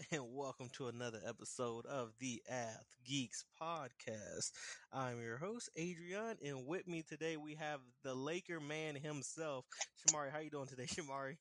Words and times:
And 0.12 0.34
welcome 0.34 0.68
to 0.76 0.88
another 0.88 1.20
episode 1.26 1.84
of 1.86 2.12
the 2.20 2.42
Ath 2.50 2.86
Geeks 3.04 3.44
podcast. 3.60 4.50
I'm 4.92 5.20
your 5.20 5.36
host 5.36 5.68
Adrian, 5.76 6.36
and 6.44 6.66
with 6.66 6.88
me 6.88 7.02
today 7.06 7.36
we 7.36 7.54
have 7.56 7.80
the 8.02 8.14
Laker 8.14 8.60
man 8.60 8.94
himself, 8.94 9.66
Shamari. 9.98 10.30
How 10.32 10.38
you 10.38 10.50
doing 10.50 10.68
today, 10.68 10.84
Shamari? 10.86 11.36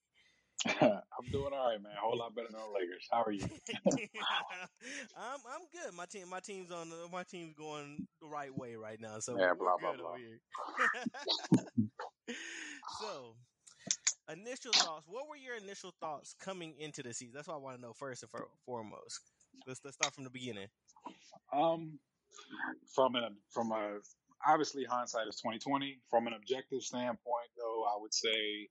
I'm 0.82 1.32
doing 1.32 1.54
all 1.54 1.70
right, 1.70 1.82
man. 1.82 1.94
A 1.98 2.02
whole 2.02 2.18
lot 2.18 2.36
better 2.36 2.48
than 2.52 2.60
the 2.60 2.68
Lakers. 2.78 3.08
How 3.12 3.24
are 3.24 3.32
you? 3.32 3.46
I'm 5.18 5.40
I'm 5.48 5.62
good. 5.72 5.94
My 5.96 6.06
team 6.06 6.30
my 6.30 6.42
team's 6.42 6.72
on 6.72 6.90
the, 6.90 7.08
my 7.12 7.24
team's 7.24 7.54
going 7.54 8.08
the 8.22 8.28
right 8.28 8.56
way 8.56 8.76
right 8.76 9.00
now. 9.00 9.20
So 9.20 9.40
yeah, 9.40 9.54
blah 9.58 9.78
blah 9.80 9.94
blah. 9.94 10.16
so 13.00 13.36
initial 14.32 14.72
thoughts. 14.74 15.06
What 15.08 15.28
were 15.28 15.36
your 15.36 15.58
initial 15.58 15.94
thoughts 16.00 16.36
coming 16.40 16.74
into 16.80 17.04
the 17.04 17.14
season? 17.14 17.34
That's 17.36 17.48
what 17.48 17.56
I 17.56 17.58
want 17.58 17.78
to 17.78 17.82
know 17.82 17.94
first 17.94 18.24
and 18.24 18.30
for, 18.30 18.48
foremost. 18.66 19.22
Let's 19.68 19.82
let's 19.84 19.96
start 19.96 20.14
from 20.14 20.24
the 20.24 20.30
beginning. 20.30 20.68
Um, 21.54 22.00
from 22.94 23.16
an 23.16 23.36
from 23.50 23.72
a 23.72 24.00
obviously 24.46 24.86
hindsight 24.86 25.28
is 25.28 25.40
twenty 25.40 25.60
twenty. 25.60 26.00
From 26.10 26.28
an 26.28 26.34
objective 26.34 26.82
standpoint, 26.82 27.50
though, 27.58 27.84
I 27.84 28.00
would 28.00 28.14
say, 28.14 28.70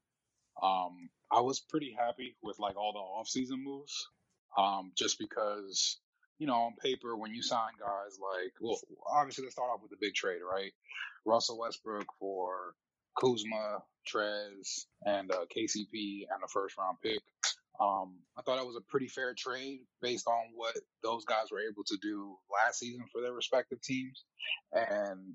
um, 0.62 1.10
I 1.30 1.40
was 1.40 1.60
pretty 1.60 1.94
happy 1.98 2.36
with 2.42 2.58
like 2.58 2.76
all 2.76 2.92
the 2.92 2.98
off 2.98 3.28
season 3.28 3.62
moves. 3.62 4.08
Um, 4.56 4.92
just 4.96 5.18
because 5.18 5.98
you 6.38 6.46
know 6.46 6.54
on 6.54 6.74
paper 6.82 7.16
when 7.16 7.34
you 7.34 7.42
sign 7.42 7.72
guys 7.78 8.18
like 8.18 8.52
well 8.60 8.78
obviously 9.12 9.44
let's 9.44 9.54
start 9.54 9.70
off 9.70 9.82
with 9.82 9.90
the 9.90 9.96
big 10.00 10.14
trade 10.14 10.40
right 10.40 10.72
Russell 11.26 11.58
Westbrook 11.58 12.06
for 12.18 12.74
Kuzma, 13.20 13.82
Trez, 14.06 14.86
and 15.04 15.30
uh, 15.30 15.44
KCP 15.54 16.26
and 16.30 16.42
a 16.44 16.48
first 16.48 16.76
round 16.78 16.98
pick. 17.02 17.20
Um, 17.80 18.18
I 18.36 18.42
thought 18.42 18.58
it 18.58 18.66
was 18.66 18.76
a 18.76 18.90
pretty 18.90 19.08
fair 19.08 19.34
trade 19.38 19.80
based 20.02 20.26
on 20.26 20.50
what 20.54 20.74
those 21.02 21.24
guys 21.24 21.50
were 21.52 21.60
able 21.60 21.84
to 21.86 21.96
do 22.02 22.36
last 22.50 22.80
season 22.80 23.04
for 23.12 23.20
their 23.20 23.32
respective 23.32 23.80
teams. 23.82 24.24
And 24.72 25.34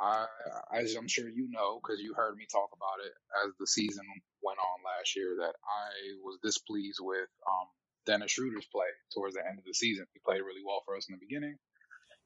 I, 0.00 0.26
as 0.72 0.94
I'm 0.94 1.08
sure 1.08 1.28
you 1.28 1.48
know, 1.50 1.80
because 1.82 2.00
you 2.00 2.14
heard 2.14 2.36
me 2.36 2.46
talk 2.50 2.70
about 2.72 3.04
it 3.04 3.12
as 3.44 3.52
the 3.58 3.66
season 3.66 4.06
went 4.42 4.58
on 4.58 4.84
last 4.86 5.16
year, 5.16 5.36
that 5.40 5.54
I 5.66 6.16
was 6.22 6.38
displeased 6.42 6.98
with 7.00 7.28
um, 7.46 7.66
Dennis 8.06 8.32
Schroeder's 8.32 8.66
play 8.72 8.88
towards 9.14 9.34
the 9.34 9.46
end 9.46 9.58
of 9.58 9.64
the 9.64 9.74
season. 9.74 10.06
He 10.14 10.20
played 10.24 10.40
really 10.42 10.64
well 10.64 10.82
for 10.86 10.96
us 10.96 11.08
in 11.08 11.16
the 11.16 11.24
beginning. 11.24 11.56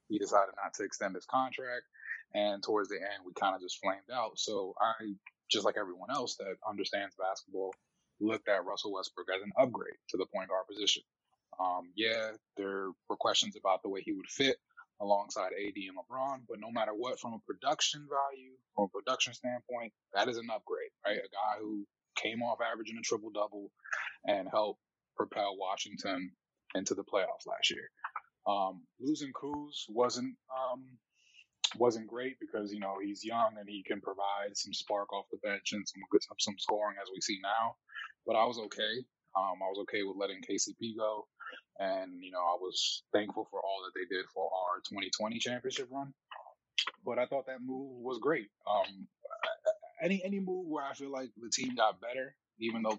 He 0.09 0.19
decided 0.19 0.55
not 0.63 0.75
to 0.75 0.85
extend 0.85 1.15
his 1.15 1.27
contract. 1.27 1.85
And 2.37 2.63
towards 2.63 2.91
the 2.91 2.97
end, 2.97 3.25
we 3.25 3.33
kind 3.33 3.57
of 3.57 3.63
just 3.63 3.81
flamed 3.81 4.13
out. 4.13 4.39
So 4.39 4.75
I, 4.79 4.93
just 5.51 5.65
like 5.65 5.77
everyone 5.81 6.11
else 6.13 6.37
that 6.37 6.57
understands 6.69 7.17
basketball, 7.19 7.73
looked 8.21 8.49
at 8.49 8.65
Russell 8.65 8.93
Westbrook 8.93 9.29
as 9.35 9.43
an 9.43 9.53
upgrade 9.59 9.97
to 10.11 10.19
the 10.19 10.27
point 10.27 10.51
guard 10.51 10.69
position. 10.71 11.03
Um, 11.59 11.93
yeah, 11.97 12.33
there 12.59 12.89
were 13.09 13.17
questions 13.17 13.57
about 13.57 13.83
the 13.83 13.89
way 13.89 14.03
he 14.05 14.13
would 14.13 14.29
fit 14.29 14.57
alongside 15.01 15.53
AD 15.57 15.77
and 15.77 15.97
LeBron, 15.97 16.41
but 16.49 16.61
no 16.61 16.71
matter 16.71 16.93
what, 16.93 17.21
from 17.21 17.33
a 17.33 17.39
production 17.47 18.07
value, 18.09 18.53
from 18.75 18.85
a 18.85 18.89
production 18.89 19.33
standpoint, 19.33 19.93
that 20.15 20.29
is 20.29 20.37
an 20.37 20.49
upgrade, 20.53 20.93
right? 21.07 21.17
A 21.17 21.33
guy 21.33 21.61
who 21.61 21.87
came 22.17 22.43
off 22.43 22.59
averaging 22.61 22.97
a 22.99 23.03
triple 23.03 23.31
double 23.31 23.71
and 24.27 24.49
helped 24.51 24.81
propel 25.17 25.57
Washington 25.57 26.33
into 26.75 26.95
the 26.95 27.05
playoffs 27.05 27.47
last 27.47 27.71
year. 27.71 27.89
Um, 28.47 28.83
losing 29.01 29.33
Kuz 29.33 29.85
wasn't 29.89 30.37
um, 30.53 30.85
wasn't 31.77 32.07
great 32.07 32.39
because 32.41 32.73
you 32.73 32.81
know 32.81 32.97
he's 33.03 33.25
young 33.25 33.55
and 33.59 33.69
he 33.69 33.83
can 33.83 34.01
provide 34.01 34.55
some 34.55 34.73
spark 34.73 35.13
off 35.13 35.27
the 35.31 35.39
bench 35.39 35.73
and 35.73 35.87
some 35.87 36.03
good 36.11 36.23
some 36.39 36.55
scoring 36.59 36.97
as 37.03 37.09
we 37.13 37.21
see 37.21 37.39
now. 37.43 37.77
But 38.27 38.37
I 38.37 38.45
was 38.45 38.59
okay. 38.59 39.05
Um, 39.37 39.61
I 39.61 39.69
was 39.69 39.79
okay 39.83 40.03
with 40.03 40.17
letting 40.17 40.41
KCP 40.41 40.97
go, 40.97 41.27
and 41.79 42.23
you 42.23 42.31
know 42.31 42.41
I 42.41 42.57
was 42.61 43.03
thankful 43.13 43.47
for 43.51 43.61
all 43.61 43.83
that 43.85 43.99
they 43.99 44.07
did 44.15 44.27
for 44.33 44.45
our 44.45 44.81
2020 44.89 45.39
championship 45.39 45.89
run. 45.91 46.13
But 47.05 47.19
I 47.19 47.27
thought 47.27 47.47
that 47.47 47.61
move 47.65 48.01
was 48.03 48.19
great. 48.21 48.49
Um, 48.69 49.09
any 50.03 50.23
any 50.25 50.41
move 50.41 50.67
where 50.67 50.85
I 50.85 50.95
feel 50.95 51.11
like 51.11 51.31
the 51.37 51.51
team 51.51 51.75
got 51.75 52.01
better, 52.01 52.35
even 52.59 52.83
though 52.83 52.99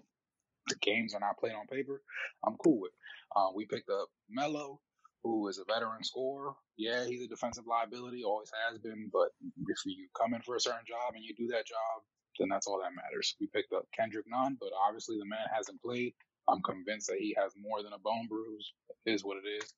the 0.68 0.76
games 0.76 1.14
are 1.14 1.20
not 1.20 1.38
played 1.38 1.54
on 1.54 1.66
paper, 1.66 2.02
I'm 2.44 2.56
cool 2.62 2.80
with. 2.80 2.92
Uh, 3.34 3.48
we 3.54 3.66
picked 3.66 3.88
up 3.88 4.08
Melo 4.28 4.80
who 5.22 5.48
is 5.48 5.58
a 5.58 5.64
veteran 5.64 6.04
scorer. 6.04 6.52
Yeah, 6.76 7.04
he's 7.06 7.22
a 7.22 7.28
defensive 7.28 7.66
liability, 7.66 8.24
always 8.24 8.50
has 8.70 8.78
been, 8.78 9.10
but 9.12 9.30
if 9.68 9.78
you 9.86 10.08
come 10.16 10.34
in 10.34 10.42
for 10.42 10.56
a 10.56 10.60
certain 10.60 10.86
job 10.86 11.14
and 11.14 11.24
you 11.24 11.34
do 11.34 11.48
that 11.48 11.66
job, 11.66 12.02
then 12.38 12.48
that's 12.48 12.66
all 12.66 12.80
that 12.80 12.94
matters. 12.94 13.34
We 13.40 13.48
picked 13.48 13.72
up 13.72 13.86
Kendrick 13.96 14.26
Nunn, 14.28 14.56
but 14.60 14.70
obviously 14.86 15.18
the 15.18 15.26
man 15.26 15.46
hasn't 15.54 15.82
played. 15.82 16.14
I'm 16.48 16.62
convinced 16.62 17.08
that 17.08 17.18
he 17.18 17.36
has 17.40 17.52
more 17.60 17.82
than 17.82 17.92
a 17.92 17.98
bone 17.98 18.26
bruise. 18.28 18.72
It 19.06 19.12
is 19.12 19.24
what 19.24 19.38
it 19.38 19.48
is. 19.48 19.74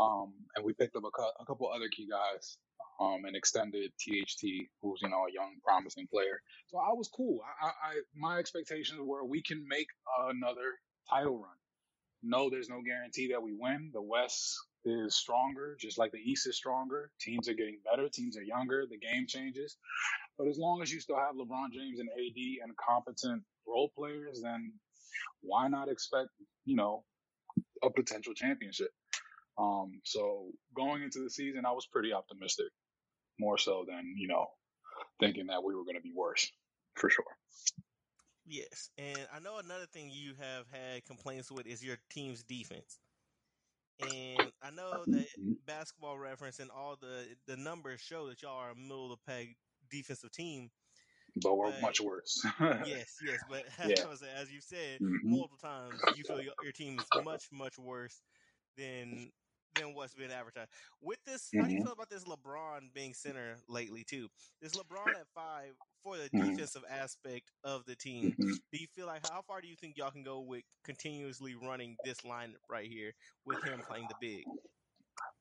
Um, 0.00 0.32
and 0.56 0.64
we 0.64 0.72
picked 0.72 0.96
up 0.96 1.04
a, 1.04 1.10
cu- 1.10 1.36
a 1.40 1.44
couple 1.46 1.70
other 1.70 1.88
key 1.88 2.08
guys 2.10 2.56
um, 3.00 3.24
and 3.26 3.36
extended 3.36 3.92
THT, 4.00 4.42
who's 4.82 5.00
you 5.02 5.10
know 5.10 5.26
a 5.28 5.32
young, 5.32 5.56
promising 5.64 6.08
player. 6.12 6.40
So 6.68 6.78
I 6.78 6.92
was 6.94 7.08
cool. 7.14 7.40
I, 7.62 7.66
I, 7.66 7.70
I 7.70 7.94
my 8.16 8.38
expectations 8.38 9.00
were 9.02 9.24
we 9.24 9.42
can 9.42 9.64
make 9.68 9.88
another 10.30 10.78
title 11.10 11.38
run. 11.38 11.56
No, 12.22 12.50
there's 12.50 12.68
no 12.68 12.82
guarantee 12.82 13.28
that 13.32 13.42
we 13.42 13.52
win. 13.58 13.90
The 13.92 14.02
West 14.02 14.56
is 14.84 15.14
stronger, 15.14 15.76
just 15.78 15.98
like 15.98 16.12
the 16.12 16.18
East 16.18 16.46
is 16.46 16.56
stronger. 16.56 17.10
Teams 17.20 17.48
are 17.48 17.54
getting 17.54 17.78
better. 17.84 18.08
Teams 18.08 18.36
are 18.36 18.42
younger. 18.42 18.84
The 18.88 18.98
game 18.98 19.26
changes. 19.26 19.76
But 20.38 20.48
as 20.48 20.58
long 20.58 20.82
as 20.82 20.92
you 20.92 21.00
still 21.00 21.16
have 21.16 21.34
LeBron 21.34 21.72
James 21.72 22.00
and 22.00 22.08
AD 22.08 22.64
and 22.64 22.76
competent 22.76 23.42
role 23.66 23.92
players, 23.96 24.40
then 24.42 24.72
why 25.40 25.68
not 25.68 25.88
expect, 25.88 26.30
you 26.64 26.76
know, 26.76 27.04
a 27.82 27.90
potential 27.90 28.34
championship? 28.34 28.90
Um, 29.58 30.00
so 30.04 30.50
going 30.74 31.02
into 31.02 31.22
the 31.22 31.30
season, 31.30 31.66
I 31.66 31.72
was 31.72 31.86
pretty 31.86 32.12
optimistic, 32.12 32.66
more 33.38 33.58
so 33.58 33.84
than, 33.86 34.14
you 34.16 34.28
know, 34.28 34.46
thinking 35.20 35.46
that 35.48 35.62
we 35.64 35.74
were 35.74 35.84
going 35.84 35.96
to 35.96 36.02
be 36.02 36.12
worse, 36.14 36.50
for 36.94 37.10
sure. 37.10 37.24
Yes, 38.52 38.90
and 38.98 39.28
I 39.30 39.38
know 39.38 39.58
another 39.58 39.86
thing 39.86 40.10
you 40.10 40.34
have 40.34 40.68
had 40.68 41.04
complaints 41.06 41.50
with 41.50 41.66
is 41.66 41.82
your 41.84 41.96
team's 42.10 42.44
defense. 42.44 43.00
And 43.98 44.52
I 44.62 44.70
know 44.70 45.06
that 45.06 45.28
Mm-hmm. 45.38 45.52
basketball 45.64 46.18
reference 46.18 46.58
and 46.60 46.70
all 46.70 46.96
the 46.96 47.38
the 47.46 47.56
numbers 47.56 48.00
show 48.00 48.28
that 48.28 48.42
y'all 48.42 48.58
are 48.58 48.70
a 48.70 48.76
middle 48.76 49.12
of 49.12 49.20
the 49.20 49.24
pack 49.24 49.56
defensive 49.88 50.32
team. 50.32 50.72
But 51.36 51.54
we're 51.56 51.72
much 51.80 52.00
worse. 52.00 52.46
Yes, 52.78 53.18
yes, 53.22 53.44
but 53.44 53.66
Yeah. 53.82 54.06
as 54.22 54.52
you've 54.52 54.64
said 54.64 55.02
Mhm. 55.02 55.22
multiple 55.24 55.58
times, 55.58 56.08
you 56.10 56.24
feel 56.24 56.40
your, 56.40 56.54
your 56.60 56.72
team 56.72 56.98
is 56.98 57.12
much 57.14 57.52
much 57.52 57.78
worse 57.78 58.22
than 58.76 59.32
than 59.74 59.94
what's 59.94 60.14
been 60.14 60.30
advertised. 60.30 60.70
With 61.00 61.18
this, 61.24 61.52
how 61.56 61.66
do 61.66 61.72
you 61.74 61.78
Mhm. 61.78 61.82
feel 61.82 61.92
about 61.92 62.08
this 62.10 62.24
LeBron 62.24 62.92
being 62.92 63.14
center 63.14 63.58
lately 63.68 64.04
too? 64.04 64.28
This 64.60 64.74
LeBron 64.74 65.18
at 65.20 65.28
five 65.34 65.76
for 66.02 66.16
the 66.16 66.30
Mhm. 66.32 66.66
defensive 66.70 66.84
aspect 66.88 67.50
of 67.64 67.84
the 67.84 67.96
team. 67.96 68.36
Mhm. 68.38 68.62
Do 68.72 68.78
you 68.78 68.86
feel 68.88 69.06
like 69.06 69.22
how 69.22 69.42
far 69.42 69.60
do 69.60 69.68
you 69.68 69.76
think 69.76 69.96
y'all 69.96 70.10
can 70.10 70.22
go 70.24 70.40
with 70.40 70.64
continuously 70.84 71.54
running 71.54 71.98
this 72.02 72.22
lineup 72.22 72.56
right 72.68 72.90
here 72.90 73.12
with 73.44 73.62
him 73.62 73.82
playing 73.82 74.08
the 74.08 74.14
big? 74.14 74.48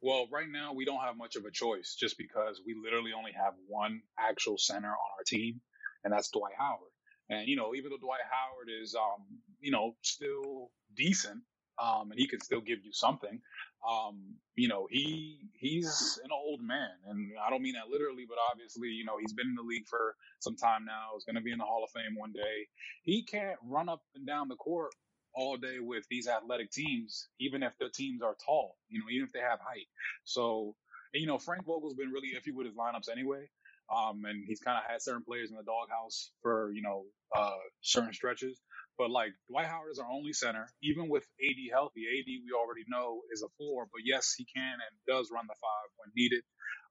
Well, 0.02 0.28
right 0.30 0.50
now 0.50 0.74
we 0.74 0.86
don't 0.86 1.02
have 1.02 1.16
much 1.16 1.36
of 1.36 1.46
a 1.46 1.52
choice 1.52 1.96
just 1.96 2.18
because 2.18 2.62
we 2.66 2.74
literally 2.74 3.14
only 3.14 3.32
have 3.34 3.56
one 3.68 4.04
actual 4.18 4.58
center 4.58 4.90
on 4.90 5.12
our 5.18 5.24
team, 5.24 5.62
and 6.04 6.12
that's 6.12 6.30
Dwight 6.32 6.56
Howard. 6.58 6.92
And 7.30 7.48
you 7.48 7.56
know, 7.56 7.74
even 7.76 7.92
though 7.92 7.98
Dwight 7.98 8.22
Howard 8.30 8.70
is, 8.70 8.96
um, 8.96 9.42
you 9.60 9.72
know, 9.72 9.98
still 10.02 10.72
decent, 10.94 11.44
um, 11.78 12.12
and 12.12 12.20
he 12.20 12.28
can 12.28 12.40
still 12.42 12.62
give 12.62 12.84
you 12.84 12.92
something, 12.92 13.42
um, 13.88 14.36
you 14.56 14.68
know, 14.68 14.88
he 14.90 15.40
he's 15.54 16.20
an 16.24 16.30
old 16.32 16.62
man, 16.62 16.90
and 17.08 17.32
I 17.46 17.50
don't 17.50 17.62
mean 17.62 17.74
that 17.74 17.90
literally, 17.90 18.26
but 18.28 18.38
obviously, 18.52 18.90
you 18.90 19.06
know, 19.06 19.18
he's 19.20 19.34
been 19.34 19.48
in 19.48 19.56
the 19.56 19.64
league 19.64 19.88
for 19.88 20.16
some 20.40 20.56
time 20.56 20.86
now. 20.86 21.10
He's 21.16 21.26
going 21.26 21.36
to 21.36 21.42
be 21.42 21.52
in 21.52 21.58
the 21.58 21.66
Hall 21.66 21.84
of 21.84 21.90
Fame 21.92 22.16
one 22.16 22.32
day. 22.32 22.68
He 23.04 23.24
can't 23.24 23.58
run 23.64 23.90
up 23.90 24.02
and 24.16 24.28
down 24.28 24.50
the 24.50 24.56
court 24.56 24.92
all 25.34 25.58
day 25.58 25.80
with 25.80 26.06
these 26.10 26.28
athletic 26.28 26.72
teams, 26.72 27.28
even 27.40 27.64
if 27.64 27.78
the 27.78 27.90
teams 27.90 28.22
are 28.22 28.36
tall, 28.46 28.76
you 28.90 29.00
know, 29.00 29.06
even 29.10 29.26
if 29.26 29.32
they 29.32 29.40
have 29.40 29.60
height. 29.60 29.88
So, 30.26 30.76
you 31.14 31.26
know, 31.26 31.38
Frank 31.38 31.66
Vogel's 31.66 31.96
been 31.96 32.12
really 32.12 32.34
iffy 32.36 32.54
with 32.54 32.68
his 32.68 32.76
lineups 32.76 33.10
anyway. 33.12 33.50
Um, 33.94 34.24
and 34.26 34.46
he's 34.46 34.62
kind 34.62 34.78
of 34.78 34.90
had 34.90 35.02
certain 35.02 35.24
players 35.24 35.50
in 35.52 35.58
the 35.58 35.64
doghouse 35.64 36.32
for, 36.42 36.72
you 36.74 36.82
know, 36.82 37.04
uh, 37.36 37.58
certain 37.82 38.14
stretches. 38.14 38.58
But 39.02 39.10
like 39.10 39.34
Dwight 39.50 39.66
Howard 39.66 39.90
is 39.92 39.98
our 39.98 40.12
only 40.14 40.34
center, 40.34 40.70
even 40.84 41.10
with 41.10 41.26
AD 41.42 41.58
healthy. 41.74 42.06
AD 42.06 42.30
we 42.30 42.54
already 42.54 42.86
know 42.88 43.22
is 43.34 43.42
a 43.42 43.50
four, 43.58 43.88
but 43.92 44.06
yes, 44.06 44.36
he 44.38 44.46
can 44.46 44.78
and 44.78 44.94
does 45.10 45.32
run 45.34 45.48
the 45.50 45.58
five 45.58 45.90
when 45.98 46.14
needed. 46.16 46.44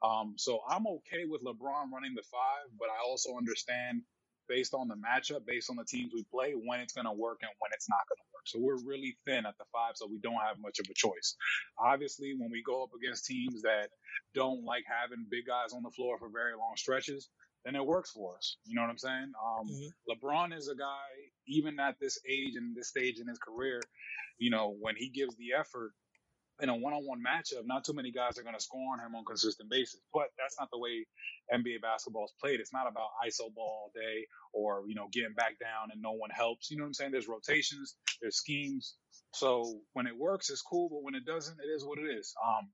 Um, 0.03 0.35
so 0.37 0.59
I'm 0.69 0.89
okay 1.07 1.23
with 1.31 1.45
LeBron 1.47 1.95
running 1.95 2.19
the 2.19 2.27
five, 2.27 2.67
but 2.81 2.91
I 2.91 2.99
also 3.07 3.39
understand 3.39 4.03
based 4.49 4.75
on 4.75 4.89
the 4.89 4.99
matchup, 4.99 5.47
based 5.47 5.71
on 5.71 5.77
the 5.77 5.87
teams 5.87 6.11
we 6.13 6.27
play, 6.35 6.53
when 6.59 6.81
it's 6.81 6.93
going 6.93 7.07
to 7.07 7.15
work 7.15 7.39
and 7.43 7.53
when 7.63 7.71
it's 7.73 7.89
not 7.89 8.03
going 8.11 8.19
to 8.19 8.29
work. 8.35 8.47
So 8.51 8.59
we're 8.59 8.83
really 8.83 9.17
thin 9.25 9.47
at 9.47 9.55
the 9.63 9.71
five, 9.73 9.95
so 9.95 10.09
we 10.11 10.19
don't 10.19 10.43
have 10.43 10.59
much 10.59 10.81
of 10.81 10.87
a 10.91 10.95
choice. 10.95 11.37
Obviously, 11.79 12.35
when 12.37 12.51
we 12.51 12.65
go 12.67 12.83
up 12.83 12.91
against 12.99 13.27
teams 13.27 13.63
that 13.63 13.95
don't 14.35 14.65
like 14.67 14.83
having 14.91 15.31
big 15.31 15.47
guys 15.47 15.73
on 15.73 15.85
the 15.85 15.95
floor 15.95 16.19
for 16.19 16.29
very 16.29 16.59
long 16.59 16.75
stretches, 16.75 17.31
then 17.65 17.77
it 17.77 17.85
works 17.85 18.11
for 18.11 18.37
us. 18.37 18.57
You 18.65 18.75
know 18.75 18.83
what 18.83 18.91
I'm 18.91 18.99
saying? 18.99 19.33
Um, 19.43 19.69
Mhm. 19.69 19.93
LeBron 20.09 20.57
is 20.57 20.69
a 20.69 20.75
guy, 20.75 21.31
even 21.47 21.79
at 21.81 21.99
this 21.99 22.19
age 22.27 22.57
and 22.57 22.75
this 22.77 22.89
stage 22.89 23.21
in 23.21 23.29
his 23.29 23.39
career, 23.39 23.81
you 24.39 24.51
know, 24.51 24.71
when 24.81 24.97
he 24.97 25.09
gives 25.11 25.37
the 25.37 25.53
effort 25.53 25.93
in 26.63 26.69
a 26.69 26.77
one-on-one 26.77 27.23
matchup, 27.23 27.65
not 27.65 27.85
too 27.85 27.95
many 27.95 28.11
guys 28.13 28.39
are 28.39 28.43
going 28.43 28.55
to 28.55 28.61
score 28.61 28.93
on 28.93 29.01
him 29.01 29.15
on 29.15 29.23
a 29.23 29.25
consistent 29.25 29.71
basis. 29.71 30.01
But 30.13 30.29
that's 30.37 30.59
not 30.59 30.71
the 30.71 30.79
way 30.79 31.07
NBA 31.51 31.79
basketball 31.81 32.27
is 32.27 32.33
played. 32.41 32.61
It's 32.61 32.73
not 32.73 32.87
about 32.87 33.09
ISO 33.25 33.53
ball 33.55 33.85
all 33.85 33.93
day 33.95 34.27
or 34.53 34.85
you 34.87 34.95
know 34.95 35.09
getting 35.09 35.33
back 35.35 35.59
down 35.59 35.91
and 35.91 36.03
no 36.03 36.13
one 36.13 36.31
helps. 36.31 36.71
You 36.71 36.77
know 36.77 36.85
what 36.85 36.89
I'm 36.89 36.95
saying? 36.95 37.13
There's 37.13 37.29
rotations, 37.29 37.97
there's 38.21 38.37
schemes. 38.37 38.97
So 39.33 39.83
when 39.95 40.07
it 40.07 40.17
works, 40.17 40.51
it's 40.51 40.63
cool. 40.63 40.89
But 40.91 41.03
when 41.03 41.15
it 41.15 41.25
doesn't, 41.25 41.59
it 41.61 41.69
is 41.69 41.85
what 41.85 41.99
it 41.99 42.09
is. 42.11 42.35
Um, 42.45 42.73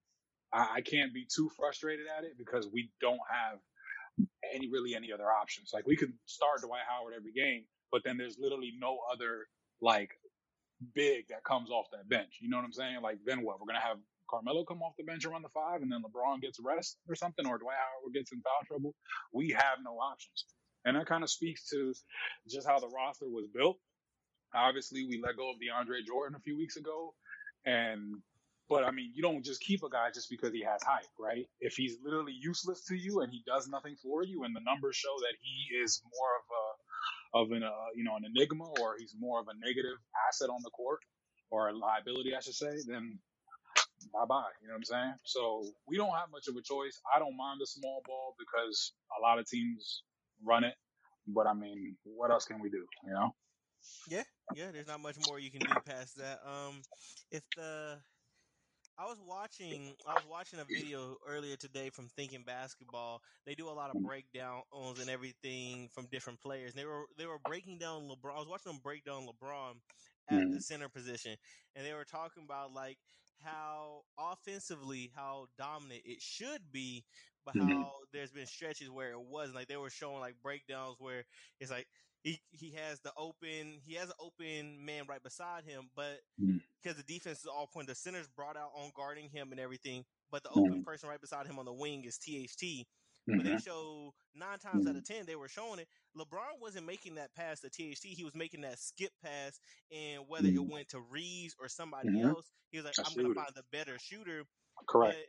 I, 0.53 0.77
I 0.77 0.81
can't 0.81 1.13
be 1.15 1.27
too 1.33 1.49
frustrated 1.57 2.07
at 2.09 2.25
it 2.25 2.37
because 2.39 2.67
we 2.73 2.91
don't 3.01 3.21
have 3.31 3.61
any 4.55 4.69
really 4.69 4.95
any 4.95 5.13
other 5.13 5.31
options. 5.31 5.71
Like 5.73 5.87
we 5.87 5.97
could 5.97 6.13
start 6.27 6.63
Dwight 6.63 6.83
Howard 6.89 7.15
every 7.17 7.33
game, 7.33 7.65
but 7.93 8.03
then 8.05 8.17
there's 8.17 8.39
literally 8.39 8.73
no 8.79 8.99
other 9.13 9.47
like 9.81 10.11
big 10.95 11.29
that 11.29 11.45
comes 11.45 11.71
off 11.71 11.87
that 11.93 12.09
bench. 12.09 12.39
You 12.41 12.49
know 12.49 12.57
what 12.57 12.65
I'm 12.65 12.73
saying? 12.73 12.99
Like 13.03 13.19
then 13.25 13.43
what? 13.43 13.61
We're 13.61 13.67
gonna 13.67 13.81
have 13.81 13.99
Carmelo 14.29 14.65
come 14.65 14.83
off 14.83 14.97
the 14.97 15.05
bench 15.05 15.25
and 15.25 15.33
run 15.33 15.43
the 15.43 15.49
five, 15.51 15.83
and 15.83 15.91
then 15.91 16.03
LeBron 16.03 16.41
gets 16.41 16.59
rest 16.61 16.99
or 17.09 17.15
something, 17.15 17.47
or 17.47 17.59
Dwight 17.59 17.77
Howard 17.77 18.15
gets 18.15 18.33
in 18.33 18.41
foul 18.41 18.67
trouble. 18.67 18.95
We 19.33 19.51
have 19.51 19.79
no 19.85 19.93
options, 19.99 20.45
and 20.85 20.97
that 20.97 21.07
kind 21.07 21.23
of 21.23 21.31
speaks 21.31 21.69
to 21.71 21.95
just 22.49 22.67
how 22.67 22.79
the 22.79 22.89
roster 22.89 23.27
was 23.27 23.47
built. 23.53 23.79
Obviously, 24.55 25.07
we 25.07 25.21
let 25.23 25.37
go 25.37 25.51
of 25.51 25.57
DeAndre 25.57 26.07
Jordan 26.07 26.37
a 26.37 26.41
few 26.41 26.57
weeks 26.57 26.77
ago, 26.77 27.15
and 27.65 28.17
but 28.69 28.85
I 28.85 28.91
mean, 28.91 29.13
you 29.15 29.23
don't 29.23 29.45
just 29.45 29.61
keep 29.61 29.83
a 29.83 29.91
guy 29.91 30.11
just 30.13 30.29
because 30.31 30.53
he 30.53 30.63
has 30.63 30.83
hype, 30.83 31.07
right? 31.19 31.47
If 31.61 31.75
he's 31.75 31.99
literally 32.03 32.35
useless 32.39 32.85
to 32.87 32.97
you 32.97 33.21
and 33.21 33.33
he 33.33 33.43
does 33.47 33.69
nothing 33.69 33.97
for 34.03 34.25
you, 34.25 34.45
and 34.45 34.55
the 34.55 34.61
numbers 34.61 34.97
show 34.97 35.15
that 35.21 35.35
he 35.41 35.77
is 35.77 36.03
more 36.05 36.33
of 36.41 36.45
a 36.51 36.65
of 37.35 37.53
an 37.53 37.63
uh, 37.63 37.91
you 37.95 38.05
know 38.05 38.17
an 38.17 38.25
enigma 38.25 38.65
or 38.81 38.97
he's 38.99 39.15
more 39.19 39.41
of 39.41 39.47
a 39.49 39.55
negative 39.65 39.99
asset 40.29 40.51
on 40.51 40.63
the 40.63 40.71
court 40.71 41.01
or 41.51 41.69
a 41.69 41.77
liability, 41.77 42.35
I 42.35 42.41
should 42.41 42.55
say, 42.55 42.75
then 42.87 43.19
bye 44.13 44.27
bye. 44.29 44.51
You 44.63 44.69
know 44.69 44.75
what 44.75 44.79
I'm 44.79 44.85
saying? 44.85 45.15
So 45.25 45.65
we 45.87 45.97
don't 45.97 46.15
have 46.15 46.31
much 46.33 46.49
of 46.49 46.57
a 46.57 46.63
choice. 46.63 47.01
I 47.15 47.19
don't 47.19 47.37
mind 47.37 47.61
the 47.61 47.67
small 47.67 48.03
ball 48.07 48.35
because 48.39 48.93
a 49.19 49.23
lot 49.23 49.39
of 49.39 49.49
teams 49.49 50.03
run 50.45 50.65
it, 50.65 50.75
but 51.29 51.47
I 51.47 51.55
mean, 51.55 51.97
what 52.05 52.31
else 52.31 52.45
can 52.45 52.61
we 52.61 52.71
do? 52.71 52.85
You 53.07 53.13
know? 53.13 53.35
Yeah, 54.09 54.25
yeah. 54.55 54.71
There's 54.73 54.89
not 54.89 55.01
much 55.01 55.17
more 55.29 55.39
you 55.39 55.51
can 55.51 55.61
do 55.61 55.69
past 55.87 56.17
that. 56.19 56.41
Um, 56.45 56.83
if 57.31 57.43
the 57.57 57.99
I 58.99 59.05
was 59.07 59.21
watching 59.21 59.95
I 60.07 60.15
was 60.15 60.25
watching 60.27 60.59
a 60.59 60.65
video 60.65 61.19
earlier 61.27 61.57
today 61.57 61.91
from 61.91 62.09
Thinking 62.09 62.45
Basketball. 62.45 63.23
They 63.45 63.55
do 63.55 63.69
a 63.69 63.71
lot 63.73 63.91
of 63.91 64.01
breakdowns 64.01 64.65
and 64.99 65.11
everything 65.11 65.91
from 65.91 66.07
different 66.07 66.41
players. 66.41 66.73
They 66.75 66.87
were 66.87 67.07
they 67.17 67.27
were 67.27 67.39
breaking 67.39 67.79
down 67.79 68.09
LeBron. 68.09 68.35
I 68.35 68.39
was 68.39 68.49
watching 68.49 68.73
them 68.73 68.81
break 68.81 69.05
down 69.05 69.27
LeBron 69.27 69.83
at 70.29 70.51
the 70.51 70.61
center 70.61 70.89
position, 70.89 71.37
and 71.75 71.85
they 71.85 71.93
were 71.93 72.07
talking 72.07 72.45
about 72.45 72.73
like 72.73 72.99
how 73.39 74.05
offensively 74.17 75.09
how 75.09 75.49
dominant 75.59 76.03
it 76.07 76.23
should 76.23 76.73
be, 76.73 77.05
but 77.45 77.55
Mhm. 77.55 77.91
how 77.95 78.01
there's 78.13 78.33
been 78.33 78.47
stretches 78.47 78.89
where 78.89 79.13
it 79.13 79.21
wasn't. 79.21 79.57
Like 79.57 79.69
they 79.69 79.77
were 79.77 79.91
showing 79.91 80.21
like 80.21 80.41
breakdowns 80.41 80.99
where 81.01 81.27
it's 81.61 81.71
like 81.71 81.89
he 82.23 82.41
he 82.51 82.71
has 82.73 83.01
the 83.03 83.13
open 83.15 83.83
he 83.83 83.93
has 83.95 84.09
an 84.09 84.17
open 84.19 84.87
man 84.87 85.07
right 85.07 85.23
beside 85.23 85.65
him, 85.67 85.91
but 85.95 86.23
Mhm. 86.39 86.66
Because 86.87 87.03
the 87.03 87.15
defense 87.15 87.41
is 87.41 87.47
all 87.47 87.67
point, 87.67 87.89
the 87.89 87.97
center's 87.97 88.29
brought 88.29 88.57
out 88.57 88.71
on 88.73 88.93
guarding 88.95 89.29
him 89.29 89.51
and 89.51 89.59
everything, 89.61 90.05
but 90.31 90.45
the 90.45 90.51
open 90.51 90.79
Mhm. 90.79 90.85
person 90.85 91.09
right 91.09 91.21
beside 91.21 91.45
him 91.45 91.59
on 91.59 91.65
the 91.65 91.73
wing 91.73 92.05
is 92.05 92.17
THT. 92.17 92.87
But 93.35 93.43
they 93.45 93.57
Mhm. 93.57 93.57
show 93.57 94.13
nine 94.37 94.61
times 94.61 94.87
out 94.87 94.95
Mhm. 94.95 94.97
of 94.97 95.03
ten 95.03 95.27
they 95.27 95.35
were 95.35 95.49
showing 95.49 95.81
it. 95.81 95.89
LeBron 96.17 96.61
wasn't 96.61 96.87
making 96.87 97.17
that 97.17 97.35
pass 97.35 97.59
to 97.63 97.71
THT; 97.71 98.15
he 98.15 98.23
was 98.23 98.37
making 98.37 98.61
that 98.61 98.79
skip 98.79 99.13
pass, 99.21 99.59
and 99.91 100.29
whether 100.29 100.49
it 100.49 100.65
Mhm. 100.65 100.71
went 100.71 100.89
to 100.91 101.01
Reaves 101.01 101.57
or 101.59 101.69
somebody 101.69 102.13
Mhm. 102.13 102.21
else, 102.21 102.53
he 102.71 102.79
was 102.79 102.85
like, 102.87 102.95
"I'm 103.03 103.15
going 103.15 103.25
to 103.25 103.31
find 103.31 103.53
the 103.53 103.65
better 103.73 103.99
shooter." 103.99 104.45
Correct. 104.89 105.17
But 105.17 105.27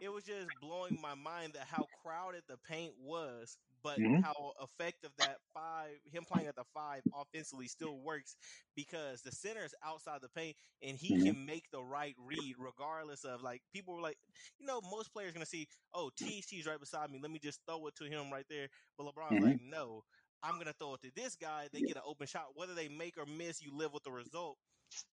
it 0.00 0.10
was 0.10 0.24
just 0.24 0.58
blowing 0.60 1.00
my 1.00 1.14
mind 1.14 1.54
that 1.54 1.66
how 1.68 1.88
crowded 2.02 2.44
the 2.48 2.58
paint 2.58 2.96
was, 2.98 3.58
but 3.82 4.00
Mhm. 4.00 4.22
how 4.22 4.52
effective 4.62 5.12
that 5.18 5.38
five, 5.54 5.98
him 6.04 6.24
playing 6.24 6.46
at 6.48 6.56
the 6.56 6.64
five 6.74 7.02
offensively 7.14 7.68
still 7.68 8.00
works 8.00 8.36
because 8.74 9.22
the 9.22 9.32
center 9.32 9.64
is 9.64 9.74
outside 9.84 10.20
the 10.20 10.28
paint 10.28 10.56
and 10.82 10.96
he 10.96 11.14
Mhm. 11.14 11.32
can 11.32 11.44
make 11.46 11.70
the 11.70 11.82
right 11.82 12.14
read 12.18 12.56
regardless 12.58 13.24
of 13.24 13.42
like 13.42 13.62
people 13.72 13.94
were 13.94 14.00
like, 14.00 14.18
you 14.58 14.66
know, 14.66 14.80
most 14.82 15.12
players 15.12 15.32
gonna 15.32 15.46
see, 15.46 15.66
oh, 15.94 16.10
THT's 16.16 16.66
right 16.66 16.80
beside 16.80 17.10
me, 17.10 17.18
let 17.20 17.30
me 17.30 17.38
just 17.38 17.60
throw 17.66 17.86
it 17.86 17.94
to 17.96 18.04
him 18.04 18.30
right 18.32 18.46
there. 18.48 18.68
But 18.96 19.06
LeBron's 19.14 19.40
Mhm. 19.40 19.40
like, 19.40 19.58
no, 19.60 20.02
I'm 20.42 20.58
gonna 20.58 20.72
throw 20.72 20.94
it 20.94 21.00
to 21.02 21.10
this 21.14 21.36
guy. 21.36 21.68
They 21.72 21.82
get 21.82 21.96
an 21.96 22.02
open 22.04 22.26
shot, 22.26 22.54
whether 22.54 22.74
they 22.74 22.88
make 22.88 23.16
or 23.18 23.26
miss, 23.26 23.60
you 23.62 23.72
live 23.72 23.92
with 23.92 24.04
the 24.04 24.12
result. 24.12 24.58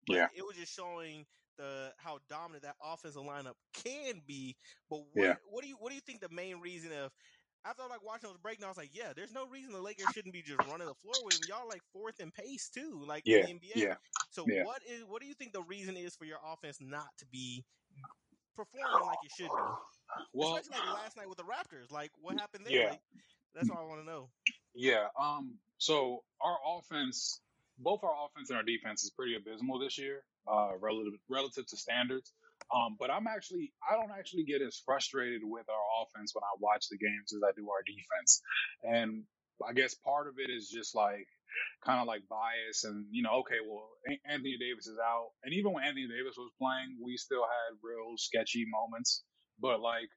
But 0.07 0.17
Yeah. 0.17 0.29
it 0.33 0.45
was 0.45 0.55
just 0.55 0.73
showing 0.73 1.25
the 1.57 1.93
how 1.97 2.19
dominant 2.27 2.63
that 2.63 2.75
offensive 2.81 3.21
lineup 3.21 3.55
can 3.73 4.21
be. 4.25 4.55
But 4.89 4.99
what 5.13 5.31
Yeah. 5.33 5.37
what 5.43 5.63
do 5.63 5.69
you 5.69 5.75
what 5.77 5.89
do 5.89 5.95
you 5.95 6.01
think 6.01 6.21
the 6.21 6.29
main 6.29 6.59
reason 6.59 6.91
of 6.91 7.11
after 7.65 7.83
like 7.89 8.03
watching 8.03 8.29
those 8.29 8.37
breakdowns, 8.37 8.65
I 8.65 8.69
was 8.69 8.77
like 8.77 8.95
yeah, 8.95 9.13
there's 9.15 9.33
no 9.33 9.47
reason 9.47 9.73
the 9.73 9.81
Lakers 9.81 10.07
shouldn't 10.13 10.33
be 10.33 10.41
just 10.41 10.59
running 10.69 10.87
the 10.87 10.93
floor 10.95 11.15
with 11.25 11.39
them. 11.39 11.49
Y'all 11.49 11.67
like 11.67 11.81
fourth 11.93 12.19
in 12.19 12.31
pace 12.31 12.69
too, 12.69 13.03
like 13.07 13.23
Yeah. 13.25 13.39
in 13.39 13.45
the 13.45 13.51
NBA. 13.53 13.75
Yeah. 13.75 13.95
So 14.31 14.45
Yeah. 14.47 14.63
what 14.63 14.81
is 14.87 15.03
what 15.05 15.21
do 15.21 15.27
you 15.27 15.33
think 15.33 15.53
the 15.53 15.63
reason 15.63 15.97
is 15.97 16.15
for 16.15 16.25
your 16.25 16.39
offense 16.45 16.77
not 16.79 17.07
to 17.19 17.25
be 17.27 17.65
performing 18.55 19.05
like 19.05 19.17
it 19.23 19.31
should 19.35 19.47
be? 19.49 19.63
Well, 20.33 20.55
Especially 20.57 20.85
like 20.87 21.03
last 21.03 21.17
night 21.17 21.27
with 21.27 21.37
the 21.37 21.43
Raptors. 21.43 21.91
Like 21.91 22.11
what 22.21 22.39
happened 22.39 22.65
there? 22.65 22.73
Yeah. 22.75 22.89
Like 22.91 23.01
that's 23.53 23.69
all 23.69 23.77
I 23.77 23.83
want 23.85 24.01
to 24.01 24.05
know. 24.05 24.29
Yeah. 24.73 25.07
Um. 25.19 25.55
So 25.77 26.23
our 26.41 26.57
offense, 26.77 27.41
both 27.79 28.03
our 28.03 28.13
offense 28.25 28.49
and 28.49 28.57
our 28.57 28.63
defense, 28.63 29.03
is 29.03 29.11
pretty 29.11 29.35
abysmal 29.35 29.79
this 29.79 29.97
year, 29.97 30.23
uh, 30.47 30.71
relative 30.79 31.13
relative 31.29 31.65
to 31.67 31.77
standards. 31.77 32.33
Um. 32.73 32.97
But 32.99 33.11
I'm 33.11 33.27
actually, 33.27 33.73
I 33.83 33.95
don't 33.95 34.11
actually 34.17 34.45
get 34.45 34.61
as 34.61 34.81
frustrated 34.85 35.41
with 35.43 35.65
our 35.69 35.85
offense 36.03 36.33
when 36.33 36.43
I 36.43 36.55
watch 36.59 36.87
the 36.89 36.97
games 36.97 37.33
as 37.33 37.41
I 37.43 37.51
do 37.55 37.69
our 37.69 37.83
defense, 37.85 38.41
and 38.83 39.23
I 39.67 39.73
guess 39.73 39.95
part 39.95 40.27
of 40.27 40.35
it 40.39 40.49
is 40.51 40.69
just 40.69 40.95
like 40.95 41.27
kind 41.85 42.01
of 42.01 42.07
like 42.07 42.21
bias 42.29 42.83
and 42.83 43.05
you 43.11 43.23
know 43.23 43.41
okay 43.41 43.57
well 43.67 43.89
Anthony 44.29 44.57
Davis 44.59 44.87
is 44.87 44.97
out. 44.99 45.29
And 45.43 45.53
even 45.53 45.73
when 45.73 45.83
Anthony 45.83 46.07
Davis 46.07 46.35
was 46.37 46.51
playing 46.61 46.97
we 47.03 47.17
still 47.17 47.43
had 47.43 47.77
real 47.83 48.15
sketchy 48.17 48.65
moments. 48.69 49.23
But 49.59 49.81
like 49.81 50.09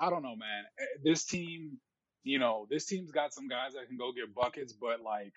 I 0.00 0.10
don't 0.10 0.22
know 0.22 0.36
man. 0.36 0.64
Eh, 0.80 0.84
this 1.04 1.26
team 1.26 1.78
you 2.24 2.38
know, 2.38 2.66
this 2.70 2.86
team's 2.86 3.12
got 3.12 3.34
some 3.34 3.48
guys 3.48 3.74
that 3.74 3.88
can 3.88 3.98
go 3.98 4.12
get 4.12 4.34
buckets, 4.34 4.72
but 4.74 5.00
like 5.02 5.32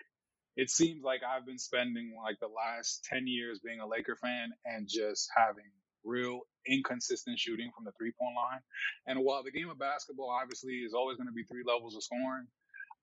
it 0.56 0.70
seems 0.70 1.02
like 1.04 1.22
I've 1.24 1.46
been 1.46 1.58
spending 1.58 2.14
like 2.22 2.38
the 2.40 2.48
last 2.48 3.04
10 3.12 3.26
years 3.26 3.60
being 3.64 3.80
a 3.80 3.88
Laker 3.88 4.16
fan 4.16 4.50
and 4.66 4.88
just 4.88 5.30
having 5.36 5.70
real 6.04 6.40
inconsistent 6.66 7.38
shooting 7.38 7.70
from 7.74 7.84
the 7.84 7.92
three 7.92 8.12
point 8.18 8.34
line. 8.36 8.60
And 9.06 9.24
while 9.24 9.42
the 9.42 9.50
game 9.50 9.70
of 9.70 9.78
basketball 9.78 10.30
obviously 10.30 10.74
is 10.74 10.94
always 10.94 11.16
going 11.16 11.28
to 11.28 11.32
be 11.32 11.44
three 11.44 11.64
levels 11.66 11.96
of 11.96 12.02
scoring, 12.02 12.46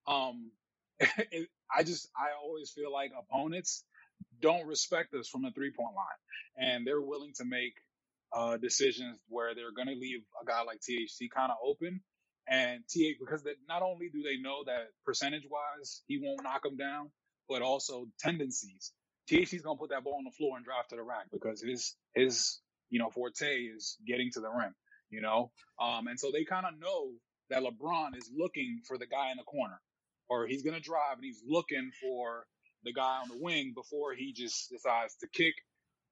um, 0.07 0.51
it, 0.99 1.49
I 1.75 1.83
just, 1.83 2.09
I 2.15 2.29
always 2.41 2.71
feel 2.71 2.91
like 2.91 3.11
opponents 3.17 3.83
don't 4.41 4.67
respect 4.67 5.13
us 5.13 5.27
from 5.27 5.43
the 5.43 5.51
three 5.51 5.71
point 5.71 5.95
line 5.95 6.67
and 6.69 6.85
they're 6.85 7.01
willing 7.01 7.33
to 7.37 7.45
make 7.45 7.73
uh, 8.33 8.57
decisions 8.57 9.19
where 9.27 9.55
they're 9.55 9.73
going 9.75 9.87
to 9.87 9.99
leave 9.99 10.19
a 10.41 10.45
guy 10.45 10.61
like 10.63 10.79
THT 10.81 11.31
kind 11.33 11.51
of 11.51 11.57
open 11.65 12.01
and 12.47 12.81
TA 12.91 13.15
because 13.19 13.43
they, 13.43 13.51
not 13.67 13.81
only 13.81 14.09
do 14.09 14.21
they 14.23 14.37
know 14.41 14.63
that 14.65 14.89
percentage 15.05 15.43
wise 15.49 16.01
he 16.07 16.19
won't 16.21 16.43
knock 16.43 16.63
them 16.63 16.77
down, 16.77 17.11
but 17.47 17.61
also 17.61 18.07
tendencies. 18.19 18.91
THT's 19.29 19.61
gonna 19.61 19.77
put 19.77 19.91
that 19.91 20.03
ball 20.03 20.15
on 20.17 20.23
the 20.23 20.31
floor 20.31 20.57
and 20.57 20.65
drive 20.65 20.87
to 20.89 20.95
the 20.95 21.03
rack 21.03 21.27
because 21.31 21.61
his 21.61 21.95
his 22.15 22.59
you 22.89 22.99
know 22.99 23.09
forte 23.09 23.45
is 23.47 23.97
getting 24.05 24.29
to 24.33 24.39
the 24.41 24.49
rim. 24.49 24.73
You 25.09 25.21
know, 25.21 25.51
um, 25.81 26.07
and 26.07 26.19
so 26.19 26.31
they 26.31 26.45
kind 26.45 26.65
of 26.65 26.73
know 26.79 27.11
that 27.49 27.63
LeBron 27.63 28.15
is 28.15 28.29
looking 28.35 28.81
for 28.87 28.97
the 28.97 29.07
guy 29.07 29.31
in 29.31 29.37
the 29.37 29.43
corner, 29.43 29.81
or 30.29 30.45
he's 30.47 30.63
gonna 30.63 30.79
drive 30.79 31.15
and 31.15 31.23
he's 31.25 31.41
looking 31.47 31.91
for 32.01 32.45
the 32.83 32.93
guy 32.93 33.19
on 33.21 33.29
the 33.29 33.37
wing 33.41 33.73
before 33.75 34.13
he 34.13 34.33
just 34.33 34.69
decides 34.69 35.15
to 35.17 35.27
kick 35.33 35.53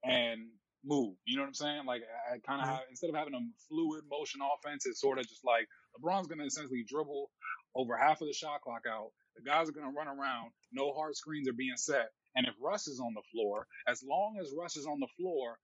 and 0.04 0.40
move. 0.84 1.14
You 1.26 1.36
know 1.36 1.42
what 1.42 1.48
I'm 1.48 1.54
saying? 1.54 1.86
Like 1.86 2.02
I, 2.32 2.38
kind 2.38 2.62
of 2.62 2.68
Mhm. 2.68 2.88
instead 2.90 3.10
of 3.10 3.16
having 3.16 3.34
a 3.34 3.40
fluid 3.68 4.04
motion 4.10 4.40
offense, 4.42 4.86
it's 4.86 5.00
sort 5.00 5.18
of 5.18 5.28
just 5.28 5.44
like 5.44 5.68
LeBron's 5.96 6.26
going 6.28 6.38
to 6.38 6.44
essentially 6.46 6.84
dribble 6.84 7.30
over 7.74 7.96
half 7.96 8.20
of 8.20 8.28
the 8.28 8.32
shot 8.34 8.60
clock 8.62 8.82
out. 8.88 9.10
The 9.36 9.42
guys 9.42 9.68
are 9.68 9.72
going 9.72 9.86
to 9.90 9.96
run 9.96 10.08
around. 10.08 10.50
No 10.72 10.92
hard 10.92 11.16
screens 11.16 11.48
are 11.48 11.52
being 11.52 11.76
set. 11.76 12.08
And 12.36 12.46
if 12.46 12.54
Russ 12.60 12.88
is 12.88 13.00
on 13.00 13.14
the 13.14 13.22
floor, 13.32 13.66
as 13.88 14.02
long 14.04 14.38
as 14.40 14.52
Russ 14.58 14.76
is 14.76 14.86
on 14.86 15.00
the 15.00 15.08
floor, 15.18 15.58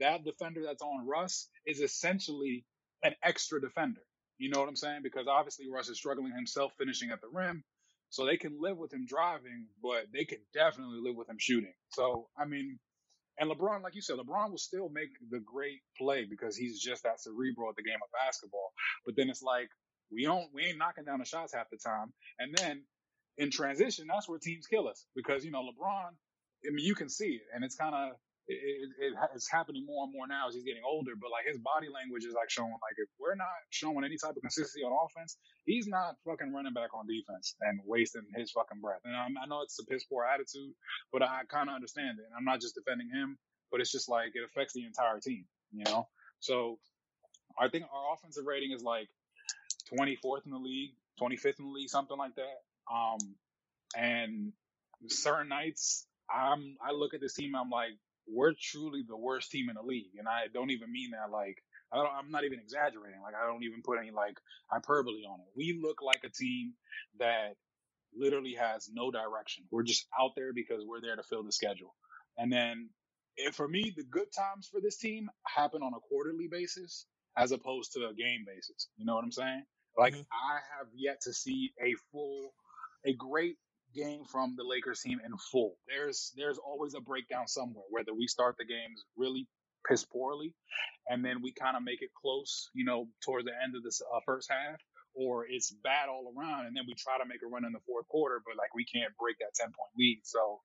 that 0.00 0.24
defender 0.24 0.62
that's 0.64 0.82
on 0.82 1.06
Russ 1.06 1.48
is 1.66 1.80
essentially 1.80 2.64
an 3.04 3.14
extra 3.22 3.60
defender. 3.60 4.02
You 4.38 4.50
know 4.50 4.60
what 4.60 4.68
I'm 4.68 4.76
saying? 4.76 5.00
Because 5.04 5.26
obviously 5.28 5.66
Russ 5.70 5.88
is 5.90 5.98
struggling 5.98 6.32
himself 6.34 6.72
finishing 6.78 7.10
at 7.10 7.20
the 7.20 7.28
rim. 7.32 7.64
So 8.10 8.26
they 8.26 8.36
can 8.38 8.58
live 8.60 8.78
with 8.78 8.92
him 8.92 9.06
driving, 9.08 9.68
but 9.82 10.06
they 10.12 10.24
can 10.24 10.38
definitely 10.54 11.00
live 11.02 11.16
with 11.16 11.28
him 11.28 11.36
shooting. 11.38 11.74
So, 11.92 12.28
I 12.38 12.46
mean, 12.46 12.78
and 13.38 13.50
LeBron, 13.50 13.82
like 13.82 13.94
you 13.96 14.02
said, 14.02 14.16
LeBron 14.18 14.50
will 14.50 14.58
still 14.58 14.90
make 14.90 15.10
the 15.30 15.40
great 15.40 15.80
play 15.98 16.26
because 16.28 16.56
he's 16.56 16.80
just 16.80 17.04
that 17.04 17.20
cerebral 17.20 17.70
at 17.70 17.76
the 17.76 17.82
game 17.82 17.98
of 18.02 18.10
basketball. 18.12 18.72
But 19.06 19.16
then 19.16 19.30
it's 19.30 19.42
like 19.42 19.68
We 20.10 20.24
don't 20.24 20.48
we 20.54 20.64
ain't 20.66 20.78
knocking 20.78 21.04
down 21.04 21.18
the 21.20 21.24
shots 21.24 21.54
half 21.54 21.70
the 21.70 21.78
time. 21.78 22.12
And 22.38 22.54
then 22.56 22.84
in 23.38 23.50
transition, 23.50 24.06
that's 24.08 24.28
where 24.28 24.38
teams 24.38 24.66
kill 24.66 24.88
us 24.88 25.06
because 25.14 25.44
you 25.44 25.50
know 25.50 25.62
LeBron. 25.62 26.10
I 26.66 26.70
mean, 26.72 26.84
you 26.84 26.94
can 26.94 27.08
see 27.08 27.40
it, 27.40 27.42
and 27.54 27.64
it's 27.64 27.76
kind 27.76 27.94
of 27.94 28.12
it, 28.50 28.90
it, 28.98 29.12
it's 29.34 29.50
happening 29.50 29.86
more 29.86 30.04
and 30.04 30.12
more 30.12 30.26
now 30.26 30.48
as 30.48 30.54
he's 30.54 30.64
getting 30.64 30.82
older. 30.84 31.12
But 31.14 31.30
like 31.30 31.46
his 31.46 31.58
body 31.58 31.86
language 31.88 32.24
is 32.24 32.34
like 32.34 32.50
showing 32.50 32.70
like 32.70 32.98
if 32.98 33.08
we're 33.18 33.36
not 33.38 33.54
showing 33.70 34.04
any 34.04 34.16
type 34.18 34.36
of 34.36 34.42
consistency 34.42 34.82
on 34.82 34.92
offense, 34.92 35.38
he's 35.64 35.86
not 35.86 36.16
fucking 36.26 36.52
running 36.52 36.74
back 36.74 36.90
on 36.92 37.06
defense 37.06 37.54
and 37.62 37.80
wasting 37.86 38.26
his 38.34 38.50
fucking 38.50 38.80
breath. 38.80 39.00
And 39.04 39.14
I, 39.16 39.24
I 39.26 39.46
know 39.46 39.62
it's 39.62 39.78
a 39.78 39.86
piss 39.86 40.04
poor 40.04 40.26
attitude, 40.26 40.74
but 41.12 41.22
I 41.22 41.42
kind 41.48 41.68
of 41.70 41.74
understand 41.74 42.18
it. 42.18 42.26
And 42.26 42.34
I'm 42.36 42.44
not 42.44 42.60
just 42.60 42.74
defending 42.74 43.08
him, 43.08 43.38
but 43.70 43.80
it's 43.80 43.92
just 43.92 44.08
like 44.08 44.34
it 44.34 44.42
affects 44.44 44.74
the 44.74 44.84
entire 44.84 45.20
team, 45.20 45.44
you 45.72 45.84
know. 45.86 46.08
So 46.40 46.78
I 47.58 47.68
think 47.68 47.84
our 47.92 48.14
offensive 48.14 48.44
rating 48.46 48.72
is 48.72 48.82
like 48.82 49.08
24th 49.94 50.46
in 50.46 50.52
the 50.52 50.58
league, 50.58 50.92
25th 51.20 51.58
in 51.58 51.66
the 51.66 51.72
league, 51.72 51.88
something 51.88 52.16
like 52.18 52.34
that. 52.36 52.60
Um, 52.92 53.36
and 53.96 54.52
certain 55.08 55.48
nights, 55.48 56.06
I'm 56.30 56.76
I 56.86 56.92
look 56.92 57.14
at 57.14 57.20
this 57.22 57.34
team, 57.34 57.54
I'm 57.56 57.70
like, 57.70 57.92
we're 58.28 58.54
truly 58.60 59.04
the 59.08 59.16
worst 59.16 59.50
team 59.50 59.70
in 59.70 59.76
the 59.76 59.82
league, 59.82 60.16
and 60.18 60.28
I 60.28 60.46
don't 60.52 60.70
even 60.70 60.92
mean 60.92 61.12
that 61.12 61.32
like 61.32 61.58
I 61.92 61.96
don't, 61.98 62.10
I'm 62.12 62.30
not 62.30 62.44
even 62.44 62.60
exaggerating. 62.60 63.22
Like 63.22 63.34
I 63.34 63.46
don't 63.46 63.64
even 63.64 63.82
put 63.82 63.98
any 63.98 64.12
like 64.12 64.38
hyperbole 64.70 65.24
on 65.28 65.40
it. 65.40 65.48
We 65.56 65.80
look 65.82 66.02
like 66.02 66.22
a 66.24 66.30
team 66.30 66.74
that 67.18 67.50
literally 68.16 68.54
has 68.54 68.90
no 68.92 69.10
direction. 69.10 69.64
We're 69.70 69.82
just 69.82 70.06
out 70.18 70.32
there 70.36 70.52
because 70.52 70.84
we're 70.86 71.00
there 71.00 71.16
to 71.16 71.22
fill 71.22 71.44
the 71.44 71.52
schedule. 71.52 71.94
And 72.38 72.52
then 72.52 72.90
if, 73.36 73.54
for 73.54 73.68
me, 73.68 73.92
the 73.96 74.04
good 74.04 74.28
times 74.36 74.68
for 74.72 74.80
this 74.80 74.98
team 74.98 75.30
happen 75.46 75.82
on 75.82 75.92
a 75.94 76.00
quarterly 76.00 76.48
basis 76.48 77.06
as 77.36 77.52
opposed 77.52 77.92
to 77.92 78.08
a 78.08 78.14
game 78.14 78.44
basis. 78.46 78.88
You 78.96 79.06
know 79.06 79.14
what 79.14 79.24
I'm 79.24 79.32
saying? 79.32 79.64
Like 79.96 80.14
Mhm. 80.14 80.26
I 80.32 80.54
have 80.78 80.88
yet 80.94 81.20
to 81.22 81.32
see 81.32 81.72
a 81.84 81.94
full, 82.12 82.54
a 83.06 83.14
great 83.14 83.56
game 83.94 84.24
from 84.30 84.54
the 84.56 84.64
Lakers 84.64 85.00
team 85.00 85.20
in 85.24 85.32
full. 85.50 85.76
There's 85.88 86.32
there's 86.36 86.58
always 86.58 86.94
a 86.94 87.00
breakdown 87.00 87.46
somewhere. 87.46 87.84
Whether 87.90 88.14
we 88.14 88.26
start 88.26 88.56
the 88.58 88.64
games 88.64 89.04
really 89.16 89.48
piss 89.88 90.04
poorly, 90.04 90.54
and 91.08 91.24
then 91.24 91.42
we 91.42 91.52
kind 91.52 91.76
of 91.76 91.82
make 91.82 92.02
it 92.02 92.10
close, 92.20 92.68
you 92.74 92.84
know, 92.84 93.08
towards 93.24 93.46
the 93.46 93.52
end 93.64 93.74
of 93.76 93.82
this 93.82 94.00
uh, 94.02 94.20
first 94.26 94.50
half, 94.50 94.80
or 95.14 95.46
it's 95.48 95.72
bad 95.82 96.08
all 96.08 96.32
around, 96.36 96.66
and 96.66 96.76
then 96.76 96.84
we 96.86 96.94
try 96.94 97.18
to 97.18 97.26
make 97.26 97.40
a 97.44 97.48
run 97.48 97.64
in 97.64 97.72
the 97.72 97.80
fourth 97.86 98.06
quarter, 98.08 98.42
but 98.44 98.56
like 98.56 98.74
we 98.74 98.84
can't 98.84 99.16
break 99.18 99.36
that 99.38 99.54
ten 99.54 99.68
point 99.68 99.92
lead. 99.96 100.20
So, 100.24 100.60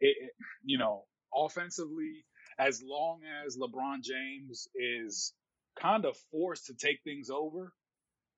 it, 0.00 0.16
it 0.20 0.30
you 0.64 0.78
know, 0.78 1.04
offensively, 1.34 2.24
as 2.58 2.82
long 2.84 3.20
as 3.44 3.56
LeBron 3.56 4.02
James 4.02 4.68
is 4.74 5.32
kind 5.80 6.04
of 6.04 6.16
forced 6.30 6.66
to 6.66 6.74
take 6.74 7.00
things 7.02 7.30
over, 7.30 7.72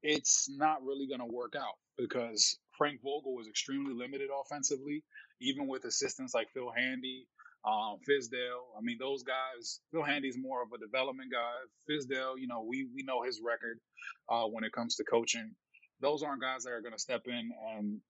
it's 0.03 0.49
not 0.49 0.85
really 0.85 1.09
going 1.09 1.21
to 1.21 1.35
work 1.35 1.55
out 1.57 1.75
because 1.99 2.59
Frank 2.77 3.01
Vogel 3.03 3.35
was 3.35 3.49
extremely 3.49 3.95
limited 3.95 4.29
offensively, 4.31 5.05
even 5.41 5.67
with 5.67 5.85
assistants 5.85 6.35
like 6.35 6.49
Phil 6.53 6.73
Handy, 6.77 7.27
um, 7.65 7.99
Fizdale. 8.09 8.65
I 8.77 8.81
mean, 8.83 8.99
those 9.01 9.23
guys. 9.23 9.81
Phil 9.93 10.03
Handy's 10.03 10.37
more 10.39 10.63
of 10.63 10.69
a 10.73 10.79
development 10.79 11.33
guy. 11.33 11.55
Fizdale, 11.89 12.35
you 12.39 12.47
know, 12.47 12.65
we 12.69 12.89
we 12.95 13.03
know 13.03 13.23
his 13.23 13.41
record 13.45 13.79
uh, 14.29 14.45
when 14.45 14.65
it 14.65 14.73
comes 14.73 14.97
to 14.97 15.05
coaching. 15.05 15.55
Those 16.01 16.23
aren't 16.23 16.43
guys 16.43 16.65
that 16.65 16.73
are 16.73 16.83
going 16.83 16.93
to 16.93 16.99
step 16.99 17.23
in 17.27 17.51
and 17.77 18.01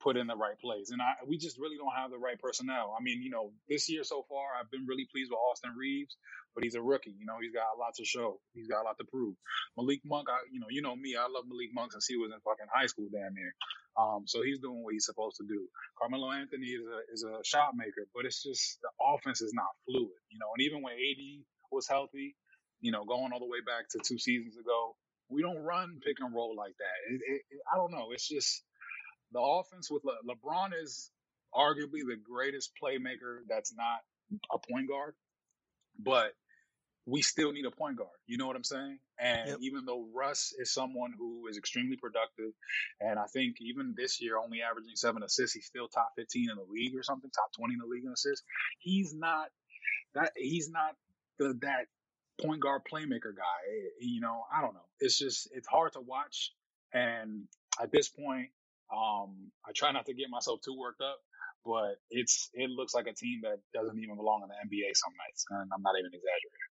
put 0.00 0.16
in 0.16 0.26
the 0.26 0.36
right 0.36 0.58
plays. 0.58 0.90
And 0.90 1.00
I, 1.00 1.12
we 1.26 1.36
just 1.36 1.58
really 1.58 1.76
don't 1.76 1.94
have 1.94 2.10
the 2.10 2.18
right 2.18 2.38
personnel. 2.38 2.96
I 2.98 3.02
mean, 3.02 3.22
you 3.22 3.30
know, 3.30 3.52
this 3.68 3.88
year 3.88 4.02
so 4.02 4.24
far, 4.28 4.56
I've 4.58 4.70
been 4.70 4.86
really 4.88 5.06
pleased 5.12 5.30
with 5.30 5.38
Austin 5.38 5.72
Reaves, 5.76 6.16
but 6.54 6.64
he's 6.64 6.74
a 6.74 6.82
rookie. 6.82 7.14
You 7.18 7.26
know, 7.26 7.38
he's 7.40 7.52
got 7.52 7.70
a 7.74 7.78
lot 7.78 7.94
to 7.96 8.04
show. 8.04 8.40
He's 8.54 8.68
got 8.68 8.82
a 8.82 8.86
lot 8.86 8.98
to 8.98 9.06
prove. 9.06 9.34
Malik 9.76 10.00
Monk, 10.04 10.28
I, 10.28 10.38
you 10.52 10.60
know, 10.60 10.66
you 10.70 10.82
know 10.82 10.96
me, 10.96 11.16
I 11.16 11.28
love 11.30 11.44
Malik 11.48 11.70
Monk 11.74 11.92
since 11.92 12.06
he 12.06 12.16
was 12.16 12.30
in 12.32 12.40
fucking 12.42 12.70
high 12.72 12.86
school 12.86 13.08
damn 13.12 13.34
near. 13.34 13.54
Um, 13.98 14.24
so 14.26 14.42
he's 14.42 14.58
doing 14.60 14.82
what 14.82 14.94
he's 14.94 15.06
supposed 15.06 15.36
to 15.38 15.46
do. 15.46 15.68
Carmelo 16.00 16.30
Anthony 16.32 16.68
is 16.72 16.84
a 16.86 16.98
is 17.12 17.22
a 17.24 17.42
shot 17.44 17.74
maker, 17.76 18.06
but 18.14 18.24
it's 18.24 18.42
just 18.42 18.78
the 18.82 18.90
offense 19.02 19.40
is 19.42 19.52
not 19.54 19.70
fluid. 19.86 20.20
You 20.30 20.38
know, 20.38 20.50
and 20.56 20.62
even 20.64 20.82
when 20.82 20.94
AD 20.94 21.22
was 21.72 21.88
healthy, 21.88 22.36
you 22.80 22.92
know, 22.92 23.04
going 23.04 23.32
all 23.32 23.40
the 23.40 23.50
way 23.50 23.60
back 23.66 23.88
to 23.90 23.98
two 24.02 24.18
seasons 24.18 24.56
ago, 24.56 24.96
we 25.28 25.42
don't 25.42 25.58
run 25.58 26.00
pick 26.04 26.16
and 26.20 26.34
roll 26.34 26.54
like 26.56 26.74
that. 26.78 26.98
It, 27.12 27.20
it, 27.20 27.42
it, 27.50 27.60
I 27.72 27.76
don't 27.76 27.92
know. 27.92 28.10
It's 28.12 28.26
just 28.28 28.62
the 29.32 29.40
offense 29.40 29.90
with 29.90 30.04
Le- 30.04 30.22
LeBron 30.26 30.70
is 30.82 31.10
arguably 31.54 32.06
the 32.06 32.18
greatest 32.22 32.72
playmaker 32.82 33.42
that's 33.48 33.74
not 33.74 34.00
a 34.52 34.58
point 34.72 34.88
guard, 34.88 35.14
but 35.98 36.34
we 37.06 37.22
still 37.22 37.52
need 37.52 37.64
a 37.66 37.70
point 37.70 37.96
guard. 37.96 38.10
You 38.26 38.38
know 38.38 38.46
what 38.46 38.56
I'm 38.56 38.64
saying? 38.64 38.98
And 39.18 39.48
Yep. 39.50 39.58
even 39.60 39.84
though 39.84 40.06
Russ 40.14 40.52
is 40.58 40.72
someone 40.72 41.12
who 41.18 41.46
is 41.48 41.56
extremely 41.58 41.96
productive, 41.96 42.52
and 43.00 43.18
I 43.18 43.26
think 43.26 43.56
even 43.60 43.94
this 43.96 44.20
year 44.20 44.38
only 44.38 44.62
averaging 44.62 44.96
seven 44.96 45.22
assists, 45.22 45.54
he's 45.54 45.66
still 45.66 45.88
top 45.88 46.12
15 46.16 46.50
in 46.50 46.56
the 46.56 46.62
league 46.64 46.96
or 46.96 47.02
something, 47.02 47.30
top 47.30 47.52
20 47.56 47.74
in 47.74 47.80
the 47.80 47.86
league 47.86 48.04
in 48.04 48.12
assists. 48.12 48.44
He's 48.78 49.14
not 49.14 49.48
that. 50.14 50.32
He's 50.36 50.70
not 50.70 50.96
the 51.38 51.54
that 51.62 51.86
point 52.40 52.60
guard 52.60 52.82
playmaker 52.90 53.34
guy. 53.36 53.60
Eh, 53.70 53.88
You 54.00 54.20
know, 54.20 54.44
I 54.52 54.60
don't 54.60 54.74
know. 54.74 54.86
It's 55.00 55.18
just 55.18 55.48
it's 55.52 55.68
hard 55.68 55.92
to 55.94 56.00
watch, 56.00 56.52
and 56.92 57.48
at 57.80 57.90
this 57.92 58.08
point, 58.08 58.50
um, 58.94 59.52
I 59.66 59.72
try 59.74 59.92
not 59.92 60.06
to 60.06 60.14
get 60.14 60.30
myself 60.30 60.60
too 60.62 60.76
worked 60.78 61.00
up. 61.02 61.18
But 61.64 61.96
it's 62.10 62.50
it 62.54 62.70
looks 62.70 62.94
like 62.94 63.06
a 63.06 63.14
team 63.14 63.42
that 63.42 63.58
doesn't 63.74 63.98
even 63.98 64.16
belong 64.16 64.42
in 64.42 64.48
the 64.48 64.76
NBA 64.76 64.94
some 64.94 65.12
nights, 65.16 65.44
and 65.50 65.70
I'm 65.74 65.82
not 65.82 65.94
even 65.98 66.12
exaggerating. 66.14 66.68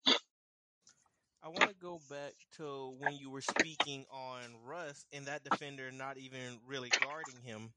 I 1.44 1.50
want 1.50 1.70
to 1.70 1.76
go 1.76 2.00
back 2.00 2.36
to 2.54 2.90
when 2.90 3.18
you 3.18 3.30
were 3.30 3.42
speaking 3.42 4.06
on 4.10 4.58
Russ 4.58 5.06
and 5.12 5.28
that 5.28 5.44
defender 5.44 5.92
not 5.92 6.18
even 6.18 6.62
really 6.66 6.92
guarding 6.92 7.42
him. 7.42 7.74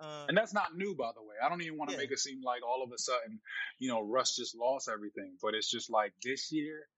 Uh, 0.00 0.28
And 0.28 0.36
that's 0.36 0.54
not 0.54 0.74
new, 0.76 0.94
by 0.96 1.12
the 1.14 1.22
way. 1.22 1.36
I 1.42 1.48
don't 1.48 1.62
even 1.62 1.78
want 1.78 1.90
to 1.90 1.94
Yeah. 1.94 2.02
make 2.02 2.10
it 2.12 2.18
seem 2.18 2.42
like 2.42 2.62
all 2.62 2.82
of 2.82 2.92
a 2.92 2.98
sudden, 2.98 3.40
you 3.78 3.88
know, 3.88 4.00
Russ 4.02 4.36
just 4.36 4.56
lost 4.56 4.88
everything. 4.88 5.36
But 5.42 5.54
it's 5.54 5.70
just 5.70 5.90
like 5.90 6.14
this 6.22 6.52
year, 6.52 6.88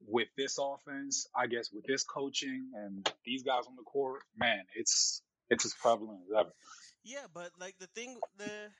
with 0.00 0.28
this 0.36 0.58
offense, 0.58 1.26
I 1.34 1.46
guess 1.46 1.72
with 1.72 1.86
this 1.86 2.04
coaching 2.04 2.72
and 2.74 3.06
these 3.24 3.44
guys 3.44 3.66
on 3.66 3.76
the 3.76 3.84
court, 3.84 4.24
man, 4.36 4.66
it's 4.74 5.22
it's 5.48 5.64
as 5.64 5.74
prevalent 5.74 6.24
as 6.30 6.36
ever. 6.40 6.52
yeah, 7.04 7.26
but 7.32 7.52
like 7.58 7.78
the 7.78 7.86
thing, 7.88 8.22
the 8.34 8.72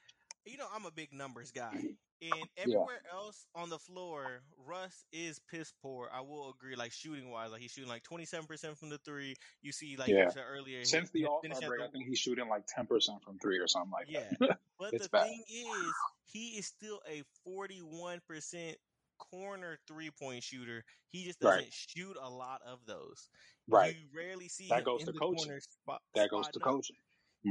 you 0.44 0.56
know, 0.56 0.66
I'm 0.74 0.86
a 0.86 0.90
big 0.90 1.12
numbers 1.12 1.50
guy, 1.52 1.72
and 2.22 2.48
everywhere 2.56 3.00
else 3.12 3.46
on 3.54 3.68
the 3.68 3.78
floor, 3.78 4.42
Russ 4.66 5.04
is 5.12 5.40
piss 5.50 5.72
poor. 5.82 6.08
I 6.12 6.20
will 6.20 6.50
agree. 6.50 6.74
Like 6.76 6.92
shooting 6.92 7.30
wise, 7.30 7.50
like 7.50 7.60
he's 7.60 7.72
shooting 7.72 7.88
like 7.90 8.02
27 8.04 8.46
percent 8.46 8.78
from 8.78 8.88
the 8.90 8.98
three. 8.98 9.34
You 9.62 9.72
see, 9.72 9.96
like 9.96 10.08
Yeah. 10.08 10.24
you 10.24 10.30
said 10.30 10.44
earlier, 10.48 10.84
Since 10.84 11.10
the 11.10 11.20
he 11.20 11.24
All 11.26 11.40
Star 11.42 11.68
break, 11.68 11.80
the- 11.80 11.86
I 11.86 11.90
think 11.90 12.06
he's 12.08 12.18
shooting 12.18 12.48
like 12.48 12.64
ten 12.66 12.86
percent 12.86 13.22
from 13.24 13.38
three 13.38 13.58
or 13.58 13.68
something 13.68 13.92
like 13.92 14.06
Yeah, 14.08 14.28
that. 14.40 14.58
but 14.78 14.94
It's 14.94 15.04
the 15.04 15.10
bad. 15.10 15.24
thing 15.24 15.42
is, 15.48 15.92
he 16.24 16.58
is 16.58 16.66
still 16.66 17.00
a 17.08 17.22
41% 17.46 18.74
corner 19.18 19.78
three 19.86 20.10
point 20.10 20.42
shooter. 20.42 20.84
He 21.08 21.24
just 21.24 21.38
doesn't 21.40 21.72
shoot 21.72 22.16
a 22.20 22.28
lot 22.28 22.62
of 22.66 22.80
those. 22.86 23.28
right. 23.68 23.94
You 23.94 24.06
rarely 24.16 24.48
see 24.48 24.68
That 24.68 24.84
goes 24.84 25.04
to 25.04 25.12
the 25.12 25.18
coaching. 25.18 25.44
corner 25.44 25.60
spot. 25.60 26.00
That 26.14 26.30
goes 26.30 26.48
to 26.48 26.58
up. 26.58 26.64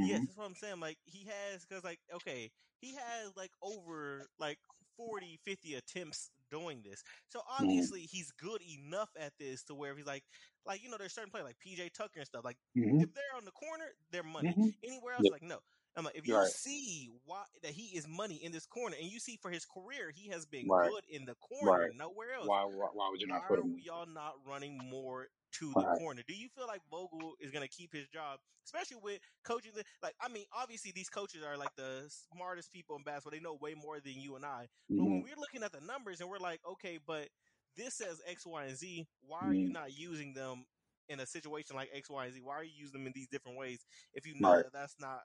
Yes, 0.00 0.22
that's 0.26 0.38
what 0.38 0.46
I'm 0.46 0.54
saying. 0.54 0.80
Like 0.80 0.98
he 1.04 1.26
has, 1.26 1.64
because 1.64 1.84
like 1.84 2.00
okay, 2.12 2.50
he 2.80 2.94
has 2.96 3.36
like 3.36 3.52
over 3.62 4.26
like 4.38 4.58
40, 4.96 5.38
50 5.44 5.74
attempts 5.74 6.30
doing 6.50 6.82
this. 6.82 7.02
So 7.28 7.40
Mm-hmm. 7.60 7.84
obviously 7.88 8.02
he's 8.02 8.30
good 8.32 8.62
enough 8.62 9.10
at 9.18 9.32
this 9.38 9.64
to 9.64 9.74
where 9.74 9.94
he's 9.96 10.06
like, 10.06 10.24
like 10.66 10.82
you 10.82 10.90
know, 10.90 10.98
there's 10.98 11.12
certain 11.14 11.30
players 11.30 11.46
like 11.46 11.58
PJ 11.58 11.90
Tucker 11.90 12.18
and 12.20 12.26
stuff. 12.26 12.44
Like 12.44 12.58
Mhm. 12.74 12.98
if 12.98 13.12
they're 13.14 13.36
on 13.36 13.44
the 13.44 13.52
corner, 13.52 13.86
they're 14.10 14.22
money. 14.22 14.56
Mhm. 14.56 14.72
Anywhere 14.82 15.14
else, 15.14 15.26
Yep. 15.26 15.32
like 15.32 15.42
no. 15.42 15.60
I'm 15.96 16.04
like, 16.04 16.16
if 16.16 16.26
you 16.26 16.40
Right. 16.40 16.52
see 16.62 17.10
why 17.24 17.44
that 17.62 17.72
he 17.72 17.96
is 17.96 18.08
money 18.08 18.42
in 18.42 18.50
this 18.52 18.66
corner, 18.66 18.96
and 18.98 19.06
you 19.10 19.20
see 19.20 19.36
for 19.40 19.50
his 19.50 19.66
career 19.66 20.10
he 20.10 20.28
has 20.28 20.46
been 20.46 20.70
Right. 20.70 20.92
good 20.92 21.04
in 21.08 21.26
the 21.26 21.34
corner, 21.36 21.80
Right. 21.80 21.92
nowhere 21.92 22.32
else. 22.34 22.50
Why, 22.50 22.64
why 22.64 22.88
why 22.92 23.08
would 23.10 23.20
you 23.20 23.26
Why 23.26 23.38
not 23.38 23.46
put 23.46 23.58
are 23.58 23.60
him? 23.60 23.76
y'all 23.76 24.06
not 24.06 24.34
running 24.46 24.78
more 24.90 25.28
to 25.52 25.74
the 25.74 25.84
Right. 25.84 25.98
corner? 25.98 26.22
Do 26.26 26.34
you 26.34 26.48
feel 26.48 26.66
like 26.66 26.80
Vogel 26.90 27.34
is 27.40 27.50
going 27.50 27.66
to 27.66 27.68
keep 27.74 27.92
his 27.92 28.08
job, 28.08 28.40
especially 28.66 28.98
with 29.02 29.20
coaching? 29.44 29.72
The, 29.74 29.84
like, 30.02 30.14
I 30.20 30.28
mean, 30.28 30.44
obviously 30.52 30.92
these 30.92 31.08
coaches 31.10 31.42
are 31.42 31.56
like 31.56 31.72
the 31.76 32.10
smartest 32.34 32.72
people 32.72 32.96
in 32.96 33.02
basketball. 33.02 33.32
They 33.32 33.40
know 33.42 33.54
way 33.60 33.74
more 33.74 34.00
than 34.00 34.14
you 34.14 34.36
and 34.36 34.44
I. 34.44 34.68
But 34.96 35.06
when 35.06 35.16
Mhm. 35.16 35.22
we're 35.22 35.36
looking 35.38 35.62
at 35.62 35.72
the 35.72 35.80
numbers 35.80 36.20
and 36.20 36.28
we're 36.30 36.38
like, 36.38 36.60
okay, 36.72 36.98
but 37.04 37.28
this 37.76 37.94
says 37.94 38.20
X, 38.26 38.46
Y, 38.46 38.64
and 38.64 38.76
Z. 38.76 39.06
Why 39.20 39.40
are 39.40 39.54
you 39.54 39.68
Mhm. 39.68 39.72
not 39.72 39.96
using 39.96 40.34
them 40.34 40.64
in 41.08 41.20
a 41.20 41.26
situation 41.26 41.76
like 41.76 41.90
X, 41.92 42.10
Y, 42.10 42.24
and 42.24 42.34
Z? 42.34 42.40
Why 42.42 42.54
are 42.54 42.64
you 42.64 42.72
using 42.76 43.00
them 43.00 43.06
in 43.06 43.12
these 43.14 43.28
different 43.28 43.58
ways 43.58 43.84
if 44.14 44.26
you 44.26 44.34
know 44.34 44.56
Right. 44.56 44.64
that 44.64 44.72
that's 44.72 44.96
not 45.00 45.20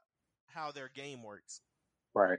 how 0.46 0.72
their 0.72 0.88
game 0.88 1.22
works? 1.22 1.60
Right. 2.14 2.38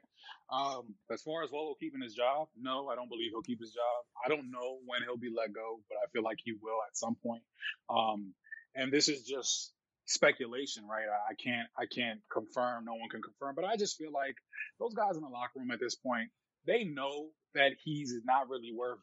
Um, 0.51 0.95
as 1.11 1.21
far 1.21 1.43
as 1.43 1.51
Vogel 1.51 1.75
keeping 1.79 2.01
his 2.01 2.15
job, 2.15 2.47
no, 2.59 2.89
I 2.89 2.95
don't 2.95 3.09
believe 3.09 3.29
he'll 3.31 3.41
keep 3.41 3.59
his 3.59 3.71
job. 3.71 4.05
I 4.25 4.29
don't 4.29 4.51
know 4.51 4.79
when 4.85 5.03
he'll 5.03 5.17
be 5.17 5.29
let 5.35 5.53
go, 5.53 5.79
but 5.87 5.97
I 5.97 6.09
feel 6.11 6.23
like 6.23 6.39
he 6.43 6.53
will 6.53 6.79
at 6.87 6.97
some 6.97 7.15
point. 7.15 7.43
Um, 7.89 8.33
and 8.75 8.91
this 8.91 9.09
is 9.09 9.23
just 9.23 9.71
speculation, 10.05 10.87
right? 10.87 11.05
I 11.05 11.35
can't, 11.35 11.67
I 11.77 11.85
can't 11.85 12.19
confirm. 12.31 12.85
No 12.85 12.93
one 12.93 13.09
can 13.09 13.21
confirm, 13.21 13.55
but 13.55 13.63
I 13.63 13.77
just 13.77 13.97
feel 13.97 14.11
like 14.11 14.35
those 14.79 14.93
guys 14.95 15.15
in 15.15 15.21
the 15.21 15.29
locker 15.29 15.59
room 15.59 15.71
at 15.71 15.79
this 15.79 15.95
point, 15.95 16.29
they 16.65 16.83
know 16.83 17.29
that 17.53 17.71
he's 17.83 18.13
not 18.25 18.49
really 18.49 18.73
worth 18.75 18.99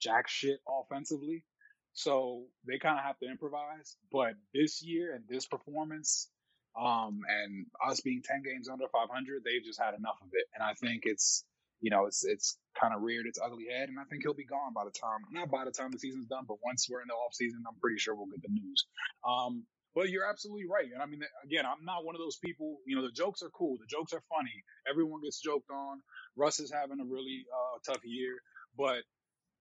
jack 0.00 0.28
shit 0.28 0.58
offensively. 0.66 1.44
So 1.92 2.44
they 2.66 2.78
kind 2.78 2.98
of 2.98 3.04
have 3.04 3.18
to 3.18 3.28
improvise. 3.28 3.96
But 4.10 4.34
this 4.54 4.82
year 4.82 5.14
and 5.14 5.24
this 5.28 5.46
performance, 5.46 6.30
um, 6.78 7.20
and 7.28 7.66
us 7.84 8.00
being 8.00 8.22
10 8.24 8.42
games 8.42 8.68
under 8.68 8.86
500, 8.88 9.42
they've 9.44 9.64
just 9.64 9.80
had 9.80 9.94
enough 9.94 10.18
of 10.22 10.28
it. 10.32 10.46
And 10.54 10.62
I 10.62 10.74
think 10.74 11.02
it's, 11.04 11.44
you 11.80 11.90
know, 11.90 12.06
it's 12.06 12.24
it's 12.24 12.56
kind 12.80 12.94
of 12.94 13.02
reared 13.02 13.26
its 13.26 13.38
ugly 13.42 13.66
head, 13.70 13.88
and 13.88 13.98
I 13.98 14.04
think 14.04 14.22
he'll 14.22 14.34
be 14.34 14.46
gone 14.46 14.72
by 14.74 14.84
the 14.84 14.94
time, 14.94 15.22
not 15.30 15.50
by 15.50 15.64
the 15.64 15.70
time 15.70 15.90
the 15.90 15.98
season's 15.98 16.26
done, 16.26 16.44
but 16.46 16.58
once 16.64 16.86
we're 16.90 17.02
in 17.02 17.08
the 17.08 17.14
off 17.14 17.34
season, 17.34 17.62
I'm 17.66 17.78
pretty 17.80 17.98
sure 17.98 18.14
we'll 18.14 18.26
get 18.30 18.42
the 18.42 18.50
news. 18.50 18.86
Um, 19.26 19.64
but 19.94 20.10
you're 20.10 20.28
absolutely 20.28 20.66
right, 20.70 20.86
and 20.92 21.02
I 21.02 21.06
mean, 21.06 21.20
again, 21.44 21.66
I'm 21.66 21.84
not 21.84 22.04
one 22.04 22.14
of 22.14 22.20
those 22.20 22.36
people. 22.36 22.78
You 22.86 22.96
know, 22.96 23.02
the 23.02 23.12
jokes 23.12 23.42
are 23.42 23.50
cool, 23.50 23.78
the 23.78 23.90
jokes 23.90 24.12
are 24.12 24.22
funny, 24.28 24.62
everyone 24.88 25.22
gets 25.22 25.40
joked 25.40 25.70
on. 25.70 26.02
Russ 26.36 26.60
is 26.60 26.70
having 26.70 27.00
a 27.00 27.06
really 27.06 27.46
uh, 27.50 27.92
tough 27.92 28.02
year, 28.04 28.38
but 28.76 29.02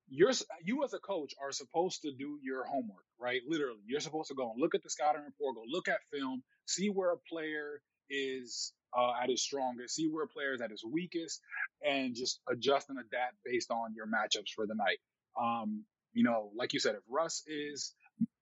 you're 0.10 0.34
you 0.64 0.84
as 0.84 0.94
a 0.94 1.00
coach 1.00 1.34
are 1.42 1.52
supposed 1.52 2.02
to 2.04 2.12
do 2.14 2.40
your 2.44 2.66
homework, 2.66 3.06
right? 3.20 3.42
Literally, 3.48 3.80
you're 3.86 4.00
supposed 4.00 4.30
to 4.30 4.36
go 4.36 4.52
and 4.52 4.62
look 4.62 4.76
at 4.76 4.84
the 4.84 4.90
scouting 4.90 5.24
report, 5.24 5.56
go 5.56 5.64
look 5.68 5.88
at 5.88 6.00
film, 6.14 6.44
see 6.66 6.90
where 6.90 7.12
a 7.12 7.18
player 7.30 7.82
is 8.10 8.74
uh, 8.98 9.12
at 9.22 9.30
his 9.30 9.44
strongest, 9.44 9.96
see 9.96 10.08
where 10.08 10.24
a 10.24 10.28
player 10.28 10.54
is 10.54 10.62
at 10.62 10.72
his 10.72 10.84
weakest, 10.86 11.42
and 11.86 12.16
just 12.16 12.40
adjust 12.50 12.90
and 12.90 13.00
adapt 13.00 13.36
based 13.46 13.72
on 13.72 13.94
your 13.96 14.08
matchups 14.08 14.52
for 14.56 14.66
the 14.68 14.76
night. 14.76 15.00
Um, 15.40 15.86
you 16.14 16.24
know, 16.24 16.52
like 16.56 16.74
you 16.74 16.80
said, 16.80 16.96
if 16.96 17.02
Russ 17.10 17.44
is 17.48 17.94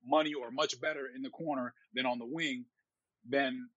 money 0.06 0.34
or 0.34 0.52
much 0.52 0.80
better 0.80 1.10
in 1.16 1.22
the 1.22 1.30
corner 1.30 1.74
than 1.94 2.06
on 2.06 2.20
the 2.20 2.26
wing, 2.26 2.66
then 3.28 3.70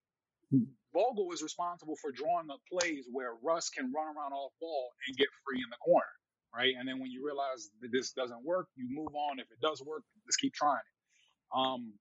Vogel 0.95 1.33
is 1.33 1.43
responsible 1.43 1.97
for 2.01 2.13
drawing 2.13 2.51
up 2.51 2.61
plays 2.71 3.07
where 3.11 3.33
Russ 3.43 3.71
can 3.71 3.93
run 3.93 4.07
around 4.07 4.33
off 4.33 4.53
ball 4.61 4.91
and 5.07 5.17
get 5.17 5.29
free 5.45 5.59
in 5.59 5.71
the 5.71 5.77
corner 5.77 6.07
right? 6.55 6.75
And 6.79 6.89
then 6.89 7.01
when 7.01 7.11
you 7.11 7.25
realize 7.27 7.71
that 7.83 7.93
this 7.93 8.13
doesn't 8.13 8.45
work, 8.45 8.69
you 8.77 8.87
move 8.91 9.15
on. 9.15 9.41
If 9.41 9.47
it 9.53 9.61
does 9.63 9.83
work, 9.83 10.03
let's 10.27 10.37
keep 10.37 10.55
trying 10.55 10.79
it. 10.79 11.59
Um, 11.59 11.95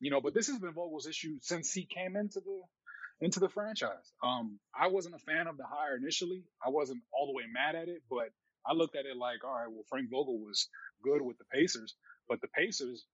you 0.00 0.10
know, 0.10 0.20
but 0.20 0.34
this 0.34 0.48
has 0.48 0.58
been 0.58 0.72
Vogel's 0.74 1.06
issue 1.06 1.38
since 1.40 1.72
he 1.72 1.86
came 1.86 2.16
into 2.16 2.40
the 2.40 2.62
into 3.20 3.40
the 3.40 3.48
franchise. 3.48 4.12
Um, 4.22 4.58
I 4.78 4.88
wasn't 4.88 5.14
a 5.14 5.18
fan 5.18 5.46
of 5.46 5.56
the 5.56 5.64
hire 5.66 5.96
initially. 5.96 6.44
I 6.64 6.70
wasn't 6.70 7.02
all 7.12 7.26
the 7.26 7.32
way 7.32 7.44
mad 7.52 7.76
at 7.80 7.88
it, 7.88 8.02
but 8.10 8.28
I 8.66 8.74
looked 8.74 8.96
at 8.96 9.06
it 9.06 9.16
like, 9.16 9.44
all 9.44 9.54
right, 9.54 9.68
well, 9.70 9.84
Frank 9.88 10.10
Vogel 10.10 10.38
was 10.38 10.68
good 11.02 11.22
with 11.22 11.38
the 11.38 11.44
Pacers, 11.52 11.94
but 12.28 12.40
the 12.42 12.48
Pacers 12.48 13.06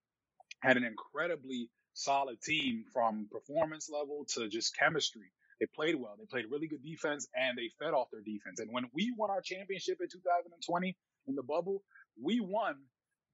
had 0.62 0.76
an 0.76 0.84
incredibly 0.84 1.70
solid 1.94 2.40
team 2.42 2.84
from 2.92 3.28
performance 3.30 3.90
level 3.92 4.26
to 4.34 4.48
just 4.48 4.76
chemistry. 4.78 5.30
They 5.60 5.66
played 5.74 5.96
well. 5.96 6.16
They 6.18 6.26
played 6.26 6.46
really 6.50 6.68
good 6.68 6.82
defense 6.84 7.28
and 7.34 7.56
they 7.58 7.70
fed 7.82 7.94
off 7.94 8.08
their 8.12 8.22
defense. 8.22 8.60
And 8.60 8.70
when 8.72 8.84
we 8.94 9.12
won 9.16 9.30
our 9.30 9.40
championship 9.40 9.98
in 10.00 10.08
2020 10.08 10.96
in 11.26 11.34
the 11.34 11.42
bubble, 11.42 11.82
we 12.22 12.40
won 12.40 12.76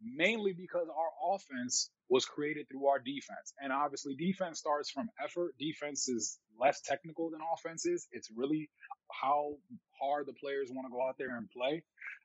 mainly 0.03 0.53
because 0.53 0.89
our 0.89 1.35
offense 1.35 1.91
was 2.09 2.25
created 2.25 2.67
through 2.69 2.87
our 2.87 2.99
defense. 2.99 3.55
And 3.61 3.73
obviously, 3.73 4.15
defense 4.15 4.59
starts 4.59 4.91
from 4.91 5.09
effort. 5.23 5.55
Defense 5.59 6.09
is 6.09 6.39
less 6.61 6.81
technical 6.83 7.31
than 7.31 7.41
offense 7.55 7.87
is. 7.87 8.07
It's 8.13 8.31
really 8.35 8.71
how 9.11 9.55
hard 10.01 10.27
the 10.27 10.35
players 10.35 10.69
want 10.71 10.87
to 10.87 10.93
go 10.93 11.07
out 11.07 11.17
there 11.19 11.37
and 11.37 11.49
play. 11.51 11.83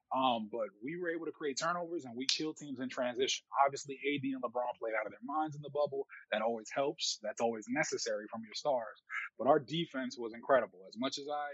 Um, 0.09 0.49
but 0.51 0.73
we 0.81 0.97
were 0.97 1.13
able 1.13 1.25
to 1.29 1.31
create 1.31 1.61
turnovers 1.61 2.05
and 2.05 2.17
we 2.17 2.25
killed 2.25 2.57
teams 2.57 2.79
in 2.79 2.89
transition. 2.89 3.45
Obviously, 3.65 3.93
AD 4.01 4.25
and 4.25 4.41
LeBron 4.41 4.73
played 4.81 4.97
out 4.97 5.05
of 5.05 5.13
their 5.13 5.21
minds 5.25 5.55
in 5.55 5.61
the 5.61 5.69
bubble. 5.69 6.07
That 6.31 6.41
always 6.41 6.69
helps. 6.73 7.19
That's 7.21 7.41
always 7.41 7.65
necessary 7.69 8.25
from 8.31 8.41
your 8.41 8.57
stars. 8.57 8.97
But 9.37 9.47
our 9.47 9.59
defense 9.59 10.17
was 10.17 10.33
incredible. 10.33 10.81
As 10.89 10.97
much 10.97 11.19
as 11.21 11.29
I 11.29 11.47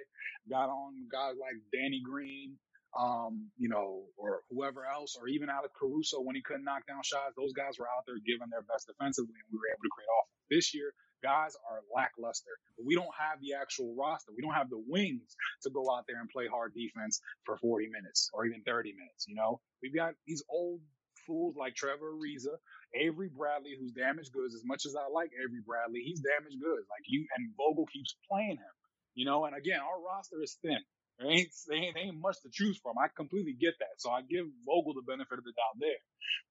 got 0.47 0.71
on 0.71 1.11
guys 1.11 1.35
like 1.35 1.59
Danny 1.75 1.99
Green, 1.99 2.55
um, 2.95 3.51
you 3.59 3.67
know, 3.67 4.07
or 4.15 4.47
whoever 4.49 4.87
else, 4.87 5.19
or 5.19 5.27
even 5.27 5.51
Alex 5.51 5.75
Caruso 5.75 6.23
when 6.23 6.35
he 6.35 6.41
couldn't 6.41 6.63
knock 6.63 6.87
down 6.87 7.03
shots, 7.03 7.35
those 7.35 7.51
guys 7.51 7.75
were 7.75 7.91
out 7.91 8.07
there 8.07 8.15
giving 8.23 8.47
their 8.47 8.63
best 8.63 8.87
defensively, 8.87 9.35
and 9.35 9.47
we 9.51 9.59
were 9.59 9.67
able 9.67 9.83
to 9.83 9.91
create 9.91 10.07
offense. 10.07 10.31
This 10.47 10.67
year, 10.71 10.95
guys 11.23 11.55
are 11.69 11.81
lackluster. 11.93 12.51
We 12.83 12.95
don't 12.95 13.13
have 13.17 13.39
the 13.41 13.55
actual 13.59 13.95
roster. 13.97 14.31
We 14.35 14.41
don't 14.41 14.55
have 14.55 14.69
the 14.69 14.81
wings 14.87 15.35
to 15.63 15.69
go 15.69 15.91
out 15.91 16.05
there 16.07 16.19
and 16.19 16.29
play 16.29 16.47
hard 16.47 16.73
defense 16.73 17.21
for 17.45 17.57
40 17.57 17.87
minutes 17.89 18.29
or 18.33 18.45
even 18.45 18.61
30 18.65 18.93
minutes. 18.93 19.25
You 19.27 19.35
know, 19.35 19.59
we've 19.81 19.95
got 19.95 20.13
these 20.27 20.43
old 20.49 20.81
fools 21.25 21.55
like 21.57 21.75
Trevor 21.75 22.13
Ariza, 22.13 22.55
Avery 22.93 23.29
Bradley, 23.29 23.75
who's 23.79 23.91
damaged 23.91 24.31
goods. 24.31 24.55
As 24.55 24.63
much 24.65 24.85
as 24.85 24.95
I 24.95 25.09
like 25.11 25.31
Avery 25.33 25.61
Bradley, 25.65 26.01
he's 26.05 26.21
damaged 26.21 26.61
goods. 26.61 26.85
Like 26.89 27.05
you 27.07 27.25
and 27.35 27.51
Vogel 27.57 27.85
keeps 27.91 28.15
playing 28.29 28.61
him. 28.61 28.75
You 29.15 29.25
know, 29.25 29.45
and 29.45 29.55
again, 29.55 29.79
our 29.79 29.99
roster 30.01 30.41
is 30.43 30.57
thin. 30.61 30.79
There 31.19 31.31
ain't, 31.31 31.49
there 31.67 31.77
ain't, 31.77 31.95
there 31.95 32.03
ain't 32.03 32.19
much 32.19 32.41
to 32.43 32.49
choose 32.51 32.77
from. 32.83 32.99
I 32.99 33.07
completely 33.15 33.55
get 33.55 33.79
that. 33.79 33.95
So 33.97 34.11
I 34.11 34.21
give 34.21 34.45
Vogel 34.65 34.93
the 34.93 35.07
benefit 35.07 35.39
of 35.39 35.45
the 35.45 35.55
doubt 35.55 35.79
there. 35.79 36.03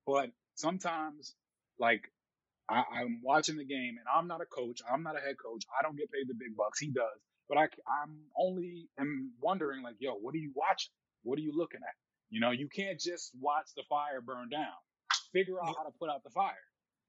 But 0.06 0.30
sometimes, 0.54 1.34
like, 1.78 2.08
I, 2.68 2.82
I'm 3.00 3.20
watching 3.22 3.56
the 3.56 3.64
game 3.64 3.96
and 3.98 4.06
I'm 4.12 4.26
not 4.26 4.40
a 4.40 4.46
coach. 4.46 4.80
I'm 4.90 5.02
not 5.02 5.16
a 5.16 5.20
head 5.20 5.36
coach. 5.42 5.64
I 5.78 5.82
don't 5.82 5.96
get 5.96 6.10
paid 6.10 6.28
the 6.28 6.34
big 6.34 6.56
bucks. 6.56 6.78
He 6.78 6.90
does. 6.90 7.20
But 7.48 7.58
I, 7.58 7.62
I'm 8.02 8.16
only 8.38 8.88
am 8.98 9.32
wondering 9.40 9.82
like, 9.82 9.96
yo, 9.98 10.14
what 10.14 10.34
are 10.34 10.38
you 10.38 10.52
watching? 10.54 10.92
What 11.22 11.38
are 11.38 11.42
you 11.42 11.52
looking 11.54 11.80
at? 11.82 11.94
You 12.30 12.40
know, 12.40 12.50
you 12.50 12.68
can't 12.68 12.98
just 12.98 13.30
watch 13.38 13.66
the 13.76 13.82
fire 13.88 14.20
burn 14.20 14.48
down. 14.48 14.72
Figure 15.32 15.62
out 15.62 15.74
how 15.76 15.84
to 15.84 15.90
put 15.98 16.08
out 16.08 16.24
the 16.24 16.30
fire. 16.30 16.52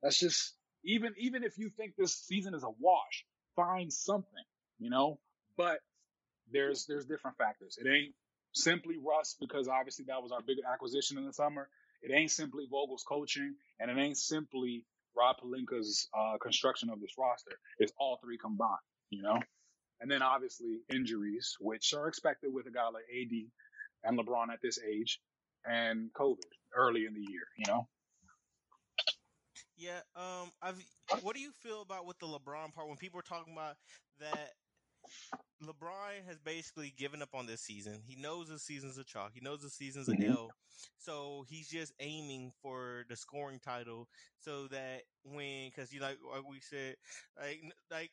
That's 0.03 0.19
just 0.19 0.53
even 0.83 1.13
even 1.17 1.43
if 1.43 1.57
you 1.57 1.69
think 1.69 1.93
this 1.97 2.15
season 2.15 2.53
is 2.53 2.63
a 2.63 2.69
wash, 2.79 3.25
find 3.55 3.91
something, 3.91 4.43
you 4.77 4.89
know. 4.89 5.19
But 5.57 5.79
there's 6.51 6.85
there's 6.85 7.05
different 7.05 7.37
factors. 7.37 7.77
It 7.79 7.87
ain't 7.89 8.13
simply 8.53 8.95
Russ 8.97 9.35
because 9.39 9.67
obviously 9.67 10.05
that 10.09 10.21
was 10.21 10.31
our 10.31 10.41
big 10.41 10.57
acquisition 10.71 11.17
in 11.17 11.25
the 11.25 11.33
summer. 11.33 11.69
It 12.01 12.13
ain't 12.13 12.31
simply 12.31 12.67
Vogel's 12.69 13.03
coaching, 13.07 13.55
and 13.79 13.89
it 13.89 13.97
ain't 13.97 14.17
simply 14.17 14.85
Rob 15.17 15.37
Pelinka's 15.41 16.07
uh, 16.17 16.37
construction 16.37 16.89
of 16.89 16.99
this 17.01 17.11
roster. 17.17 17.57
It's 17.79 17.93
all 17.99 18.19
three 18.23 18.37
combined, 18.37 18.77
you 19.09 19.21
know. 19.21 19.39
And 20.01 20.11
then 20.11 20.21
obviously 20.21 20.79
injuries, 20.93 21.55
which 21.59 21.93
are 21.93 22.07
expected 22.07 22.53
with 22.53 22.67
a 22.67 22.71
guy 22.71 22.87
like 22.87 23.05
AD 23.09 23.31
and 24.03 24.19
LeBron 24.19 24.51
at 24.51 24.61
this 24.61 24.79
age, 24.79 25.19
and 25.65 26.11
COVID 26.13 26.43
early 26.75 27.05
in 27.05 27.13
the 27.13 27.21
year, 27.21 27.43
you 27.57 27.65
know. 27.67 27.87
Yeah. 29.77 29.99
Um. 30.15 30.51
I've. 30.61 30.83
What 31.21 31.35
do 31.35 31.41
you 31.41 31.51
feel 31.51 31.81
about 31.81 32.05
with 32.05 32.17
the 32.19 32.25
LeBron 32.25 32.73
part 32.73 32.87
when 32.87 32.97
people 32.97 33.19
are 33.19 33.23
talking 33.23 33.53
about 33.53 33.75
that? 34.19 34.51
LeBron 35.63 36.27
has 36.27 36.37
basically 36.39 36.93
given 36.97 37.21
up 37.21 37.29
on 37.33 37.45
this 37.45 37.61
season. 37.61 38.01
He 38.05 38.15
knows 38.21 38.49
the 38.49 38.59
season's 38.59 38.97
a 38.97 39.03
chalk. 39.03 39.31
He 39.33 39.41
knows 39.41 39.61
the 39.61 39.69
season's 39.69 40.09
mm-hmm. 40.09 40.31
L. 40.31 40.49
So 40.97 41.45
he's 41.49 41.67
just 41.67 41.93
aiming 41.99 42.51
for 42.61 43.05
the 43.09 43.15
scoring 43.15 43.59
title 43.63 44.07
so 44.39 44.67
that 44.67 45.03
when, 45.23 45.69
because 45.69 45.93
you 45.93 45.99
know, 45.99 46.07
like 46.07 46.49
we 46.49 46.59
said, 46.59 46.95
like 47.39 47.61
like 47.91 48.11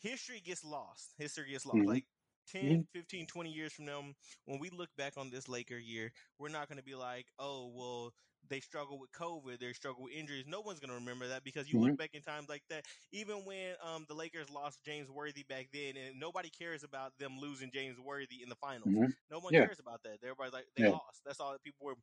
history 0.00 0.42
gets 0.44 0.64
lost. 0.64 1.10
History 1.18 1.50
gets 1.50 1.66
lost. 1.66 1.78
Mm-hmm. 1.78 1.88
Like 1.88 2.04
10, 2.52 2.62
mm-hmm. 2.62 2.80
15, 2.92 3.26
20 3.26 3.50
years 3.50 3.72
from 3.72 3.86
now, 3.86 4.02
when 4.46 4.58
we 4.58 4.70
look 4.70 4.90
back 4.96 5.14
on 5.16 5.30
this 5.30 5.48
Laker 5.48 5.78
year, 5.78 6.12
we're 6.38 6.48
not 6.48 6.68
going 6.68 6.78
to 6.78 6.84
be 6.84 6.94
like, 6.94 7.26
oh, 7.38 7.70
well, 7.74 8.12
they 8.48 8.60
struggle 8.60 8.98
with 8.98 9.10
COVID, 9.12 9.60
they 9.60 9.72
struggle 9.72 10.04
with 10.04 10.12
injuries. 10.12 10.44
No 10.46 10.60
one's 10.60 10.80
going 10.80 10.90
to 10.90 10.96
remember 10.96 11.28
that 11.28 11.44
because 11.44 11.72
you 11.72 11.78
mm-hmm. 11.78 11.90
look 11.90 11.98
back 11.98 12.10
in 12.14 12.22
times 12.22 12.48
like 12.48 12.62
that. 12.70 12.84
Even 13.12 13.44
when 13.44 13.74
um, 13.82 14.04
the 14.08 14.14
Lakers 14.14 14.50
lost 14.50 14.80
James 14.84 15.10
Worthy 15.10 15.44
back 15.48 15.68
then, 15.72 15.94
and 15.96 16.18
nobody 16.18 16.50
cares 16.50 16.84
about 16.84 17.12
them 17.18 17.38
losing 17.40 17.70
James 17.72 17.98
Worthy 17.98 18.42
in 18.42 18.48
the 18.48 18.56
finals. 18.56 18.88
Mm-hmm. 18.88 19.10
No 19.30 19.38
one 19.38 19.52
yeah. 19.52 19.64
cares 19.64 19.78
about 19.78 20.02
that. 20.04 20.18
Everybody's 20.22 20.52
like, 20.52 20.66
they 20.76 20.84
yeah. 20.84 20.90
lost. 20.90 21.22
That's 21.24 21.40
all 21.40 21.52
that 21.52 21.62
people 21.62 21.86
were. 21.86 21.94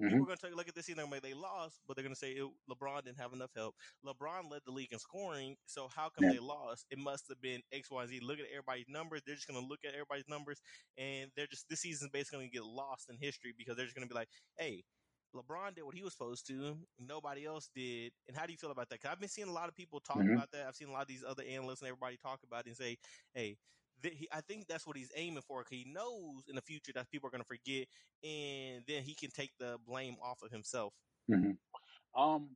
Mm-hmm. 0.00 0.08
People 0.08 0.22
are 0.24 0.26
going 0.26 0.36
to 0.38 0.42
take 0.42 0.52
a 0.54 0.56
look 0.56 0.68
at 0.68 0.74
this 0.74 0.86
season. 0.86 1.08
Like, 1.08 1.22
they 1.22 1.34
lost, 1.34 1.80
but 1.86 1.96
they're 1.96 2.02
going 2.02 2.14
to 2.14 2.18
say 2.18 2.36
LeBron 2.68 3.04
didn't 3.04 3.20
have 3.20 3.32
enough 3.32 3.50
help. 3.54 3.76
LeBron 4.04 4.50
led 4.50 4.62
the 4.66 4.72
league 4.72 4.92
in 4.92 4.98
scoring, 4.98 5.54
so 5.66 5.88
how 5.94 6.08
come 6.08 6.24
yeah. 6.24 6.32
they 6.32 6.38
lost? 6.40 6.86
It 6.90 6.98
must 6.98 7.28
have 7.28 7.40
been 7.40 7.60
X, 7.72 7.90
Y, 7.90 8.06
Z. 8.06 8.20
Look 8.20 8.40
at 8.40 8.46
everybody's 8.50 8.88
numbers. 8.88 9.22
They're 9.24 9.36
just 9.36 9.46
going 9.46 9.60
to 9.60 9.66
look 9.66 9.80
at 9.86 9.92
everybody's 9.92 10.28
numbers, 10.28 10.60
and 10.98 11.30
they're 11.36 11.46
just 11.46 11.68
this 11.68 11.80
season's 11.80 12.10
basically 12.10 12.38
going 12.38 12.50
to 12.50 12.54
get 12.54 12.64
lost 12.64 13.08
in 13.08 13.16
history 13.20 13.54
because 13.56 13.76
they're 13.76 13.86
just 13.86 13.94
going 13.94 14.06
to 14.06 14.12
be 14.12 14.18
like, 14.18 14.28
hey, 14.58 14.82
LeBron 15.34 15.74
did 15.74 15.84
what 15.84 15.94
he 15.94 16.02
was 16.02 16.12
supposed 16.12 16.46
to. 16.46 16.76
Nobody 16.98 17.44
else 17.44 17.68
did. 17.74 18.12
And 18.28 18.36
how 18.36 18.46
do 18.46 18.52
you 18.52 18.58
feel 18.58 18.70
about 18.70 18.88
that? 18.90 19.00
Because 19.00 19.12
I've 19.12 19.20
been 19.20 19.28
seeing 19.28 19.48
a 19.48 19.52
lot 19.52 19.68
of 19.68 19.74
people 19.74 20.00
talk 20.00 20.18
mm-hmm. 20.18 20.34
about 20.34 20.50
that. 20.52 20.66
I've 20.66 20.76
seen 20.76 20.88
a 20.88 20.92
lot 20.92 21.02
of 21.02 21.08
these 21.08 21.24
other 21.26 21.42
analysts 21.48 21.80
and 21.80 21.88
everybody 21.88 22.16
talk 22.16 22.40
about 22.46 22.60
it 22.60 22.68
and 22.68 22.76
say, 22.76 22.96
hey, 23.34 23.56
th- 24.02 24.14
he, 24.16 24.28
I 24.32 24.40
think 24.40 24.66
that's 24.68 24.86
what 24.86 24.96
he's 24.96 25.10
aiming 25.16 25.42
for. 25.46 25.64
He 25.68 25.86
knows 25.92 26.44
in 26.48 26.56
the 26.56 26.62
future 26.62 26.92
that 26.94 27.10
people 27.10 27.28
are 27.28 27.30
going 27.30 27.42
to 27.42 27.46
forget, 27.46 27.86
and 28.22 28.82
then 28.86 29.02
he 29.02 29.14
can 29.14 29.30
take 29.30 29.50
the 29.58 29.78
blame 29.86 30.16
off 30.22 30.42
of 30.42 30.50
himself. 30.50 30.92
Mm-hmm. 31.30 32.20
Um, 32.20 32.50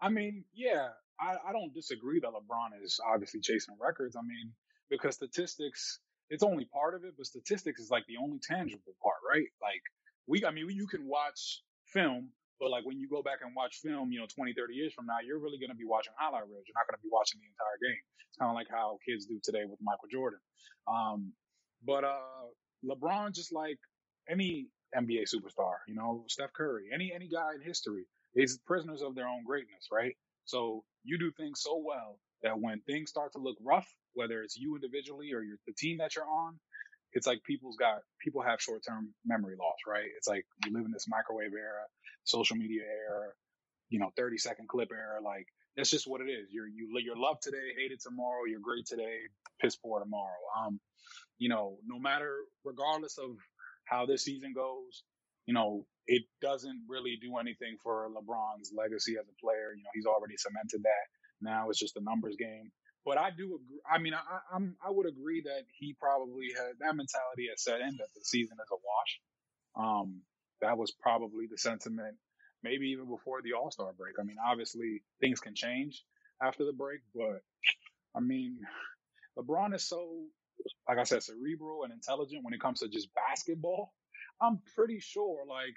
I 0.00 0.08
mean, 0.08 0.44
yeah, 0.54 0.88
I, 1.20 1.36
I 1.48 1.52
don't 1.52 1.74
disagree 1.74 2.20
that 2.20 2.30
LeBron 2.30 2.82
is 2.82 2.98
obviously 3.06 3.40
chasing 3.40 3.76
records. 3.80 4.16
I 4.16 4.22
mean, 4.22 4.52
because 4.90 5.14
statistics, 5.16 6.00
it's 6.30 6.42
only 6.42 6.64
part 6.64 6.94
of 6.94 7.04
it, 7.04 7.14
but 7.16 7.26
statistics 7.26 7.80
is 7.80 7.90
like 7.90 8.06
the 8.06 8.16
only 8.22 8.38
tangible 8.38 8.94
part, 9.02 9.18
right? 9.28 9.46
Like 9.60 9.82
we, 10.26 10.44
I 10.44 10.50
mean, 10.50 10.70
you 10.70 10.86
can 10.86 11.06
watch 11.06 11.62
film. 11.92 12.32
But 12.60 12.70
like 12.70 12.86
when 12.86 12.98
you 12.98 13.08
go 13.08 13.22
back 13.22 13.42
and 13.42 13.54
watch 13.56 13.82
film, 13.82 14.12
you 14.12 14.20
know, 14.20 14.26
20, 14.30 14.54
30 14.54 14.74
years 14.74 14.92
from 14.94 15.06
now, 15.06 15.18
you're 15.24 15.38
really 15.38 15.58
going 15.58 15.74
to 15.74 15.78
be 15.78 15.86
watching 15.86 16.14
highlight 16.16 16.46
reels. 16.46 16.64
You're 16.66 16.78
not 16.78 16.86
going 16.86 16.98
to 16.98 17.04
be 17.04 17.10
watching 17.12 17.40
the 17.42 17.50
entire 17.50 17.78
game. 17.82 18.02
It's 18.30 18.38
kind 18.38 18.50
of 18.50 18.56
like 18.56 18.70
how 18.70 18.98
kids 19.02 19.26
do 19.26 19.40
today 19.42 19.66
with 19.66 19.82
Michael 19.82 20.08
Jordan. 20.10 20.38
Um, 20.86 21.34
but 21.84 22.04
uh, 22.04 22.46
LeBron, 22.86 23.34
just 23.34 23.52
like 23.52 23.78
any 24.30 24.68
NBA 24.94 25.26
superstar, 25.26 25.82
you 25.88 25.94
know, 25.94 26.24
Steph 26.28 26.52
Curry, 26.54 26.90
any 26.94 27.12
any 27.14 27.28
guy 27.28 27.54
in 27.54 27.62
history, 27.62 28.06
is 28.34 28.58
prisoners 28.66 29.02
of 29.02 29.14
their 29.14 29.26
own 29.26 29.44
greatness, 29.44 29.88
right? 29.90 30.14
So 30.44 30.84
you 31.04 31.18
do 31.18 31.32
things 31.32 31.60
so 31.62 31.82
well 31.84 32.18
that 32.42 32.58
when 32.58 32.80
things 32.82 33.10
start 33.10 33.32
to 33.32 33.38
look 33.38 33.56
rough, 33.62 33.88
whether 34.14 34.42
it's 34.42 34.56
you 34.56 34.74
individually 34.74 35.32
or 35.32 35.42
your, 35.42 35.58
the 35.66 35.74
team 35.74 35.98
that 35.98 36.16
you're 36.16 36.26
on, 36.26 36.58
it's 37.12 37.26
like 37.26 37.42
people's 37.44 37.76
got 37.76 38.00
people 38.20 38.42
have 38.42 38.60
short 38.60 38.82
term 38.86 39.14
memory 39.24 39.56
loss, 39.58 39.78
right? 39.86 40.08
It's 40.16 40.28
like 40.28 40.44
we 40.64 40.70
live 40.72 40.84
in 40.86 40.92
this 40.92 41.06
microwave 41.08 41.52
era, 41.52 41.84
social 42.24 42.56
media 42.56 42.82
era, 42.82 43.28
you 43.90 43.98
know, 43.98 44.10
30 44.16 44.38
second 44.38 44.68
clip 44.68 44.90
era. 44.92 45.20
Like 45.22 45.46
that's 45.76 45.90
just 45.90 46.06
what 46.06 46.20
it 46.20 46.30
is. 46.30 46.48
You're 46.50 46.68
you 46.68 46.88
you're 47.00 47.16
loved 47.16 47.42
today, 47.42 47.72
hated 47.76 48.00
tomorrow. 48.00 48.44
You're 48.48 48.60
great 48.60 48.86
today, 48.86 49.18
piss 49.60 49.76
poor 49.76 50.00
tomorrow. 50.00 50.40
Um, 50.58 50.80
you 51.38 51.48
know, 51.48 51.78
no 51.86 51.98
matter 51.98 52.36
regardless 52.64 53.18
of 53.18 53.36
how 53.84 54.06
this 54.06 54.24
season 54.24 54.52
goes, 54.54 55.02
you 55.46 55.54
know, 55.54 55.84
it 56.06 56.22
doesn't 56.40 56.82
really 56.88 57.18
do 57.20 57.36
anything 57.38 57.76
for 57.82 58.08
LeBron's 58.10 58.72
legacy 58.76 59.16
as 59.20 59.26
a 59.28 59.40
player. 59.44 59.72
You 59.76 59.82
know, 59.82 59.90
he's 59.94 60.06
already 60.06 60.36
cemented 60.36 60.82
that. 60.84 61.06
Now 61.40 61.70
it's 61.70 61.78
just 61.78 61.96
a 61.96 62.00
numbers 62.02 62.36
game. 62.38 62.70
But 63.04 63.18
I 63.18 63.30
do 63.30 63.56
agree. 63.56 63.80
I 63.90 63.98
mean, 63.98 64.14
I, 64.14 64.20
I'm 64.54 64.76
I 64.84 64.90
would 64.90 65.06
agree 65.06 65.42
that 65.42 65.64
he 65.78 65.94
probably 65.98 66.48
had 66.56 66.78
that 66.80 66.94
mentality 66.94 67.48
has 67.50 67.62
set 67.62 67.80
in 67.80 67.96
that 67.96 68.14
the 68.14 68.22
season 68.22 68.58
is 68.62 68.70
a 68.70 68.76
wash. 68.76 69.20
Um, 69.74 70.20
that 70.60 70.78
was 70.78 70.92
probably 70.92 71.46
the 71.50 71.58
sentiment, 71.58 72.16
maybe 72.62 72.90
even 72.90 73.08
before 73.08 73.42
the 73.42 73.54
All 73.54 73.70
Star 73.70 73.92
break. 73.92 74.14
I 74.20 74.22
mean, 74.22 74.36
obviously 74.44 75.02
things 75.20 75.40
can 75.40 75.54
change 75.54 76.04
after 76.40 76.64
the 76.64 76.72
break, 76.72 77.00
but 77.14 77.42
I 78.14 78.20
mean, 78.20 78.60
LeBron 79.38 79.74
is 79.74 79.82
so, 79.88 80.24
like 80.88 80.98
I 80.98 81.04
said, 81.04 81.22
cerebral 81.22 81.84
and 81.84 81.92
intelligent 81.92 82.44
when 82.44 82.54
it 82.54 82.60
comes 82.60 82.80
to 82.80 82.88
just 82.88 83.08
basketball. 83.14 83.92
I'm 84.40 84.60
pretty 84.76 85.00
sure, 85.00 85.44
like 85.48 85.76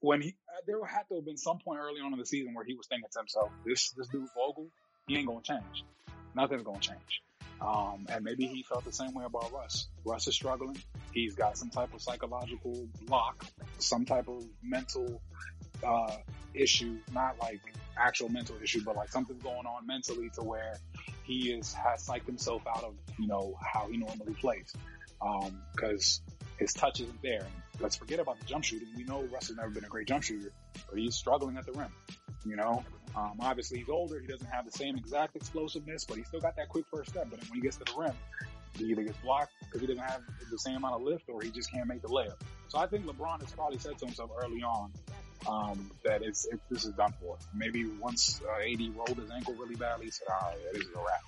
when 0.00 0.20
he, 0.20 0.36
uh, 0.48 0.62
there 0.66 0.84
had 0.84 1.04
to 1.08 1.16
have 1.16 1.24
been 1.24 1.36
some 1.36 1.58
point 1.58 1.80
early 1.80 2.00
on 2.00 2.12
in 2.12 2.18
the 2.18 2.26
season 2.26 2.54
where 2.54 2.64
he 2.64 2.74
was 2.74 2.86
thinking 2.88 3.08
to 3.12 3.18
himself, 3.18 3.50
"This 3.64 3.90
this 3.90 4.08
dude 4.08 4.28
Vogel, 4.34 4.70
he 5.06 5.16
ain't 5.16 5.26
gonna 5.26 5.42
change." 5.42 5.84
Nothing's 6.36 6.62
going 6.62 6.80
to 6.80 6.88
change. 6.88 7.22
Um, 7.60 8.06
and 8.10 8.22
maybe 8.22 8.46
he 8.46 8.62
felt 8.62 8.84
the 8.84 8.92
same 8.92 9.14
way 9.14 9.24
about 9.24 9.50
Russ. 9.50 9.88
Russ 10.04 10.28
is 10.28 10.34
struggling. 10.34 10.76
He's 11.12 11.34
got 11.34 11.56
some 11.56 11.70
type 11.70 11.94
of 11.94 12.02
psychological 12.02 12.86
block, 13.06 13.46
some 13.78 14.04
type 14.04 14.28
of 14.28 14.44
mental 14.62 15.22
uh, 15.84 16.16
issue, 16.54 16.98
not 17.12 17.38
like 17.40 17.60
actual 17.96 18.28
mental 18.28 18.56
issue, 18.62 18.82
but 18.84 18.94
like 18.94 19.10
something's 19.10 19.42
going 19.42 19.66
on 19.66 19.86
mentally 19.86 20.30
to 20.34 20.42
where 20.42 20.76
he 21.24 21.50
is 21.52 21.72
has 21.72 22.06
psyched 22.06 22.26
himself 22.26 22.62
out 22.66 22.84
of 22.84 22.94
you 23.18 23.26
know 23.26 23.56
how 23.60 23.88
he 23.88 23.96
normally 23.96 24.34
plays 24.34 24.72
because 25.74 26.20
um, 26.28 26.34
his 26.58 26.72
touch 26.74 27.00
isn't 27.00 27.22
there. 27.22 27.46
Let's 27.80 27.96
forget 27.96 28.20
about 28.20 28.38
the 28.38 28.46
jump 28.46 28.64
shooting. 28.64 28.88
We 28.96 29.04
know 29.04 29.22
Russ 29.32 29.48
has 29.48 29.56
never 29.56 29.70
been 29.70 29.84
a 29.84 29.88
great 29.88 30.08
jump 30.08 30.22
shooter, 30.22 30.52
but 30.88 30.98
he's 30.98 31.14
struggling 31.14 31.56
at 31.56 31.66
the 31.66 31.72
rim. 31.72 31.90
You 32.46 32.56
know, 32.56 32.84
um, 33.16 33.38
obviously 33.40 33.78
he's 33.78 33.88
older. 33.88 34.20
He 34.20 34.26
doesn't 34.26 34.46
have 34.46 34.64
the 34.64 34.72
same 34.72 34.96
exact 34.96 35.36
explosiveness, 35.36 36.04
but 36.04 36.18
he's 36.18 36.28
still 36.28 36.40
got 36.40 36.56
that 36.56 36.68
quick 36.68 36.84
first 36.92 37.10
step. 37.10 37.28
But 37.30 37.40
when 37.40 37.54
he 37.54 37.60
gets 37.60 37.76
to 37.76 37.84
the 37.84 37.98
rim, 37.98 38.12
he 38.76 38.84
either 38.86 39.02
gets 39.02 39.16
blocked 39.18 39.52
because 39.60 39.80
he 39.80 39.86
doesn't 39.86 40.02
have 40.02 40.20
the 40.50 40.58
same 40.58 40.76
amount 40.76 40.94
of 40.94 41.02
lift 41.02 41.28
or 41.28 41.40
he 41.42 41.50
just 41.50 41.72
can't 41.72 41.88
make 41.88 42.02
the 42.02 42.08
layup. 42.08 42.38
So 42.68 42.78
I 42.78 42.86
think 42.86 43.06
LeBron 43.06 43.40
has 43.40 43.52
probably 43.52 43.78
said 43.78 43.98
to 43.98 44.06
himself 44.06 44.30
early 44.42 44.62
on, 44.62 44.92
um, 45.48 45.90
that 46.04 46.22
it's, 46.22 46.46
it, 46.46 46.60
this 46.70 46.84
is 46.84 46.92
done 46.94 47.14
for. 47.20 47.36
Maybe 47.54 47.86
once 47.86 48.40
uh, 48.46 48.60
AD 48.60 48.96
rolled 48.96 49.18
his 49.18 49.30
ankle 49.30 49.54
really 49.54 49.76
badly, 49.76 50.06
he 50.06 50.10
said, 50.10 50.28
all 50.28 50.50
right, 50.50 50.58
this 50.72 50.82
is 50.82 50.88
a 50.94 50.98
wrap. 50.98 51.22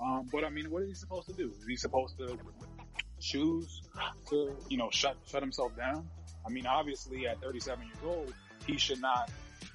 Um, 0.00 0.28
but 0.30 0.44
I 0.44 0.50
mean, 0.50 0.70
what 0.70 0.82
is 0.82 0.88
he 0.88 0.94
supposed 0.94 1.26
to 1.28 1.34
do? 1.34 1.52
Is 1.60 1.66
he 1.66 1.76
supposed 1.76 2.18
to 2.18 2.38
choose 3.20 3.82
to, 4.30 4.56
you 4.68 4.76
know, 4.76 4.90
shut, 4.90 5.16
shut 5.26 5.42
himself 5.42 5.76
down? 5.76 6.08
I 6.46 6.50
mean, 6.50 6.66
obviously 6.66 7.26
at 7.26 7.40
37 7.40 7.86
years 7.86 7.96
old, 8.04 8.34
he 8.66 8.78
should 8.78 9.00
not 9.00 9.30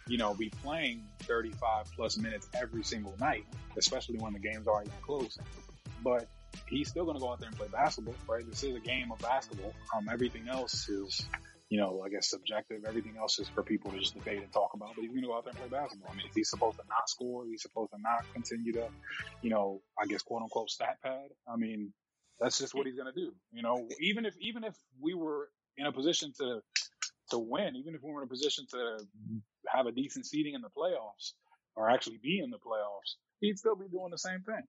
you 0.07 0.17
know, 0.17 0.33
be 0.33 0.49
playing 0.49 1.03
35 1.21 1.91
plus 1.95 2.17
minutes 2.17 2.47
every 2.53 2.83
single 2.83 3.15
night, 3.19 3.45
especially 3.77 4.17
when 4.17 4.33
the 4.33 4.39
games 4.39 4.67
are 4.67 4.81
even 4.81 4.93
close. 5.01 5.37
But 6.03 6.27
he's 6.67 6.89
still 6.89 7.05
going 7.05 7.15
to 7.15 7.21
go 7.21 7.31
out 7.31 7.39
there 7.39 7.49
and 7.49 7.57
play 7.57 7.67
basketball, 7.71 8.15
right? 8.27 8.47
This 8.49 8.63
is 8.63 8.75
a 8.75 8.79
game 8.79 9.11
of 9.11 9.19
basketball. 9.19 9.73
Um, 9.95 10.09
everything 10.11 10.47
else 10.49 10.89
is, 10.89 11.25
you 11.69 11.79
know, 11.79 12.01
I 12.03 12.09
guess 12.09 12.29
subjective. 12.29 12.83
Everything 12.87 13.17
else 13.17 13.39
is 13.39 13.47
for 13.49 13.63
people 13.63 13.91
to 13.91 13.99
just 13.99 14.15
debate 14.15 14.41
and 14.41 14.51
talk 14.51 14.71
about. 14.73 14.95
But 14.95 15.03
he's 15.03 15.11
going 15.11 15.21
to 15.21 15.27
go 15.27 15.37
out 15.37 15.45
there 15.45 15.51
and 15.51 15.59
play 15.59 15.79
basketball. 15.79 16.09
I 16.11 16.15
mean, 16.15 16.27
is 16.27 16.35
he 16.35 16.43
supposed 16.43 16.77
to 16.77 16.83
not 16.89 17.09
score? 17.09 17.45
Is 17.45 17.51
he 17.51 17.57
supposed 17.57 17.91
to 17.91 18.01
not 18.01 18.25
continue 18.33 18.73
to, 18.73 18.87
you 19.41 19.49
know, 19.49 19.81
I 20.01 20.05
guess 20.07 20.23
quote 20.23 20.41
unquote 20.41 20.69
stat 20.69 20.97
pad? 21.03 21.29
I 21.47 21.57
mean, 21.57 21.93
that's 22.39 22.57
just 22.57 22.73
what 22.73 22.87
he's 22.87 22.95
going 22.95 23.13
to 23.13 23.19
do. 23.19 23.31
You 23.53 23.61
know, 23.61 23.87
even 23.99 24.25
if 24.25 24.35
even 24.39 24.63
if 24.63 24.75
we 24.99 25.13
were 25.13 25.49
in 25.77 25.85
a 25.85 25.91
position 25.91 26.33
to 26.39 26.61
to 27.29 27.39
win, 27.39 27.75
even 27.75 27.95
if 27.95 28.01
we 28.03 28.11
were 28.11 28.21
in 28.21 28.25
a 28.25 28.29
position 28.29 28.65
to 28.71 28.97
have 29.71 29.85
a 29.87 29.91
decent 29.91 30.25
seating 30.25 30.53
in 30.53 30.61
the 30.61 30.69
playoffs 30.69 31.33
or 31.75 31.89
actually 31.89 32.19
be 32.21 32.39
in 32.43 32.49
the 32.49 32.57
playoffs, 32.57 33.15
he'd 33.39 33.57
still 33.57 33.75
be 33.75 33.87
doing 33.87 34.11
the 34.11 34.17
same 34.17 34.41
thing. 34.41 34.63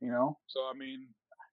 You 0.00 0.10
know? 0.10 0.38
So, 0.46 0.60
I 0.60 0.76
mean, 0.76 1.08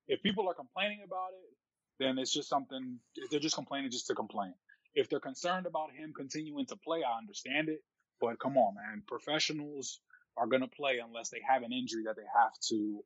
if 0.08 0.22
people 0.24 0.48
are 0.50 0.54
complaining 0.54 1.02
about 1.06 1.30
it, 1.34 1.58
then 2.00 2.18
it's 2.18 2.32
just 2.32 2.50
something, 2.50 3.00
they're 3.32 3.40
just 3.40 3.56
complaining 3.56 3.92
just 3.92 4.08
to 4.08 4.16
complain. 4.16 4.54
If 4.96 5.10
they're 5.10 5.20
concerned 5.20 5.66
about 5.66 5.92
him 5.92 6.14
continuing 6.16 6.66
to 6.68 6.76
play, 6.78 7.02
I 7.04 7.18
understand 7.18 7.70
it. 7.70 7.82
But 8.22 8.40
come 8.40 8.58
on, 8.58 8.76
man. 8.76 9.04
Professionals 9.08 10.00
are 10.38 10.48
going 10.48 10.62
to 10.62 10.68
play 10.68 11.00
unless 11.06 11.30
they 11.30 11.42
have 11.48 11.64
an 11.64 11.74
injury 11.74 12.04
that 12.06 12.16
they 12.16 12.26
have 12.36 12.54
to 12.70 13.04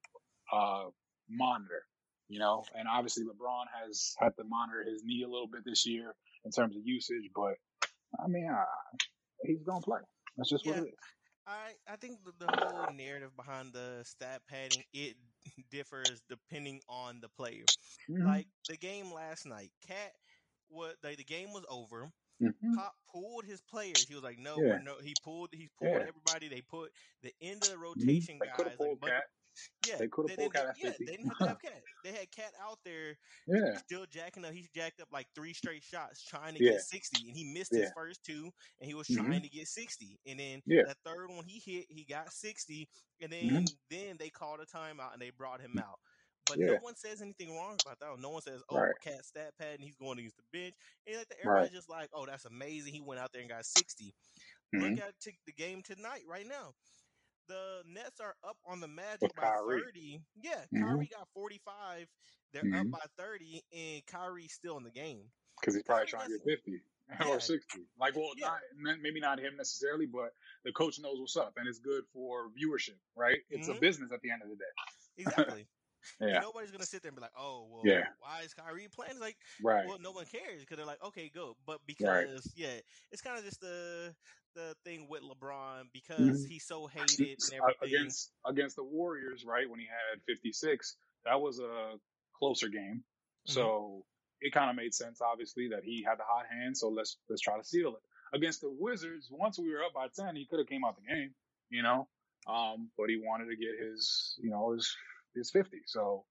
uh, 0.53 0.83
monitor, 1.29 1.83
you 2.29 2.39
know? 2.39 2.63
And 2.77 2.87
obviously, 2.87 3.23
LeBron 3.23 3.65
has 3.83 4.15
had 4.19 4.35
to 4.37 4.43
monitor 4.43 4.83
his 4.89 5.03
knee 5.03 5.23
a 5.23 5.29
little 5.29 5.47
bit 5.47 5.63
this 5.65 5.85
year 5.85 6.13
in 6.45 6.51
terms 6.51 6.75
of 6.75 6.81
usage. 6.85 7.29
But 7.35 7.55
I 8.23 8.27
mean, 8.27 8.49
I, 8.49 8.65
he's 9.43 9.63
gonna 9.63 9.81
play. 9.81 9.99
That's 10.37 10.49
just 10.49 10.65
yeah, 10.65 10.71
what 10.71 10.79
it 10.83 10.87
is. 10.87 10.99
I 11.47 11.93
I 11.93 11.95
think 11.97 12.19
the, 12.23 12.33
the 12.39 12.51
whole 12.57 12.93
narrative 12.95 13.35
behind 13.35 13.73
the 13.73 14.01
stat 14.03 14.41
padding 14.47 14.83
it 14.93 15.15
differs 15.71 16.21
depending 16.29 16.81
on 16.87 17.19
the 17.21 17.29
player. 17.29 17.65
Mm-hmm. 18.09 18.25
Like 18.25 18.47
the 18.69 18.77
game 18.77 19.11
last 19.13 19.45
night, 19.45 19.71
KAT 19.87 20.13
what 20.69 20.95
the, 21.01 21.15
the 21.15 21.23
game 21.23 21.53
was 21.53 21.65
over. 21.69 22.09
Mm-hmm. 22.41 22.73
Pop 22.73 22.95
pulled 23.13 23.45
his 23.45 23.61
players. 23.61 24.07
He 24.07 24.15
was 24.15 24.23
like, 24.23 24.39
"No, 24.39 24.55
yeah. 24.57 24.79
no." 24.83 24.95
He 25.03 25.13
pulled. 25.23 25.49
He 25.51 25.69
pulled 25.77 25.91
yeah. 25.91 26.07
everybody. 26.07 26.47
They 26.47 26.61
put 26.61 26.91
the 27.21 27.31
end 27.39 27.57
of 27.63 27.69
the 27.69 27.75
mm-hmm. 27.75 27.83
rotation 27.83 28.39
mm-hmm. 28.39 28.63
guys. 28.63 28.75
Like, 29.01 29.11
yeah, 29.87 29.97
they 29.97 30.07
could 30.07 30.29
have 30.29 30.37
pulled 30.37 30.53
KAT 30.53 30.75
yeah, 30.81 30.91
They 30.99 31.05
didn't 31.05 31.27
have 31.27 31.37
to 31.37 31.47
have 31.47 31.61
KAT. 31.61 31.81
They 32.03 32.11
had 32.11 32.31
KAT 32.31 32.53
out 32.61 32.79
there. 32.85 33.17
Yeah, 33.47 33.77
still 33.77 34.05
jacking 34.09 34.45
up. 34.45 34.53
He's 34.53 34.69
jacked 34.75 35.01
up 35.01 35.07
like 35.11 35.27
three 35.35 35.53
straight 35.53 35.83
shots, 35.83 36.23
trying 36.23 36.55
to 36.55 36.63
yeah. 36.63 36.71
get 36.71 36.81
sixty, 36.81 37.27
and 37.27 37.35
he 37.35 37.53
missed 37.53 37.71
yeah. 37.73 37.81
his 37.81 37.91
first 37.95 38.23
two, 38.23 38.49
and 38.79 38.87
he 38.87 38.93
was 38.93 39.07
trying 39.07 39.29
mm-hmm. 39.29 39.41
to 39.41 39.49
get 39.49 39.67
sixty. 39.67 40.19
And 40.27 40.39
then 40.39 40.61
yeah. 40.65 40.83
the 40.87 40.95
third 41.05 41.29
one 41.29 41.45
he 41.45 41.61
hit, 41.65 41.85
he 41.89 42.05
got 42.09 42.31
sixty, 42.31 42.87
and 43.21 43.31
then 43.31 43.43
mm-hmm. 43.43 43.65
then 43.89 44.17
they 44.19 44.29
called 44.29 44.59
a 44.59 44.65
timeout 44.65 45.13
and 45.13 45.21
they 45.21 45.31
brought 45.37 45.61
him 45.61 45.77
out. 45.77 45.99
But 46.47 46.59
no 46.59 46.77
one 46.81 46.95
says 46.95 47.21
anything 47.21 47.55
wrong 47.55 47.77
about 47.85 47.99
that. 47.99 48.21
No 48.21 48.31
one 48.31 48.41
says, 48.41 48.61
"Oh, 48.69 48.77
right. 48.77 48.91
KAT 49.03 49.23
stat 49.23 49.53
pad 49.59 49.75
and 49.75 49.83
he's 49.83 49.95
going 49.95 50.17
to 50.17 50.23
use 50.23 50.33
the 50.33 50.57
bench." 50.57 50.73
And 51.07 51.17
like 51.17 51.27
everybody's 51.43 51.69
right. 51.69 51.75
just 51.75 51.89
like, 51.89 52.09
"Oh, 52.13 52.25
that's 52.25 52.45
amazing. 52.45 52.93
He 52.93 53.01
went 53.01 53.21
out 53.21 53.31
there 53.31 53.41
and 53.41 53.49
got 53.49 53.65
60. 53.65 54.13
Mm-hmm. 54.73 54.83
Look 54.83 54.99
at 54.99 55.13
the 55.45 55.53
game 55.53 55.81
tonight, 55.83 56.23
right 56.27 56.47
now 56.47 56.73
the 57.47 57.81
Nets 57.87 58.19
are 58.19 58.35
up 58.47 58.57
on 58.65 58.79
the 58.79 58.87
Magic 58.87 59.35
by 59.35 59.55
30. 59.67 60.21
Yeah, 60.41 60.51
mm-hmm. 60.73 60.83
Kyrie 60.83 61.09
got 61.11 61.27
45. 61.33 62.07
They're 62.53 62.63
mm-hmm. 62.63 62.93
up 62.93 62.99
by 63.17 63.23
30, 63.23 63.63
and 63.73 64.05
Kyrie's 64.05 64.53
still 64.53 64.77
in 64.77 64.83
the 64.83 64.91
game. 64.91 65.23
Because 65.59 65.75
he's 65.75 65.83
probably 65.83 66.07
trying 66.07 66.27
to 66.27 66.37
get 66.37 66.57
50 66.57 66.71
yeah. 67.19 67.27
or 67.27 67.39
60. 67.39 67.79
Like, 67.99 68.15
well, 68.15 68.31
yeah. 68.37 68.49
not, 68.77 68.97
maybe 69.01 69.19
not 69.19 69.39
him 69.39 69.53
necessarily, 69.57 70.05
but 70.05 70.33
the 70.65 70.71
coach 70.71 70.99
knows 70.99 71.19
what's 71.19 71.37
up, 71.37 71.53
and 71.57 71.67
it's 71.67 71.79
good 71.79 72.03
for 72.13 72.49
viewership, 72.49 72.97
right? 73.15 73.37
It's 73.49 73.67
mm-hmm. 73.67 73.77
a 73.77 73.81
business 73.81 74.11
at 74.11 74.21
the 74.21 74.31
end 74.31 74.41
of 74.43 74.49
the 74.49 74.55
day. 74.55 74.73
Exactly. 75.17 75.67
Yeah. 76.19 76.39
nobody's 76.39 76.71
gonna 76.71 76.85
sit 76.85 77.01
there 77.01 77.09
and 77.09 77.15
be 77.15 77.21
like, 77.21 77.31
"Oh, 77.37 77.67
well, 77.69 77.81
yeah. 77.83 78.05
why 78.19 78.41
is 78.43 78.53
Kyrie 78.53 78.87
playing?" 78.93 79.11
It's 79.11 79.21
like, 79.21 79.37
right. 79.63 79.85
well, 79.87 79.97
no 79.99 80.11
one 80.11 80.25
cares 80.25 80.61
because 80.61 80.77
they're 80.77 80.85
like, 80.85 81.03
"Okay, 81.03 81.31
go." 81.33 81.55
But 81.65 81.79
because, 81.85 82.07
right. 82.07 82.53
yeah, 82.55 82.79
it's 83.11 83.21
kind 83.21 83.37
of 83.37 83.45
just 83.45 83.61
the 83.61 84.13
the 84.55 84.75
thing 84.83 85.07
with 85.09 85.21
LeBron 85.21 85.83
because 85.93 86.19
mm-hmm. 86.19 86.49
he's 86.49 86.65
so 86.65 86.87
hated 86.87 87.37
against 87.81 88.31
against 88.45 88.75
the 88.75 88.83
Warriors, 88.83 89.45
right? 89.45 89.69
When 89.69 89.79
he 89.79 89.85
had 89.85 90.21
56, 90.27 90.95
that 91.25 91.39
was 91.39 91.59
a 91.59 91.97
closer 92.37 92.67
game, 92.67 93.03
mm-hmm. 93.03 93.51
so 93.51 94.05
it 94.41 94.53
kind 94.53 94.69
of 94.69 94.75
made 94.75 94.93
sense, 94.93 95.21
obviously, 95.21 95.69
that 95.69 95.83
he 95.83 96.03
had 96.05 96.17
the 96.17 96.23
hot 96.25 96.45
hand. 96.51 96.75
So 96.75 96.89
let's 96.89 97.17
let's 97.29 97.41
try 97.41 97.57
to 97.57 97.63
seal 97.63 97.89
it 97.89 98.35
against 98.35 98.61
the 98.61 98.75
Wizards. 98.77 99.29
Once 99.31 99.59
we 99.59 99.71
were 99.71 99.83
up 99.83 99.93
by 99.93 100.07
10, 100.13 100.35
he 100.35 100.45
could 100.45 100.59
have 100.59 100.67
came 100.67 100.83
out 100.83 100.95
the 100.95 101.13
game, 101.13 101.33
you 101.69 101.83
know. 101.83 102.07
Um, 102.47 102.89
but 102.97 103.09
he 103.09 103.21
wanted 103.23 103.45
to 103.45 103.55
get 103.55 103.77
his, 103.79 104.35
you 104.41 104.49
know, 104.49 104.71
his 104.71 104.95
is 105.35 105.51
50. 105.51 105.77
So, 105.87 106.23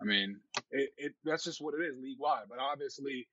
I 0.00 0.04
mean, 0.04 0.38
it, 0.70 0.90
it 0.96 1.12
that's 1.24 1.44
just 1.44 1.60
what 1.60 1.74
it 1.74 1.82
is 1.84 1.96
league 2.00 2.18
wide. 2.20 2.44
But 2.48 2.58
obviously, 2.60 3.26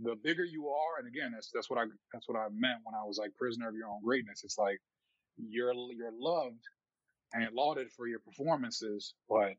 the 0.00 0.16
bigger 0.22 0.44
you 0.44 0.68
are, 0.68 0.98
and 0.98 1.08
again, 1.08 1.32
that's 1.34 1.50
that's 1.52 1.70
what 1.70 1.78
I 1.78 1.84
that's 2.12 2.28
what 2.28 2.38
I 2.38 2.46
meant 2.52 2.80
when 2.84 2.94
I 2.94 3.04
was 3.04 3.18
like 3.18 3.34
prisoner 3.36 3.68
of 3.68 3.74
your 3.74 3.88
own 3.88 4.02
greatness. 4.04 4.42
It's 4.44 4.58
like 4.58 4.78
you're 5.36 5.72
you're 5.74 6.12
loved 6.18 6.62
and 7.32 7.48
lauded 7.54 7.90
for 7.92 8.06
your 8.06 8.20
performances, 8.20 9.14
but 9.28 9.52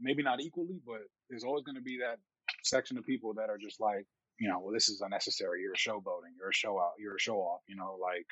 maybe 0.00 0.22
not 0.22 0.40
equally. 0.40 0.80
But 0.86 1.02
there's 1.30 1.44
always 1.44 1.64
going 1.64 1.76
to 1.76 1.82
be 1.82 1.98
that 1.98 2.18
section 2.64 2.98
of 2.98 3.04
people 3.06 3.34
that 3.34 3.50
are 3.50 3.58
just 3.58 3.80
like, 3.80 4.06
you 4.38 4.48
know, 4.48 4.60
well, 4.60 4.72
this 4.74 4.88
is 4.88 5.00
unnecessary. 5.00 5.62
You're 5.62 5.74
a 5.74 5.76
showboating. 5.76 6.34
You're 6.38 6.50
a 6.50 6.54
show 6.54 6.78
out. 6.78 6.92
You're 6.98 7.16
a 7.16 7.20
show 7.20 7.38
off. 7.38 7.60
You 7.68 7.76
know, 7.76 7.98
like 8.00 8.26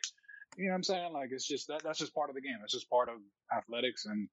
You 0.57 0.67
know 0.67 0.73
what 0.73 0.77
I'm 0.77 0.83
saying? 0.83 1.13
Like 1.13 1.31
it's 1.33 1.47
just 1.47 1.69
that 1.69 1.83
that's 1.85 1.99
just 1.99 2.15
part 2.15 2.29
of 2.29 2.35
the 2.35 2.43
game. 2.43 2.59
It's 2.63 2.73
just 2.73 2.91
part 2.91 3.09
of 3.09 3.17
athletics 3.57 4.05
and 4.07 4.29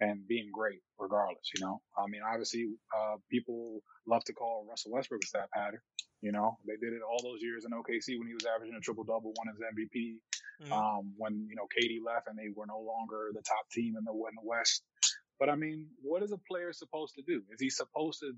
and 0.00 0.26
being 0.28 0.50
great 0.52 0.80
regardless. 0.98 1.50
You 1.56 1.64
know, 1.64 1.80
I 1.96 2.06
mean, 2.08 2.20
obviously, 2.22 2.68
uh, 2.94 3.16
people 3.30 3.82
love 4.06 4.24
to 4.24 4.32
call 4.32 4.66
Russell 4.68 4.92
Westbrook 4.92 5.24
a 5.24 5.26
stat 5.26 5.48
pattern. 5.54 5.80
You 6.20 6.30
know, 6.30 6.56
they 6.66 6.76
did 6.76 6.94
it 6.94 7.02
all 7.02 7.18
those 7.22 7.42
years 7.42 7.64
in 7.64 7.72
OKC 7.72 8.18
when 8.18 8.28
he 8.28 8.34
was 8.34 8.46
averaging 8.46 8.76
a 8.76 8.80
triple 8.80 9.04
double, 9.04 9.34
won 9.34 9.48
his 9.48 9.58
MVP. 9.58 10.20
Mm-hmm. 10.62 10.72
Um, 10.72 11.14
when 11.16 11.48
you 11.48 11.56
know 11.56 11.66
KD 11.66 11.98
left 12.04 12.28
and 12.28 12.38
they 12.38 12.52
were 12.54 12.66
no 12.66 12.78
longer 12.78 13.32
the 13.32 13.42
top 13.42 13.66
team 13.72 13.94
in 13.98 14.04
the 14.04 14.12
in 14.12 14.34
the 14.36 14.46
West. 14.46 14.84
But 15.40 15.48
I 15.48 15.56
mean, 15.56 15.88
what 16.02 16.22
is 16.22 16.32
a 16.32 16.38
player 16.48 16.72
supposed 16.72 17.14
to 17.16 17.22
do? 17.26 17.42
Is 17.50 17.60
he 17.60 17.70
supposed 17.70 18.20
to 18.20 18.32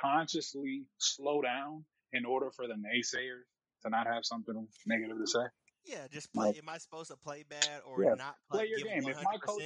consciously 0.00 0.84
slow 0.98 1.42
down 1.42 1.84
in 2.12 2.24
order 2.24 2.50
for 2.54 2.66
the 2.66 2.74
naysayers 2.74 3.44
to 3.82 3.90
not 3.90 4.06
have 4.06 4.24
something 4.24 4.66
negative 4.86 5.18
to 5.18 5.26
say? 5.26 5.46
Yeah, 5.86 6.06
just 6.12 6.32
play. 6.32 6.48
Like, 6.48 6.58
am 6.58 6.68
I 6.68 6.78
supposed 6.78 7.10
to 7.10 7.16
play 7.16 7.44
bad 7.48 7.82
or 7.86 8.02
yeah, 8.02 8.14
not 8.14 8.36
play, 8.50 8.60
play 8.60 8.68
your 8.68 8.78
game? 8.80 9.04
100%? 9.04 9.10
If 9.10 9.24
my 9.24 9.36
coach, 9.38 9.62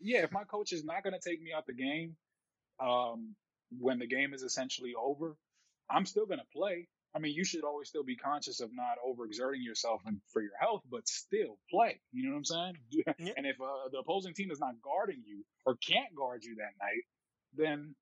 yeah, 0.00 0.24
if 0.24 0.32
my 0.32 0.44
coach 0.44 0.72
is 0.72 0.84
not 0.84 1.02
going 1.02 1.14
to 1.14 1.20
take 1.20 1.40
me 1.42 1.52
out 1.52 1.66
the 1.66 1.74
game, 1.74 2.16
um, 2.80 3.34
when 3.78 3.98
the 3.98 4.06
game 4.06 4.32
is 4.34 4.42
essentially 4.42 4.94
over, 5.00 5.36
I'm 5.90 6.06
still 6.06 6.26
going 6.26 6.38
to 6.38 6.46
play. 6.56 6.88
I 7.14 7.18
mean, 7.18 7.34
you 7.34 7.44
should 7.44 7.64
always 7.64 7.88
still 7.88 8.04
be 8.04 8.16
conscious 8.16 8.60
of 8.60 8.70
not 8.72 8.96
overexerting 9.04 9.62
yourself 9.64 10.00
and 10.06 10.20
for 10.32 10.40
your 10.40 10.56
health, 10.60 10.82
but 10.90 11.08
still 11.08 11.58
play. 11.70 12.00
You 12.12 12.24
know 12.24 12.30
what 12.32 12.38
I'm 12.38 12.44
saying? 12.44 12.76
Yeah. 13.18 13.32
And 13.36 13.46
if 13.46 13.60
uh, 13.60 13.88
the 13.90 13.98
opposing 13.98 14.32
team 14.32 14.50
is 14.50 14.60
not 14.60 14.74
guarding 14.82 15.22
you 15.26 15.44
or 15.66 15.76
can't 15.76 16.14
guard 16.14 16.44
you 16.44 16.56
that 16.56 16.72
night, 16.80 17.02
then 17.56 17.94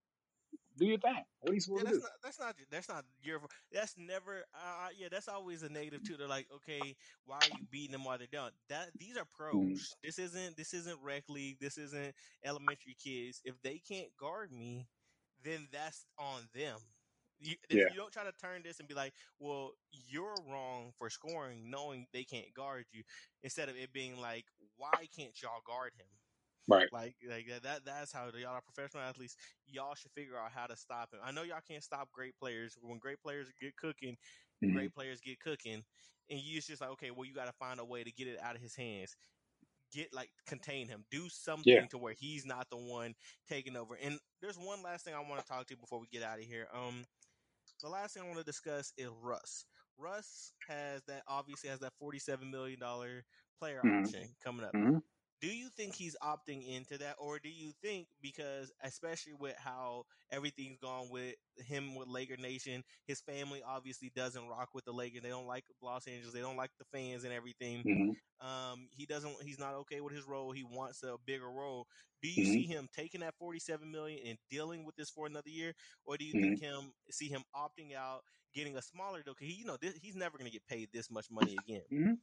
do 0.79 0.87
your 0.87 0.99
thing. 0.99 1.25
What 1.41 1.51
are 1.51 1.55
you 1.55 1.61
supposed 1.61 1.85
yeah, 1.85 1.91
to 1.91 1.97
do? 1.97 2.03
Not, 2.03 2.11
that's 2.23 2.41
not 2.41 2.55
that's 2.71 2.89
not 2.89 3.05
your. 3.23 3.41
That's 3.73 3.95
never. 3.99 4.45
Uh, 4.55 4.89
yeah, 4.97 5.09
that's 5.11 5.29
always 5.29 5.63
a 5.63 5.69
negative 5.69 6.03
too. 6.05 6.17
They're 6.17 6.29
like, 6.29 6.47
okay, 6.55 6.95
why 7.27 7.37
are 7.37 7.59
you 7.59 7.67
beating 7.71 7.93
them 7.93 8.05
while 8.05 8.19
they're 8.19 8.27
down? 8.31 8.51
That 8.69 8.91
these 8.99 9.17
are 9.17 9.27
pros. 9.37 9.55
Mm-hmm. 9.55 9.75
This 10.03 10.19
isn't 10.19 10.57
this 10.57 10.75
isn't 10.75 10.99
rec 11.03 11.25
league. 11.29 11.59
This 11.61 11.79
isn't 11.79 12.15
elementary 12.45 12.97
kids. 13.03 13.41
If 13.45 13.61
they 13.63 13.81
can't 13.87 14.09
guard 14.19 14.53
me, 14.53 14.87
then 15.45 15.69
that's 15.73 16.07
on 16.19 16.43
them. 16.55 16.79
You, 17.41 17.55
yeah. 17.71 17.85
you 17.91 17.97
don't 17.97 18.13
try 18.13 18.25
to 18.25 18.33
turn 18.33 18.63
this 18.65 18.81
and 18.81 18.89
be 18.89 18.95
like, 18.95 19.13
well, 19.39 19.71
you're 20.09 20.35
wrong 20.51 20.91
for 20.99 21.09
scoring, 21.09 21.71
knowing 21.71 22.07
they 22.13 22.25
can't 22.25 22.53
guard 22.53 22.87
you, 22.91 23.05
instead 23.45 23.69
of 23.69 23.77
it 23.77 23.93
being 23.93 24.21
like, 24.21 24.45
why 24.77 25.07
can't 25.17 25.41
y'all 25.41 25.63
guard 25.65 25.93
him? 25.97 26.07
Right. 26.69 26.89
Like, 26.93 27.15
like 27.29 27.47
that. 27.63 27.87
That's 27.87 28.13
how 28.13 28.27
y'all 28.39 28.51
are 28.53 28.61
professional 28.61 29.03
athletes. 29.03 29.37
Y'all 29.67 29.95
should 29.95 30.13
figure 30.13 30.37
out 30.37 30.51
how 30.55 30.67
to 30.67 30.77
stop 30.77 31.13
him. 31.13 31.21
I 31.25 31.33
know 31.33 31.43
y'all 31.43 31.59
can't 31.67 31.83
stop 31.83 32.13
great 32.13 32.37
players. 32.39 32.77
When 32.83 32.99
great 32.99 33.21
players 33.23 33.49
get 33.61 33.75
cooking, 33.77 34.17
mm-hmm. 34.63 34.75
great 34.75 34.95
players 34.95 35.21
get 35.21 35.41
cooking, 35.41 35.83
and 36.31 36.41
you 36.41 36.61
just 36.61 36.83
like, 36.83 36.91
okay, 36.91 37.11
well, 37.11 37.25
you 37.25 37.35
got 37.35 37.47
to 37.47 37.53
find 37.53 37.81
a 37.81 37.85
way 37.85 38.05
to 38.05 38.13
get 38.13 38.29
it 38.29 38.39
out 38.43 38.55
of 38.55 38.61
his 38.61 38.77
hands. 38.77 39.17
Get 39.91 40.13
like 40.13 40.29
contain 40.47 40.87
him. 40.87 41.07
Do 41.11 41.31
something 41.31 41.73
yeah. 41.73 41.87
to 41.87 41.97
where 41.97 42.13
he's 42.13 42.45
not 42.45 42.69
the 42.69 42.77
one 42.77 43.15
taking 43.49 43.75
over. 43.75 43.97
And 44.03 44.19
there's 44.43 44.59
one 44.59 44.83
last 44.83 45.07
thing 45.07 45.15
I 45.15 45.21
want 45.21 45.41
to 45.41 45.47
talk 45.47 45.67
to 45.67 45.73
you 45.75 45.81
before 45.81 45.99
we 45.99 46.07
get 46.13 46.23
out 46.23 46.39
of 46.39 46.45
here. 46.45 46.69
Um, 46.75 47.07
the 47.83 47.89
last 47.89 48.13
thing 48.13 48.23
I 48.23 48.27
want 48.27 48.39
to 48.39 48.45
discuss 48.45 48.93
is 48.99 49.09
Russ. 49.23 49.65
Russ 49.97 50.53
has 50.69 51.03
that 51.09 51.23
obviously 51.27 51.71
has 51.71 51.81
that 51.81 51.95
forty-seven 51.99 52.51
million 52.51 52.79
dollar 52.79 53.25
player 53.59 53.81
mm-hmm. 53.83 54.05
option 54.05 54.29
coming 54.45 54.67
up. 54.67 54.75
Mm-hmm. 54.75 54.99
Do 55.41 55.47
you 55.47 55.69
think 55.69 55.95
he's 55.95 56.17
opting 56.23 56.67
into 56.67 56.99
that, 56.99 57.15
or 57.19 57.39
do 57.39 57.49
you 57.49 57.73
think 57.81 58.09
because, 58.21 58.73
especially 58.83 59.35
with 59.39 59.55
how 59.57 60.05
everything's 60.33 60.79
gone 60.79 61.09
with 61.11 61.35
him 61.57 61.95
with 61.95 62.09
Laker 62.09 62.37
Nation, 62.37 62.83
his 63.07 63.21
family 63.21 63.63
obviously 63.67 64.11
doesn't 64.17 64.49
rock 64.49 64.71
with 64.75 64.85
the 64.85 64.93
Lakers. 64.93 65.23
They 65.23 65.29
don't 65.29 65.47
like 65.47 65.65
Los 65.81 66.09
Angeles. 66.09 66.35
They 66.35 66.41
don't 66.41 66.57
like 66.57 66.71
the 66.79 66.85
fans 66.93 67.23
and 67.23 67.33
everything. 67.33 67.85
Mm-hmm. 67.85 68.47
Um, 68.47 68.89
he 68.91 69.07
doesn't. 69.07 69.37
He's 69.45 69.61
not 69.61 69.75
okay 69.75 70.01
with 70.01 70.13
his 70.13 70.27
role. 70.27 70.51
He 70.51 70.65
wants 70.65 71.03
a 71.05 71.15
bigger 71.25 71.49
role. 71.49 71.87
Do 72.21 72.29
you 72.29 72.43
mm-hmm. 72.43 72.53
see 72.53 72.63
him 72.63 72.89
taking 72.97 73.21
that 73.21 73.35
forty-seven 73.39 73.91
million 73.91 74.19
and 74.27 74.39
dealing 74.51 74.85
with 74.85 74.97
this 74.97 75.11
for 75.11 75.27
another 75.27 75.51
year, 75.51 75.73
or 76.05 76.17
do 76.17 76.25
you 76.25 76.35
mm-hmm. 76.35 76.55
think 76.55 76.61
him 76.61 76.93
see 77.11 77.29
him 77.29 77.45
opting 77.55 77.95
out, 77.97 78.23
getting 78.55 78.77
a 78.77 78.83
smaller 78.83 79.23
deal? 79.23 79.35
Because 79.39 79.55
he, 79.55 79.61
you 79.61 79.67
know, 79.67 79.77
this, 79.81 79.95
he's 80.03 80.17
never 80.17 80.37
going 80.37 80.51
to 80.51 80.53
get 80.53 80.67
paid 80.67 80.89
this 80.93 81.11
much 81.11 81.27
money 81.31 81.57
again. 81.65 82.19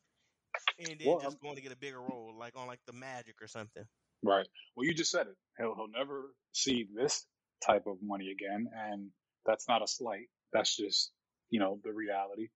And 0.80 1.00
then 1.00 1.08
well, 1.08 1.20
just 1.20 1.42
going 1.42 1.56
to 1.56 1.62
get 1.62 1.72
a 1.72 1.78
bigger 1.78 2.00
role, 2.00 2.34
like 2.38 2.54
on 2.56 2.68
like 2.68 2.80
the 2.86 2.94
Magic 2.94 3.36
or 3.42 3.48
something. 3.48 3.84
Right. 4.24 4.48
Well, 4.76 4.86
you 4.86 4.94
just 4.94 5.12
said 5.12 5.28
it. 5.28 5.36
He'll 5.58 5.76
he'll 5.76 5.88
never 5.88 6.32
see 6.52 6.88
this 6.94 7.26
type 7.66 7.88
of 7.88 7.98
money 8.02 8.32
again, 8.32 8.68
and 8.74 9.10
that's 9.46 9.68
not 9.68 9.84
a 9.84 9.88
slight. 9.88 10.28
That's 10.54 10.76
just 10.76 11.12
you 11.50 11.60
know 11.60 11.80
the 11.84 11.94
reality. 11.94 12.50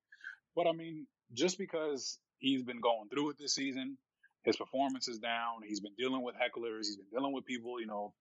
But 0.55 0.67
I 0.67 0.71
mean, 0.71 1.07
just 1.33 1.57
because 1.57 2.17
he's 2.39 2.63
been 2.63 2.81
going 2.81 3.09
through 3.09 3.31
it 3.31 3.37
this 3.39 3.55
season, 3.55 3.97
his 4.43 4.57
performance 4.57 5.07
is 5.07 5.19
down. 5.19 5.61
He's 5.65 5.79
been 5.79 5.95
dealing 5.97 6.23
with 6.23 6.35
hecklers. 6.35 6.85
He's 6.85 6.97
been 6.97 7.19
dealing 7.19 7.33
with 7.33 7.45
people, 7.45 7.79
you 7.79 7.87
know, 7.87 8.13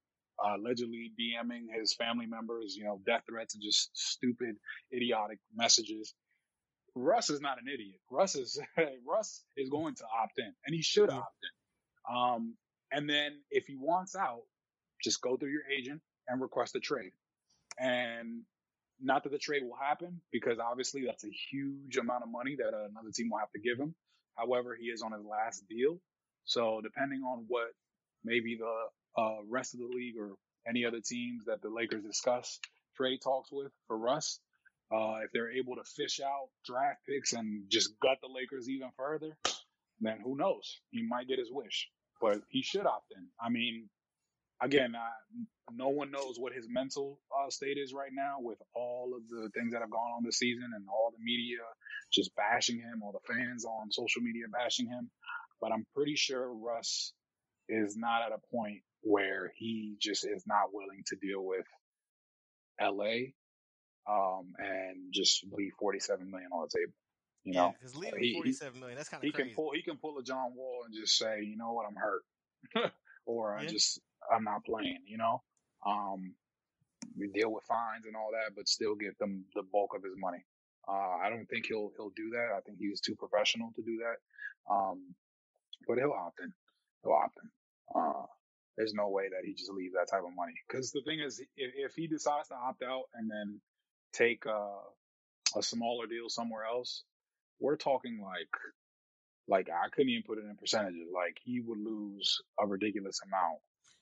uh, 0.44 0.56
allegedly 0.56 1.12
DMing 1.18 1.66
his 1.74 1.94
family 1.94 2.26
members, 2.26 2.76
you 2.76 2.84
know, 2.84 3.00
death 3.06 3.22
threats 3.28 3.54
and 3.54 3.62
just 3.62 3.90
stupid, 3.94 4.56
idiotic 4.92 5.38
messages. 5.54 6.14
Russ 6.94 7.30
is 7.30 7.40
not 7.40 7.58
an 7.60 7.68
idiot. 7.72 8.00
Russ 8.10 8.34
is 8.34 8.60
Russ 9.06 9.42
is 9.56 9.68
going 9.68 9.94
to 9.96 10.04
opt 10.04 10.38
in, 10.38 10.52
and 10.66 10.74
he 10.74 10.82
should 10.82 11.10
opt 11.10 11.36
in. 11.42 12.16
Um, 12.16 12.54
and 12.90 13.08
then 13.08 13.32
if 13.50 13.66
he 13.66 13.76
wants 13.76 14.16
out, 14.16 14.42
just 15.02 15.20
go 15.20 15.36
through 15.36 15.50
your 15.50 15.68
agent 15.70 16.00
and 16.26 16.40
request 16.40 16.74
a 16.74 16.80
trade. 16.80 17.12
And 17.78 18.42
not 19.00 19.22
that 19.24 19.30
the 19.30 19.38
trade 19.38 19.62
will 19.62 19.76
happen 19.76 20.20
because 20.32 20.58
obviously 20.58 21.04
that's 21.06 21.24
a 21.24 21.30
huge 21.50 21.96
amount 21.96 22.24
of 22.24 22.30
money 22.30 22.56
that 22.56 22.68
another 22.68 23.10
team 23.14 23.28
will 23.30 23.38
have 23.38 23.52
to 23.52 23.60
give 23.60 23.78
him. 23.78 23.94
However, 24.36 24.76
he 24.78 24.86
is 24.86 25.02
on 25.02 25.12
his 25.12 25.24
last 25.24 25.64
deal, 25.68 26.00
so 26.44 26.80
depending 26.82 27.22
on 27.22 27.44
what 27.48 27.68
maybe 28.24 28.58
the 28.58 29.20
uh, 29.20 29.38
rest 29.48 29.74
of 29.74 29.80
the 29.80 29.86
league 29.86 30.14
or 30.18 30.34
any 30.66 30.84
other 30.84 31.00
teams 31.00 31.44
that 31.46 31.60
the 31.62 31.68
Lakers 31.68 32.04
discuss 32.04 32.58
trade 32.96 33.18
talks 33.22 33.50
with 33.52 33.72
for 33.86 33.96
Russ, 33.96 34.40
uh, 34.92 35.18
if 35.24 35.30
they're 35.32 35.52
able 35.52 35.76
to 35.76 35.84
fish 35.84 36.20
out 36.20 36.48
draft 36.64 37.00
picks 37.08 37.32
and 37.32 37.64
just 37.68 37.98
gut 38.00 38.18
the 38.22 38.28
Lakers 38.28 38.68
even 38.68 38.90
further, 38.96 39.36
then 40.00 40.18
who 40.22 40.36
knows? 40.36 40.80
He 40.90 41.06
might 41.06 41.28
get 41.28 41.38
his 41.38 41.50
wish, 41.50 41.88
but 42.20 42.40
he 42.48 42.62
should 42.62 42.86
opt 42.86 43.12
in. 43.16 43.26
I 43.40 43.50
mean, 43.50 43.88
again, 44.62 44.94
no 45.72 45.88
one 45.88 46.10
knows 46.10 46.36
what 46.38 46.52
his 46.52 46.66
mental 46.68 47.20
uh, 47.36 47.50
state 47.50 47.76
is 47.78 47.92
right 47.92 48.10
now 48.12 48.36
with 48.40 48.58
all 48.74 49.12
of 49.16 49.28
the 49.28 49.50
things 49.50 49.72
that 49.72 49.82
have 49.82 49.90
gone 49.90 50.12
on 50.16 50.24
this 50.24 50.38
season 50.38 50.70
and 50.74 50.86
all 50.88 51.12
the 51.16 51.22
media 51.22 51.58
just 52.12 52.34
bashing 52.36 52.78
him, 52.78 53.02
all 53.02 53.12
the 53.12 53.34
fans 53.34 53.64
on 53.64 53.90
social 53.90 54.22
media 54.22 54.44
bashing 54.50 54.86
him. 54.86 55.10
But 55.60 55.72
I'm 55.72 55.86
pretty 55.94 56.16
sure 56.16 56.52
Russ 56.52 57.12
is 57.68 57.96
not 57.96 58.22
at 58.22 58.32
a 58.32 58.56
point 58.56 58.80
where 59.02 59.52
he 59.56 59.96
just 60.00 60.24
is 60.26 60.44
not 60.46 60.72
willing 60.72 61.02
to 61.08 61.16
deal 61.16 61.44
with 61.44 61.66
LA 62.80 63.32
um, 64.08 64.54
and 64.58 65.12
just 65.12 65.44
leave 65.52 65.72
47 65.78 66.30
million 66.30 66.50
on 66.52 66.66
the 66.66 66.78
table. 66.78 66.92
You 67.44 67.52
yeah, 67.54 67.60
know, 67.60 67.74
because 67.78 67.96
leaving 67.96 68.20
he, 68.20 68.34
47 68.34 68.80
million, 68.80 68.96
that's 68.96 69.08
kind 69.08 69.22
of 69.22 69.26
he 69.26 69.32
crazy. 69.32 69.50
can 69.50 69.56
pull 69.56 69.70
he 69.74 69.82
can 69.82 69.96
pull 69.96 70.18
a 70.18 70.22
John 70.22 70.54
Wall 70.56 70.82
and 70.84 70.94
just 70.94 71.16
say, 71.16 71.42
you 71.42 71.56
know 71.56 71.72
what, 71.72 71.86
I'm 71.86 71.96
hurt, 71.96 72.92
or 73.26 73.56
yeah. 73.56 73.64
I 73.64 73.70
just 73.70 74.00
I'm 74.32 74.44
not 74.44 74.64
playing. 74.64 75.00
You 75.06 75.18
know, 75.18 75.42
um, 75.86 76.34
we 77.16 77.28
deal 77.28 77.52
with 77.52 77.64
fines 77.64 78.06
and 78.06 78.16
all 78.16 78.30
that, 78.32 78.54
but 78.56 78.68
still 78.68 78.94
get 78.94 79.18
them 79.18 79.44
the 79.54 79.62
bulk 79.62 79.92
of 79.94 80.02
his 80.02 80.14
money. 80.16 80.44
Uh, 80.88 81.16
I 81.22 81.30
don't 81.30 81.46
think 81.46 81.66
he'll 81.66 81.92
he'll 81.96 82.12
do 82.16 82.30
that. 82.30 82.48
I 82.56 82.60
think 82.60 82.78
he's 82.80 83.00
too 83.00 83.14
professional 83.14 83.70
to 83.76 83.82
do 83.82 83.98
that. 83.98 84.72
Um, 84.72 85.14
but 85.86 85.98
he'll 85.98 86.12
opt 86.12 86.40
in. 86.40 86.52
He'll 87.04 87.12
opt 87.12 87.38
in. 87.42 87.50
Uh, 87.94 88.26
there's 88.76 88.94
no 88.94 89.08
way 89.08 89.28
that 89.28 89.44
he 89.44 89.54
just 89.54 89.72
leaves 89.72 89.94
that 89.94 90.08
type 90.10 90.24
of 90.26 90.34
money. 90.36 90.54
Because 90.66 90.92
the 90.92 91.02
thing 91.02 91.20
is, 91.20 91.40
if, 91.56 91.72
if 91.76 91.94
he 91.94 92.06
decides 92.06 92.48
to 92.48 92.54
opt 92.54 92.82
out 92.82 93.04
and 93.14 93.30
then 93.30 93.60
take 94.12 94.46
a, 94.46 94.68
a 95.56 95.62
smaller 95.62 96.06
deal 96.06 96.28
somewhere 96.28 96.64
else, 96.64 97.02
we're 97.60 97.76
talking 97.76 98.20
like 98.22 98.48
like 99.48 99.68
I 99.70 99.88
couldn't 99.88 100.10
even 100.10 100.22
put 100.24 100.38
it 100.38 100.44
in 100.44 100.56
percentages. 100.56 101.08
Like 101.12 101.38
he 101.42 101.60
would 101.60 101.78
lose 101.78 102.40
a 102.60 102.66
ridiculous 102.66 103.20
amount 103.24 103.60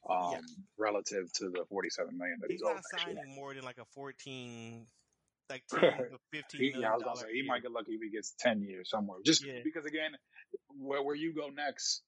um, 0.08 0.32
yeah. 0.32 0.54
relative 0.78 1.32
to 1.34 1.50
the 1.50 1.64
forty-seven 1.68 2.16
million 2.16 2.38
that 2.40 2.50
he's, 2.50 2.60
he's 2.60 2.68
not 2.68 2.82
signing 3.00 3.34
more 3.34 3.54
than 3.54 3.64
like 3.64 3.78
a 3.78 3.84
fourteen, 3.94 4.86
like 5.48 5.62
10 5.70 5.80
to 5.80 6.18
fifteen. 6.32 6.60
he, 6.60 6.80
yeah, 6.80 6.90
I 6.90 6.94
was 6.94 7.02
gonna 7.02 7.16
say 7.16 7.32
he 7.32 7.46
might 7.46 7.62
get 7.62 7.70
lucky 7.70 7.92
if 7.92 8.00
he 8.02 8.10
gets 8.10 8.34
ten 8.38 8.60
years 8.62 8.90
somewhere. 8.90 9.18
Just 9.24 9.46
yeah. 9.46 9.60
because 9.62 9.84
again, 9.84 10.12
where 10.78 11.02
where 11.02 11.14
you 11.14 11.32
go 11.32 11.48
next 11.48 12.02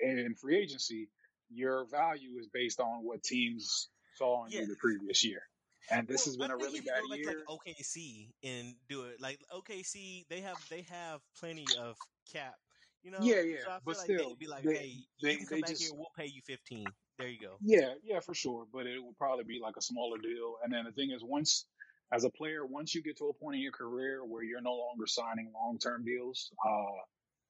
in 0.00 0.34
free 0.40 0.58
agency, 0.58 1.08
your 1.50 1.86
value 1.86 2.38
is 2.38 2.48
based 2.52 2.80
on 2.80 3.04
what 3.04 3.22
teams 3.22 3.88
saw 4.16 4.46
in 4.46 4.52
yeah. 4.52 4.60
you 4.60 4.66
the 4.66 4.76
previous 4.76 5.24
year 5.24 5.42
and 5.90 6.08
this 6.08 6.26
well, 6.26 6.32
has 6.32 6.36
been 6.36 6.50
a 6.50 6.56
really 6.56 6.80
bad 6.80 7.00
year. 7.16 7.44
Like 7.48 7.60
OKC 7.76 8.28
and 8.42 8.74
do 8.88 9.04
it 9.04 9.20
like 9.20 9.38
OKC. 9.54 10.24
They 10.28 10.40
have 10.40 10.56
they 10.70 10.82
have 10.90 11.20
plenty 11.38 11.66
of 11.80 11.96
cap. 12.32 12.54
You 13.02 13.12
know, 13.12 13.18
yeah, 13.20 13.40
yeah, 13.42 13.58
so 13.64 13.78
but 13.84 13.96
like 13.98 14.04
still, 14.04 14.30
they'd 14.30 14.38
be 14.38 14.48
like, 14.48 14.64
they, 14.64 14.74
hey, 14.74 14.94
they, 15.22 15.32
you 15.32 15.36
can 15.38 15.46
come 15.46 15.60
back 15.60 15.70
just, 15.70 15.82
here. 15.82 15.92
We'll 15.94 16.10
pay 16.18 16.26
you 16.26 16.40
fifteen. 16.44 16.86
There 17.18 17.28
you 17.28 17.38
go. 17.38 17.56
Yeah, 17.60 17.94
yeah, 18.02 18.18
for 18.20 18.34
sure. 18.34 18.66
But 18.72 18.86
it 18.86 19.02
would 19.02 19.16
probably 19.16 19.44
be 19.44 19.60
like 19.62 19.76
a 19.78 19.82
smaller 19.82 20.18
deal. 20.18 20.56
And 20.64 20.72
then 20.72 20.84
the 20.84 20.90
thing 20.90 21.12
is, 21.12 21.22
once 21.22 21.66
as 22.12 22.24
a 22.24 22.30
player, 22.30 22.66
once 22.66 22.94
you 22.94 23.02
get 23.02 23.16
to 23.18 23.26
a 23.26 23.32
point 23.32 23.56
in 23.56 23.62
your 23.62 23.72
career 23.72 24.24
where 24.24 24.42
you're 24.42 24.60
no 24.60 24.74
longer 24.74 25.06
signing 25.06 25.52
long 25.54 25.78
term 25.78 26.04
deals, 26.04 26.50
uh, 26.66 27.02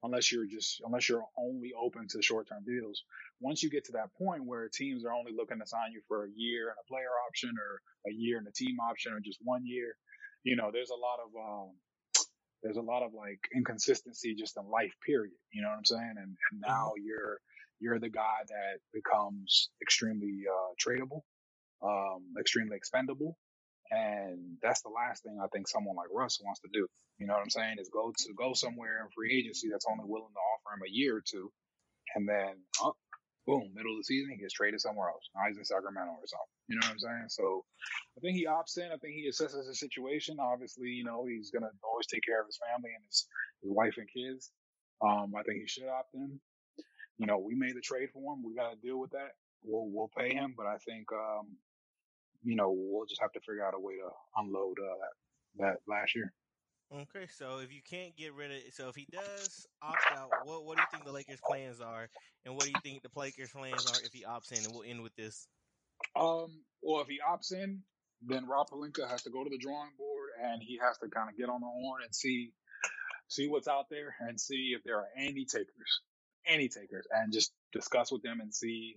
unless 0.07 0.33
you're 0.33 0.47
just 0.47 0.81
unless 0.87 1.09
you're 1.09 1.25
only 1.39 1.73
open 1.79 2.07
to 2.09 2.23
short 2.23 2.49
term 2.49 2.65
deals. 2.65 3.03
Once 3.41 3.63
you 3.63 3.69
get 3.69 3.85
to 3.85 3.93
that 3.93 4.15
point 4.17 4.45
where 4.45 4.69
teams 4.73 5.05
are 5.05 5.13
only 5.13 5.33
looking 5.37 5.59
to 5.59 5.67
sign 5.67 5.93
you 5.93 6.01
for 6.09 6.25
a 6.25 6.31
year 6.35 6.69
and 6.71 6.79
a 6.81 6.87
player 6.89 7.13
option, 7.29 7.51
or 7.51 7.83
a 8.11 8.15
year 8.15 8.39
and 8.39 8.47
a 8.49 8.53
team 8.53 8.79
option, 8.81 9.13
or 9.13 9.21
just 9.21 9.39
one 9.43 9.67
year, 9.67 9.95
you 10.43 10.57
know, 10.57 10.71
there's 10.73 10.91
a 10.91 10.95
lot 10.95 11.19
of 11.21 11.31
um, 11.37 11.71
there's 12.63 12.79
a 12.79 12.89
lot 12.93 13.03
of 13.03 13.13
like 13.13 13.41
inconsistency 13.55 14.35
just 14.35 14.57
in 14.57 14.69
life. 14.71 14.93
Period. 15.05 15.35
You 15.53 15.63
know 15.63 15.69
what 15.69 15.79
I'm 15.79 15.85
saying? 15.85 16.15
And, 16.17 16.37
and 16.51 16.61
now 16.61 16.93
mm-hmm. 16.97 17.05
you're 17.05 17.39
you're 17.81 17.99
the 17.99 18.09
guy 18.09 18.41
that 18.49 18.79
becomes 18.95 19.69
extremely 19.83 20.45
uh, 20.49 20.73
tradable, 20.81 21.23
um, 21.83 22.25
extremely 22.41 22.77
expendable, 22.77 23.37
and 23.91 24.59
that's 24.63 24.83
the 24.83 24.91
last 24.91 25.23
thing 25.23 25.39
I 25.43 25.47
think 25.49 25.69
someone 25.69 25.97
like 25.97 26.13
Russ 26.13 26.41
wants 26.43 26.61
to 26.61 26.69
do. 26.73 26.87
You 27.19 27.27
know 27.27 27.35
what 27.35 27.43
I'm 27.43 27.51
saying? 27.51 27.77
Is 27.81 27.89
go 27.93 28.13
to 28.13 28.35
go 28.35 28.53
somewhere 28.55 29.01
in 29.03 29.09
free 29.15 29.39
agency 29.39 29.69
that's 29.71 29.87
only 29.91 30.05
willing 30.05 30.33
to 30.33 30.45
offer 30.55 30.77
him 30.77 30.87
a 30.87 30.93
year 30.93 31.17
or 31.17 31.25
two, 31.25 31.51
and 32.15 32.29
then 32.29 32.61
oh, 32.83 32.95
boom, 33.47 33.71
middle 33.75 33.93
of 33.93 33.99
the 33.99 34.09
season 34.09 34.33
he 34.33 34.43
gets 34.43 34.53
traded 34.55 34.81
somewhere 34.81 35.09
else. 35.09 35.25
Now 35.35 35.49
he's 35.49 35.59
in 35.59 35.65
Sacramento 35.65 36.19
or 36.19 36.27
something. 36.27 36.57
You 36.69 36.77
know 36.77 36.87
what 36.87 36.99
I'm 36.99 37.05
saying? 37.07 37.29
So 37.31 37.65
I 38.17 38.21
think 38.21 38.37
he 38.37 38.47
opts 38.47 38.77
in. 38.77 38.91
I 38.93 38.99
think 38.99 39.15
he 39.15 39.31
assesses 39.31 39.67
the 39.67 39.75
situation. 39.75 40.37
Obviously, 40.41 40.89
you 40.91 41.05
know 41.05 41.25
he's 41.25 41.51
gonna 41.51 41.71
always 41.83 42.07
take 42.07 42.25
care 42.27 42.41
of 42.41 42.47
his 42.47 42.59
family 42.59 42.91
and 42.93 43.05
his 43.07 43.27
his 43.63 43.73
wife 43.73 43.95
and 43.97 44.09
kids. 44.11 44.51
Um, 45.01 45.33
I 45.37 45.43
think 45.43 45.61
he 45.61 45.69
should 45.69 45.89
opt 45.89 46.15
in. 46.15 46.41
You 47.19 47.27
know, 47.27 47.39
we 47.39 47.55
made 47.55 47.77
the 47.77 47.81
trade 47.81 48.11
for 48.13 48.35
him. 48.35 48.45
We 48.45 48.55
got 48.55 48.71
to 48.71 48.77
deal 48.77 48.99
with 48.99 49.11
that. 49.13 49.37
We'll 49.65 49.89
we'll 49.89 50.11
pay 50.17 50.35
him, 50.35 50.55
but 50.57 50.67
I 50.67 50.77
think 50.85 51.07
um, 51.13 51.57
you 52.43 52.57
know 52.57 52.75
we'll 52.75 53.07
just 53.07 53.21
have 53.21 53.33
to 53.33 53.41
figure 53.41 53.65
out 53.65 53.75
a 53.75 53.81
way 53.81 53.95
to 53.95 54.09
unload 54.37 54.77
uh, 54.79 54.97
that 55.01 55.65
that 55.65 55.77
last 55.87 56.15
year. 56.15 56.33
Okay, 56.95 57.27
so 57.37 57.59
if 57.59 57.73
you 57.73 57.81
can't 57.89 58.17
get 58.17 58.33
rid 58.35 58.53
of, 58.53 58.59
so 58.73 58.89
if 58.89 58.95
he 58.95 59.09
does 59.11 59.67
opt 59.83 60.07
out, 60.17 60.31
what 60.45 60.65
what 60.65 60.77
do 60.77 60.83
you 60.83 60.89
think 60.93 61.05
the 61.05 61.13
Lakers' 61.13 61.41
plans 61.45 61.81
are, 61.81 62.09
and 62.45 62.55
what 62.55 62.65
do 62.65 62.71
you 62.71 62.81
think 62.83 63.03
the 63.03 63.11
Lakers' 63.19 63.51
plans 63.51 63.87
are 63.87 64.01
if 64.05 64.13
he 64.13 64.25
opts 64.25 64.53
in? 64.53 64.65
And 64.65 64.73
we'll 64.73 64.89
end 64.89 65.03
with 65.03 65.15
this. 65.17 65.49
Um, 66.15 66.63
well, 66.83 67.01
if 67.01 67.09
he 67.09 67.19
opts 67.27 67.53
in, 67.53 67.83
then 68.23 68.47
Rob 68.47 68.69
Pelinka 68.71 69.09
has 69.09 69.23
to 69.25 69.31
go 69.31 69.43
to 69.43 69.51
the 69.51 69.59
drawing 69.59 69.91
board 69.99 70.31
and 70.43 70.63
he 70.63 70.79
has 70.83 70.97
to 70.99 71.09
kind 71.09 71.29
of 71.29 71.37
get 71.37 71.49
on 71.49 71.61
the 71.61 71.67
horn 71.67 72.03
and 72.05 72.15
see 72.15 72.53
see 73.29 73.49
what's 73.49 73.69
out 73.69 73.87
there 73.91 74.15
and 74.21 74.41
see 74.41 74.73
if 74.77 74.85
there 74.85 74.99
are 74.99 75.09
any 75.17 75.45
takers, 75.45 76.01
any 76.47 76.69
takers, 76.69 77.07
and 77.11 77.33
just 77.33 77.53
discuss 77.73 78.13
with 78.13 78.23
them 78.23 78.41
and 78.41 78.55
see 78.55 78.97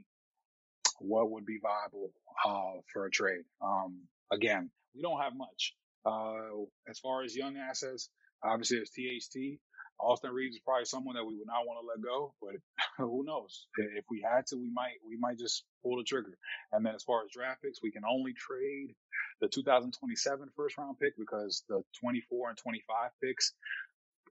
what 1.00 1.32
would 1.32 1.46
be 1.46 1.60
viable 1.62 2.12
uh, 2.46 2.82
for 2.92 3.06
a 3.06 3.12
trade. 3.12 3.44
Um, 3.62 4.02
again, 4.32 4.70
we 4.96 5.02
don't 5.02 5.22
have 5.22 5.34
much. 5.36 5.76
Uh, 6.06 6.66
as 6.90 7.00
far 7.00 7.24
as 7.24 7.36
young 7.36 7.58
assets, 7.58 8.10
obviously 8.44 8.78
there's 8.78 8.92
THT. 8.92 9.60
Austin 10.02 10.32
Reaves 10.32 10.56
is 10.56 10.62
probably 10.62 10.86
someone 10.86 11.16
that 11.16 11.26
we 11.26 11.36
would 11.36 11.48
not 11.48 11.68
want 11.68 11.84
to 11.84 11.88
let 11.88 12.02
go, 12.02 12.34
but 12.42 12.56
who 12.98 13.24
knows? 13.26 13.68
If 13.78 14.06
we 14.10 14.22
had 14.22 14.48
to, 14.48 14.56
we 14.56 14.72
might 14.72 14.96
we 15.06 15.18
might 15.20 15.38
just 15.38 15.66
pull 15.84 15.98
the 15.98 16.04
trigger. 16.04 16.38
And 16.72 16.86
then 16.86 16.96
as 16.96 17.04
far 17.04 17.24
as 17.24 17.32
draft 17.32 17.62
picks, 17.62 17.84
we 17.84 17.92
can 17.92 18.04
only 18.10 18.34
trade 18.34 18.96
the 19.42 19.50
2027 19.50 20.50
first 20.56 20.78
round 20.78 20.98
pick 21.00 21.18
because 21.18 21.64
the 21.68 21.82
24 22.02 22.50
and 22.50 22.58
25 22.58 23.12
picks, 23.22 23.54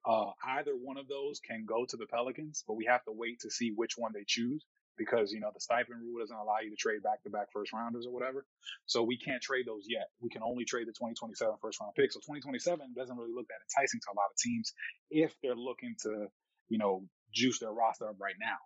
uh, 0.09 0.31
either 0.57 0.73
one 0.73 0.97
of 0.97 1.07
those 1.07 1.41
can 1.41 1.67
go 1.67 1.85
to 1.85 1.97
the 1.99 2.07
Pelicans, 2.07 2.65
but 2.67 2.75
we 2.75 2.87
have 2.87 3.05
to 3.05 3.13
wait 3.13 3.41
to 3.41 3.51
see 3.51 3.73
which 3.75 3.93
one 3.99 4.13
they 4.15 4.25
choose 4.27 4.65
because 4.99 5.33
you 5.33 5.41
know 5.41 5.51
the 5.55 5.61
Stepien 5.61 6.01
rule 6.03 6.21
doesn't 6.21 6.37
allow 6.37 6.59
you 6.63 6.71
to 6.71 6.77
trade 6.77 7.03
back 7.03 7.23
to 7.23 7.31
back 7.31 7.49
first 7.53 7.73
rounders 7.73 8.07
or 8.07 8.13
whatever. 8.13 8.45
So 8.87 9.03
we 9.03 9.17
can't 9.19 9.43
trade 9.43 9.67
those 9.67 9.87
yet. 9.89 10.09
We 10.21 10.31
can 10.31 10.43
only 10.43 10.65
trade 10.65 10.89
the 10.89 10.93
2027 10.93 11.57
first 11.63 11.81
round 11.81 11.95
pick. 11.95 12.13
So 12.13 12.21
2027 12.21 12.95
doesn't 12.97 13.17
really 13.17 13.33
look 13.35 13.47
that 13.49 13.63
enticing 13.65 14.01
to 14.01 14.11
a 14.13 14.17
lot 14.19 14.29
of 14.31 14.37
teams 14.37 14.75
if 15.11 15.33
they're 15.43 15.57
looking 15.57 15.97
to 16.03 16.27
you 16.69 16.79
know 16.79 17.05
juice 17.33 17.61
their 17.61 17.73
roster 17.73 18.09
up 18.09 18.17
right 18.21 18.37
now. 18.41 18.59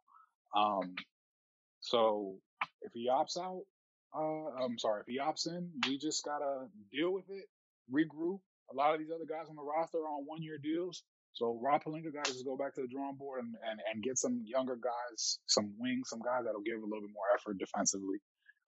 Um, 0.61 0.95
so 1.81 2.37
if 2.83 2.93
he 2.95 3.09
opts 3.11 3.37
out, 3.39 3.63
uh, 4.15 4.65
I'm 4.65 4.79
sorry, 4.79 5.03
if 5.03 5.07
he 5.07 5.19
opts 5.19 5.47
in, 5.47 5.71
we 5.89 5.99
just 5.99 6.25
gotta 6.25 6.67
deal 6.93 7.13
with 7.13 7.29
it, 7.31 7.47
regroup. 7.93 8.41
A 8.71 8.75
lot 8.75 8.95
of 8.95 9.01
these 9.01 9.11
other 9.15 9.27
guys 9.29 9.49
on 9.51 9.57
the 9.57 9.63
roster 9.63 9.99
are 9.99 10.09
on 10.09 10.25
one 10.27 10.43
year 10.43 10.59
deals. 10.59 11.05
So 11.35 11.59
Rob 11.63 11.83
Pelinka 11.83 12.13
got 12.13 12.27
to 12.27 12.33
just 12.33 12.45
go 12.45 12.57
back 12.57 12.75
to 12.75 12.83
the 12.83 12.89
drawing 12.89 13.17
board 13.17 13.45
and, 13.45 13.55
and, 13.69 13.81
and 13.91 14.03
get 14.03 14.19
some 14.19 14.43
younger 14.45 14.77
guys, 14.77 15.39
some 15.47 15.73
wings, 15.79 16.09
some 16.11 16.21
guys 16.21 16.45
that'll 16.45 16.61
give 16.61 16.83
a 16.83 16.85
little 16.85 17.01
bit 17.01 17.15
more 17.15 17.33
effort 17.35 17.59
defensively. 17.59 18.19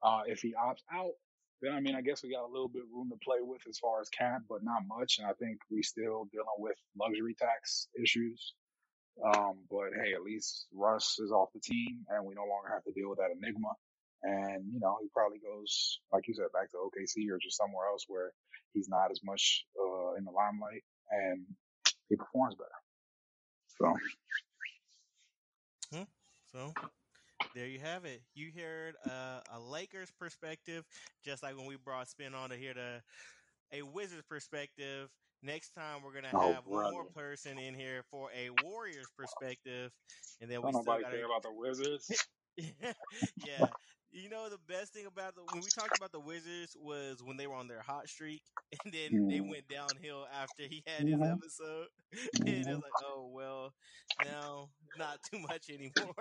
Uh, 0.02 0.22
if 0.26 0.40
he 0.40 0.54
opts 0.54 0.84
out, 0.92 1.12
then 1.60 1.72
I 1.72 1.80
mean, 1.80 1.94
I 1.94 2.00
guess 2.00 2.22
we 2.22 2.32
got 2.32 2.48
a 2.48 2.52
little 2.52 2.68
bit 2.68 2.82
of 2.82 2.92
room 2.92 3.10
to 3.10 3.18
play 3.24 3.38
with 3.40 3.60
as 3.68 3.78
far 3.78 4.00
as 4.00 4.08
cap, 4.08 4.42
but 4.48 4.64
not 4.64 4.82
much. 4.88 5.18
And 5.18 5.28
I 5.28 5.32
think 5.34 5.58
we 5.70 5.82
still 5.82 6.28
dealing 6.32 6.58
with 6.58 6.76
luxury 6.98 7.34
tax 7.38 7.88
issues. 8.00 8.54
Um, 9.22 9.62
but 9.70 9.94
hey, 9.94 10.12
at 10.12 10.22
least 10.22 10.66
Russ 10.74 11.18
is 11.20 11.30
off 11.30 11.54
the 11.54 11.60
team, 11.60 12.04
and 12.08 12.26
we 12.26 12.34
no 12.34 12.48
longer 12.48 12.72
have 12.72 12.82
to 12.84 12.92
deal 12.92 13.08
with 13.08 13.18
that 13.18 13.30
enigma. 13.30 13.70
And 14.24 14.64
you 14.72 14.80
know, 14.80 14.96
he 15.00 15.08
probably 15.14 15.38
goes, 15.38 16.00
like 16.12 16.26
you 16.26 16.34
said, 16.34 16.50
back 16.52 16.70
to 16.72 16.80
OKC 16.80 17.30
or 17.30 17.38
just 17.38 17.56
somewhere 17.56 17.86
else 17.86 18.04
where 18.08 18.32
he's 18.72 18.88
not 18.88 19.12
as 19.12 19.20
much 19.22 19.64
uh, 19.78 20.14
in 20.18 20.24
the 20.24 20.32
limelight, 20.32 20.82
and 21.12 21.46
he 22.08 22.16
performs 22.16 22.54
better. 22.54 22.70
So, 23.80 23.94
hmm. 25.92 26.04
so 26.52 26.72
there 27.54 27.66
you 27.66 27.80
have 27.80 28.04
it. 28.04 28.22
You 28.34 28.50
heard 28.56 28.94
uh, 29.06 29.40
a 29.54 29.60
Lakers 29.60 30.10
perspective, 30.18 30.84
just 31.24 31.42
like 31.42 31.56
when 31.56 31.66
we 31.66 31.76
brought 31.76 32.08
Spin 32.08 32.34
on 32.34 32.50
to 32.50 32.56
hear 32.56 32.74
the 32.74 33.00
a 33.72 33.82
Wizards 33.82 34.24
perspective. 34.28 35.08
Next 35.42 35.72
time 35.72 36.02
we're 36.02 36.14
gonna 36.14 36.30
oh, 36.32 36.52
have 36.52 36.66
one 36.66 36.90
more 36.90 37.04
person 37.04 37.58
in 37.58 37.74
here 37.74 38.02
for 38.10 38.30
a 38.34 38.48
Warriors 38.64 39.08
perspective, 39.18 39.90
and 40.40 40.50
then 40.50 40.62
we 40.62 40.72
Don't 40.72 40.86
nobody 40.86 41.02
gotta... 41.02 41.16
care 41.16 41.26
about 41.26 41.42
the 41.42 41.52
Wizards. 41.52 42.10
yeah, 42.56 43.66
you 44.14 44.28
know 44.30 44.48
the 44.48 44.58
best 44.72 44.92
thing 44.92 45.06
about 45.06 45.34
the 45.34 45.42
when 45.52 45.60
we 45.60 45.68
talked 45.68 45.96
about 45.96 46.12
the 46.12 46.20
Wizards 46.20 46.76
was 46.80 47.22
when 47.22 47.36
they 47.36 47.46
were 47.46 47.54
on 47.54 47.66
their 47.66 47.80
hot 47.80 48.08
streak, 48.08 48.42
and 48.84 48.92
then 48.92 49.10
mm. 49.10 49.28
they 49.28 49.38
mm-hmm. 49.38 49.50
went 49.50 49.68
downhill 49.68 50.26
after 50.32 50.62
he 50.62 50.82
had 50.86 51.06
his 51.06 51.16
mm-hmm. 51.16 51.24
episode, 51.24 51.86
mm-hmm. 52.36 52.46
and 52.46 52.56
it's 52.58 52.68
like, 52.68 53.02
oh 53.04 53.28
well, 53.32 53.74
now 54.24 54.68
not 54.96 55.18
too 55.30 55.40
much 55.40 55.68
anymore. 55.68 56.14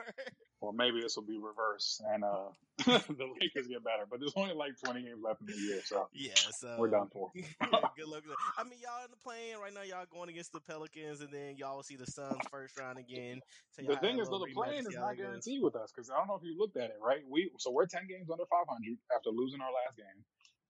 well, 0.62 0.72
maybe 0.74 1.02
this 1.02 1.16
will 1.16 1.24
be 1.24 1.38
reverse, 1.38 2.02
and 2.12 2.24
uh, 2.24 2.50
the 3.18 3.28
Lakers 3.40 3.68
get 3.68 3.84
better. 3.84 4.06
But 4.10 4.20
there's 4.20 4.34
only 4.36 4.54
like 4.54 4.74
20 4.84 5.04
games 5.04 5.20
left 5.24 5.42
in 5.42 5.48
the 5.48 5.56
year, 5.56 5.82
so 5.86 6.08
yeah, 6.14 6.34
so 6.36 6.76
we're 6.78 6.90
done 6.90 7.08
for. 7.12 7.32
good 7.36 8.08
luck. 8.08 8.24
I 8.58 8.64
mean, 8.64 8.80
y'all 8.82 9.04
in 9.04 9.12
the 9.12 9.18
play-in 9.18 9.60
right 9.60 9.74
now. 9.74 9.82
Y'all 9.82 10.06
going 10.12 10.30
against 10.30 10.52
the 10.52 10.60
Pelicans, 10.60 11.22
and 11.22 11.30
then 11.32 11.58
y'all 11.58 11.76
will 11.76 11.84
see 11.84 11.96
the 11.96 12.06
Suns 12.06 12.42
first 12.52 12.78
round 12.80 12.98
again. 12.98 13.42
So 13.72 13.84
the 13.84 13.98
thing 13.98 14.20
is, 14.20 14.30
though, 14.30 14.40
the 14.40 14.54
play-in 14.54 14.86
is 14.88 14.96
not 14.96 15.18
guaranteed 15.18 15.62
with 15.62 15.76
us 15.76 15.92
because 15.96 16.10
I 16.10 16.18
don't 16.18 16.28
know 16.28 16.36
if 16.36 16.44
you 16.44 16.58
looked 16.58 16.78
at 16.78 16.90
it, 16.90 16.98
right? 17.02 17.22
We 17.30 17.52
so 17.58 17.72
we're 17.72 17.88
10 17.88 18.08
games 18.08 18.30
under 18.30 18.46
500 18.46 18.98
after 19.16 19.30
losing 19.30 19.62
our 19.62 19.72
last 19.72 19.98
game, 19.98 20.20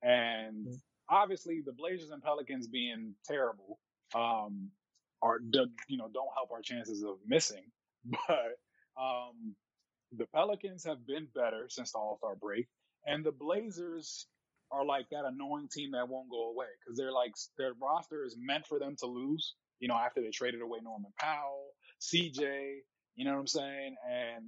and 0.02 0.68
mm-hmm. 0.68 0.76
obviously 1.10 1.62
the 1.66 1.74
Blazers 1.74 2.12
and 2.12 2.22
Pelicans 2.22 2.68
being 2.68 3.16
terrible. 3.26 3.80
Um, 4.14 4.70
are 5.24 5.40
you 5.88 5.98
know 5.98 6.10
don't 6.14 6.30
help 6.36 6.52
our 6.52 6.62
chances 6.62 7.04
of 7.04 7.16
missing. 7.26 7.64
But 8.06 8.60
um, 9.00 9.56
the 10.18 10.28
Pelicans 10.34 10.84
have 10.86 11.06
been 11.06 11.28
better 11.34 11.66
since 11.70 11.92
the 11.92 11.98
All 11.98 12.18
Star 12.18 12.36
break, 12.36 12.68
and 13.06 13.26
the 13.26 13.32
Blazers 13.32 14.28
are 14.72 14.86
like 14.86 15.08
that 15.12 15.26
annoying 15.26 15.70
team 15.72 15.92
that 15.92 16.10
won't 16.10 16.30
go 16.30 16.50
away 16.50 16.68
because 16.84 16.98
they're 16.98 17.12
like 17.12 17.34
their 17.58 17.74
roster 17.82 18.26
is 18.26 18.36
meant 18.40 18.66
for 18.68 18.80
them 18.80 18.96
to 19.00 19.06
lose. 19.06 19.56
You 19.80 19.88
know, 19.88 19.96
after 19.96 20.22
they 20.22 20.30
traded 20.30 20.62
away 20.62 20.80
Norman 20.82 21.12
Powell, 21.20 21.72
CJ, 22.02 22.78
you 23.16 23.26
know 23.26 23.34
what 23.34 23.40
I'm 23.40 23.48
saying, 23.48 23.96
and 24.10 24.46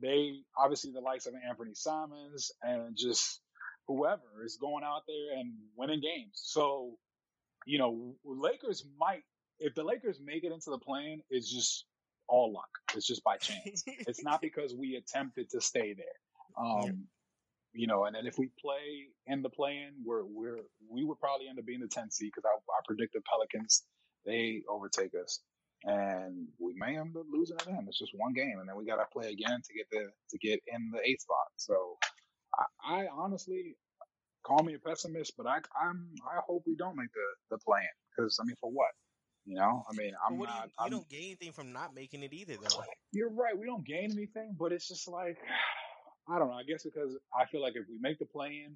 they 0.00 0.40
obviously 0.56 0.92
the 0.92 1.00
likes 1.00 1.26
of 1.26 1.34
Anfernee 1.34 1.76
Simons 1.76 2.52
and 2.62 2.96
just 2.96 3.40
whoever 3.88 4.44
is 4.44 4.58
going 4.60 4.84
out 4.84 5.02
there 5.08 5.38
and 5.38 5.52
winning 5.76 6.00
games. 6.00 6.32
So, 6.34 6.92
you 7.66 7.78
know, 7.78 8.14
Lakers 8.24 8.84
might 8.98 9.24
if 9.60 9.74
the 9.74 9.82
Lakers 9.82 10.20
make 10.24 10.44
it 10.44 10.52
into 10.52 10.70
the 10.70 10.78
play-in, 10.78 11.20
it's 11.30 11.52
just 11.52 11.84
all 12.28 12.52
luck. 12.52 12.68
It's 12.94 13.06
just 13.06 13.24
by 13.24 13.36
chance. 13.36 13.84
it's 13.86 14.22
not 14.22 14.40
because 14.40 14.74
we 14.74 14.96
attempted 14.96 15.50
to 15.50 15.60
stay 15.60 15.94
there. 15.94 16.06
Um, 16.58 16.82
yeah. 16.82 16.92
You 17.74 17.86
know, 17.86 18.04
and 18.04 18.16
then 18.16 18.26
if 18.26 18.38
we 18.38 18.50
play 18.60 19.08
in 19.26 19.42
the 19.42 19.50
play-in, 19.50 19.92
we're 20.04 20.24
we're 20.24 20.58
we 20.90 21.04
would 21.04 21.20
probably 21.20 21.48
end 21.48 21.58
up 21.58 21.66
being 21.66 21.80
the 21.80 21.86
10th 21.86 22.12
seed 22.12 22.32
because 22.34 22.44
I, 22.46 22.56
I 22.56 22.80
predict 22.86 23.12
the 23.12 23.20
Pelicans 23.20 23.84
they 24.24 24.62
overtake 24.68 25.12
us, 25.22 25.40
and 25.84 26.48
we 26.58 26.74
may 26.76 26.98
end 26.98 27.16
up 27.16 27.26
losing 27.30 27.56
to 27.58 27.66
them. 27.66 27.86
It's 27.88 27.98
just 27.98 28.12
one 28.14 28.32
game, 28.32 28.56
and 28.58 28.68
then 28.68 28.76
we 28.76 28.84
got 28.84 28.96
to 28.96 29.06
play 29.12 29.30
again 29.30 29.60
to 29.62 29.74
get 29.74 29.86
the 29.90 30.08
to 30.30 30.38
get 30.38 30.60
in 30.66 30.90
the 30.92 31.00
eighth 31.08 31.22
spot. 31.22 31.48
So, 31.56 31.98
I, 32.82 33.02
I 33.02 33.06
honestly 33.12 33.76
call 34.44 34.62
me 34.62 34.74
a 34.74 34.78
pessimist, 34.78 35.34
but 35.36 35.46
I 35.46 35.58
I'm 35.80 36.08
I 36.24 36.40
hope 36.46 36.64
we 36.66 36.74
don't 36.74 36.96
make 36.96 37.12
the 37.12 37.56
the 37.56 37.58
play-in 37.58 37.88
because 38.16 38.38
I 38.40 38.44
mean, 38.44 38.56
for 38.60 38.70
what? 38.70 38.90
You 39.48 39.54
know, 39.54 39.82
I 39.90 39.96
mean, 39.96 40.12
I'm 40.26 40.38
not. 40.38 40.46
You, 40.46 40.62
you 40.64 40.70
I'm, 40.78 40.90
don't 40.90 41.08
gain 41.08 41.24
anything 41.24 41.52
from 41.52 41.72
not 41.72 41.94
making 41.94 42.22
it 42.22 42.34
either, 42.34 42.56
though. 42.62 42.82
You're 43.12 43.30
right. 43.30 43.58
We 43.58 43.64
don't 43.64 43.84
gain 43.86 44.12
anything, 44.12 44.54
but 44.58 44.72
it's 44.72 44.86
just 44.86 45.08
like 45.08 45.38
I 46.28 46.38
don't 46.38 46.48
know. 46.48 46.54
I 46.54 46.64
guess 46.64 46.82
because 46.82 47.16
I 47.32 47.46
feel 47.46 47.62
like 47.62 47.72
if 47.74 47.88
we 47.88 47.96
make 47.98 48.18
the 48.18 48.26
play 48.26 48.64
in, 48.66 48.74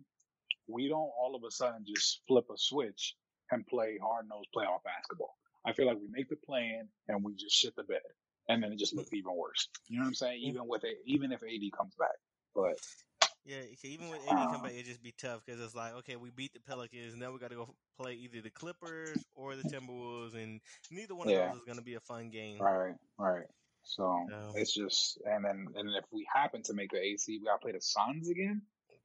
we 0.67 0.89
don't 0.89 1.11
all 1.21 1.35
of 1.37 1.43
a 1.47 1.51
sudden 1.51 1.85
just 1.87 2.23
flip 2.27 2.47
a 2.51 2.57
switch 2.57 3.17
and 3.51 3.67
play 3.67 3.99
hard 4.03 4.27
nosed 4.31 4.49
playoff 4.57 4.83
basketball. 4.83 5.37
I 5.67 5.75
feel 5.75 5.87
like 5.87 5.99
we 5.99 6.09
make 6.11 6.31
the 6.31 6.37
play 6.37 6.79
in 6.81 6.89
and 7.09 7.23
we 7.23 7.35
just 7.35 7.55
shit 7.55 7.77
the 7.77 7.85
bed. 7.85 8.01
and 8.49 8.63
then 8.63 8.73
it 8.73 8.79
just 8.79 8.95
mm. 8.95 8.99
looks 8.99 9.13
even 9.13 9.37
worse. 9.37 9.69
You 9.89 9.99
know 9.99 10.05
what 10.05 10.09
I'm 10.09 10.15
saying? 10.15 10.41
Mm. 10.41 10.49
Even 10.49 10.69
with 10.69 10.85
it, 10.85 10.97
even 11.07 11.33
if 11.33 11.43
AD 11.43 11.73
comes 11.77 11.95
back, 11.99 12.17
but 12.55 12.79
Yeah, 13.45 13.63
even 13.83 14.09
with 14.09 14.21
AD 14.29 14.37
come 14.53 14.63
back, 14.63 14.73
it 14.73 14.85
just 14.85 15.03
be 15.03 15.13
tough 15.19 15.43
because 15.45 15.61
it's 15.61 15.75
like, 15.75 15.95
okay, 15.95 16.17
we 16.17 16.31
beat 16.31 16.53
the 16.53 16.61
Pelicans, 16.61 17.17
now 17.17 17.33
we 17.33 17.39
got 17.39 17.51
to 17.51 17.57
go 17.57 17.75
play 17.99 18.13
either 18.15 18.41
the 18.41 18.51
Clippers 18.51 19.19
or 19.35 19.57
the 19.57 19.65
Timberwolves, 19.65 20.35
and 20.35 20.61
neither 20.91 21.15
one 21.15 21.29
Yeah. 21.29 21.47
of 21.47 21.53
those 21.53 21.61
is 21.61 21.65
going 21.65 21.79
to 21.79 21.85
be 21.85 21.95
a 21.95 22.01
fun 22.01 22.31
game. 22.31 22.61
right, 22.61 22.95
right. 23.19 23.47
So 23.85 24.27
it's 24.55 24.73
just, 24.73 25.19
and 25.27 25.45
then 25.45 25.67
and 25.75 25.91
if 25.97 26.05
we 26.13 26.25
happen 26.33 26.63
to 26.63 26.73
make 26.73 26.93
the 26.93 27.01
AC, 27.03 27.37
we 27.39 27.45
got 27.45 27.55
to 27.55 27.59
play 27.59 27.73
the 27.73 27.81
Suns 27.81 28.29
again. 28.29 28.63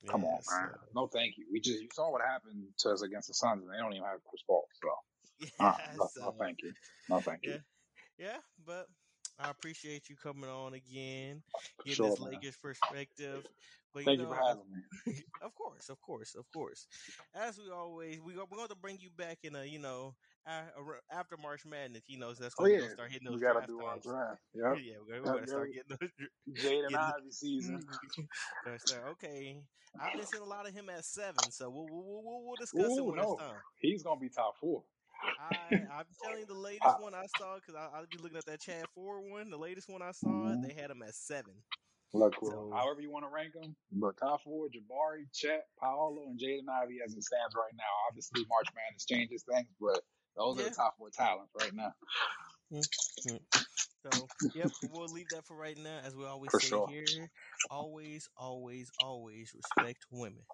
Come 0.07 0.23
on, 0.23 0.33
man. 0.33 0.41
so- 0.43 0.79
No, 0.93 1.07
thank 1.07 1.35
you. 1.37 1.47
We 1.51 1.59
just 1.59 1.81
you 1.81 1.89
saw 1.91 2.11
what 2.11 2.21
happened 2.21 2.63
to 2.77 2.89
us 2.91 3.01
against 3.01 3.29
the 3.29 3.33
Suns, 3.33 3.63
and 3.63 3.73
they 3.73 3.77
don't 3.77 3.93
even 3.93 4.05
have 4.05 4.19
Chris 4.29 4.43
Paul. 4.45 4.67
So, 4.79 4.89
Yeah, 5.59 5.65
uh, 5.67 5.77
no, 5.97 6.07
no, 6.21 6.31
thank 6.39 6.61
you. 6.61 6.73
No, 7.09 7.19
thank 7.21 7.39
you. 7.43 7.53
Yeah. 7.53 7.57
Yeah, 8.19 8.37
but 8.65 8.87
I 9.39 9.49
appreciate 9.49 10.09
you 10.09 10.15
coming 10.15 10.49
on 10.49 10.73
again, 10.73 11.43
getting 11.85 11.95
sure, 11.95 12.09
this 12.09 12.19
man. 12.19 12.31
Lakers 12.31 12.57
perspective. 12.57 13.45
But 13.93 14.05
Thank 14.05 14.19
you 14.19 14.23
you 14.25 14.29
know, 14.29 14.35
for 14.35 14.41
having 14.47 14.71
me. 14.71 15.13
of 15.41 15.53
course, 15.55 15.89
of 15.89 16.01
course, 16.01 16.35
of 16.35 16.45
course. 16.51 16.87
As 17.33 17.57
we 17.57 17.69
always, 17.71 18.19
we 18.21 18.35
we're 18.35 18.45
going 18.45 18.67
to 18.67 18.75
bring 18.75 18.97
you 18.99 19.09
back 19.09 19.39
in 19.43 19.55
a, 19.55 19.63
you 19.63 19.79
know, 19.79 20.15
after 20.45 21.37
March 21.37 21.65
Madness. 21.65 22.03
You 22.07 22.17
know, 22.19 22.33
that's 22.33 22.55
Oh 22.59 22.65
going 22.65 22.71
yeah, 22.71 22.79
to 22.79 22.89
start 22.89 23.11
hitting 23.11 23.27
we 23.27 23.33
those 23.33 23.41
gotta 23.41 23.65
do 23.67 23.79
our 23.81 23.99
draft. 23.99 24.41
Yeah, 24.53 24.73
Yep. 24.73 24.77
we're 25.07 25.21
going 25.21 25.35
Yep, 25.37 25.45
to 25.45 25.47
start 25.47 25.71
getting 25.73 25.97
those. 25.99 26.09
Jaden 26.63 26.89
Getting- 26.89 26.95
Ivey 26.95 27.31
season. 27.31 27.87
Gonna 28.65 28.77
okay, 29.11 29.63
I've 29.99 30.13
been 30.17 30.25
seeing 30.25 30.43
a 30.43 30.45
lot 30.45 30.67
of 30.67 30.73
him 30.73 30.89
at 30.89 31.05
seven, 31.05 31.51
so 31.51 31.69
we'll 31.69 31.87
we'll, 31.87 32.23
we'll, 32.23 32.45
we'll 32.45 32.55
discuss 32.57 32.97
it 32.97 33.01
Ooh, 33.01 33.05
when 33.05 33.15
no. 33.15 33.33
it's 33.33 33.41
time. 33.41 33.61
He's 33.79 34.03
gonna 34.03 34.19
be 34.19 34.29
top 34.29 34.57
four. 34.57 34.83
I 35.39 35.83
I'm 35.91 36.05
telling 36.21 36.39
you, 36.41 36.45
the 36.45 36.53
latest 36.59 36.85
uh 36.85 36.97
one 36.99 37.13
I 37.13 37.25
saw 37.27 37.55
because 37.55 37.75
I 37.75 37.89
I'll 37.93 38.07
be 38.07 38.17
looking 38.17 38.37
at 38.37 38.45
that 38.45 38.61
Chad 38.61 38.85
Ford 38.95 39.23
one. 39.29 39.49
The 39.49 39.57
latest 39.57 39.89
one 39.89 40.01
I 40.01 40.11
saw, 40.11 40.55
Mhm. 40.55 40.61
they 40.61 40.73
had 40.73 40.91
him 40.91 41.01
at 41.03 41.15
seven. 41.15 41.63
Look, 42.13 42.35
So- 42.43 42.71
however 42.71 43.01
you 43.01 43.11
want 43.11 43.25
to 43.25 43.29
rank 43.29 43.53
them, 43.53 43.75
but 43.91 44.17
top 44.17 44.41
four: 44.43 44.69
Jabari, 44.69 45.25
Chet, 45.33 45.65
Paolo, 45.79 46.23
and 46.29 46.39
Jaden 46.39 46.69
Ivey 46.69 46.99
as 47.05 47.13
it 47.13 47.23
stands 47.23 47.55
right 47.55 47.73
now. 47.75 47.83
Obviously, 48.09 48.45
March 48.47 48.67
Madness 48.73 49.05
changes 49.05 49.43
things, 49.43 49.67
but 49.79 50.01
those 50.35 50.59
are 50.59 50.63
the 50.63 50.71
top 50.75 50.97
four 50.97 51.09
talents 51.09 51.53
right 51.59 51.73
now. 51.73 51.93
Mm, 52.71 52.87
mm. 53.27 53.39
So 54.05 54.27
yep, 54.53 54.71
we'll 54.89 55.11
leave 55.11 55.29
that 55.29 55.45
for 55.45 55.57
right 55.57 55.77
now. 55.77 55.99
As 55.99 56.15
we 56.15 56.25
always 56.25 56.51
For 56.51 56.59
say 56.59 56.69
sure. 56.69 56.87
here, 56.87 57.29
always, 57.69 58.29
always, 58.37 58.91
always 58.97 59.53
respect 59.53 60.05
women, 60.11 60.45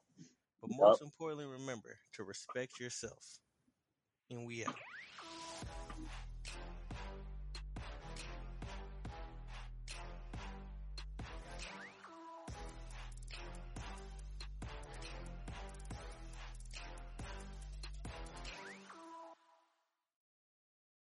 but 0.62 0.72
Yup. 0.72 0.80
most 0.80 1.02
importantly, 1.02 1.46
remember 1.46 2.00
to 2.14 2.24
respect 2.24 2.80
yourself. 2.80 3.43
And 4.30 4.46
we 4.48 4.66
out. 4.66 4.76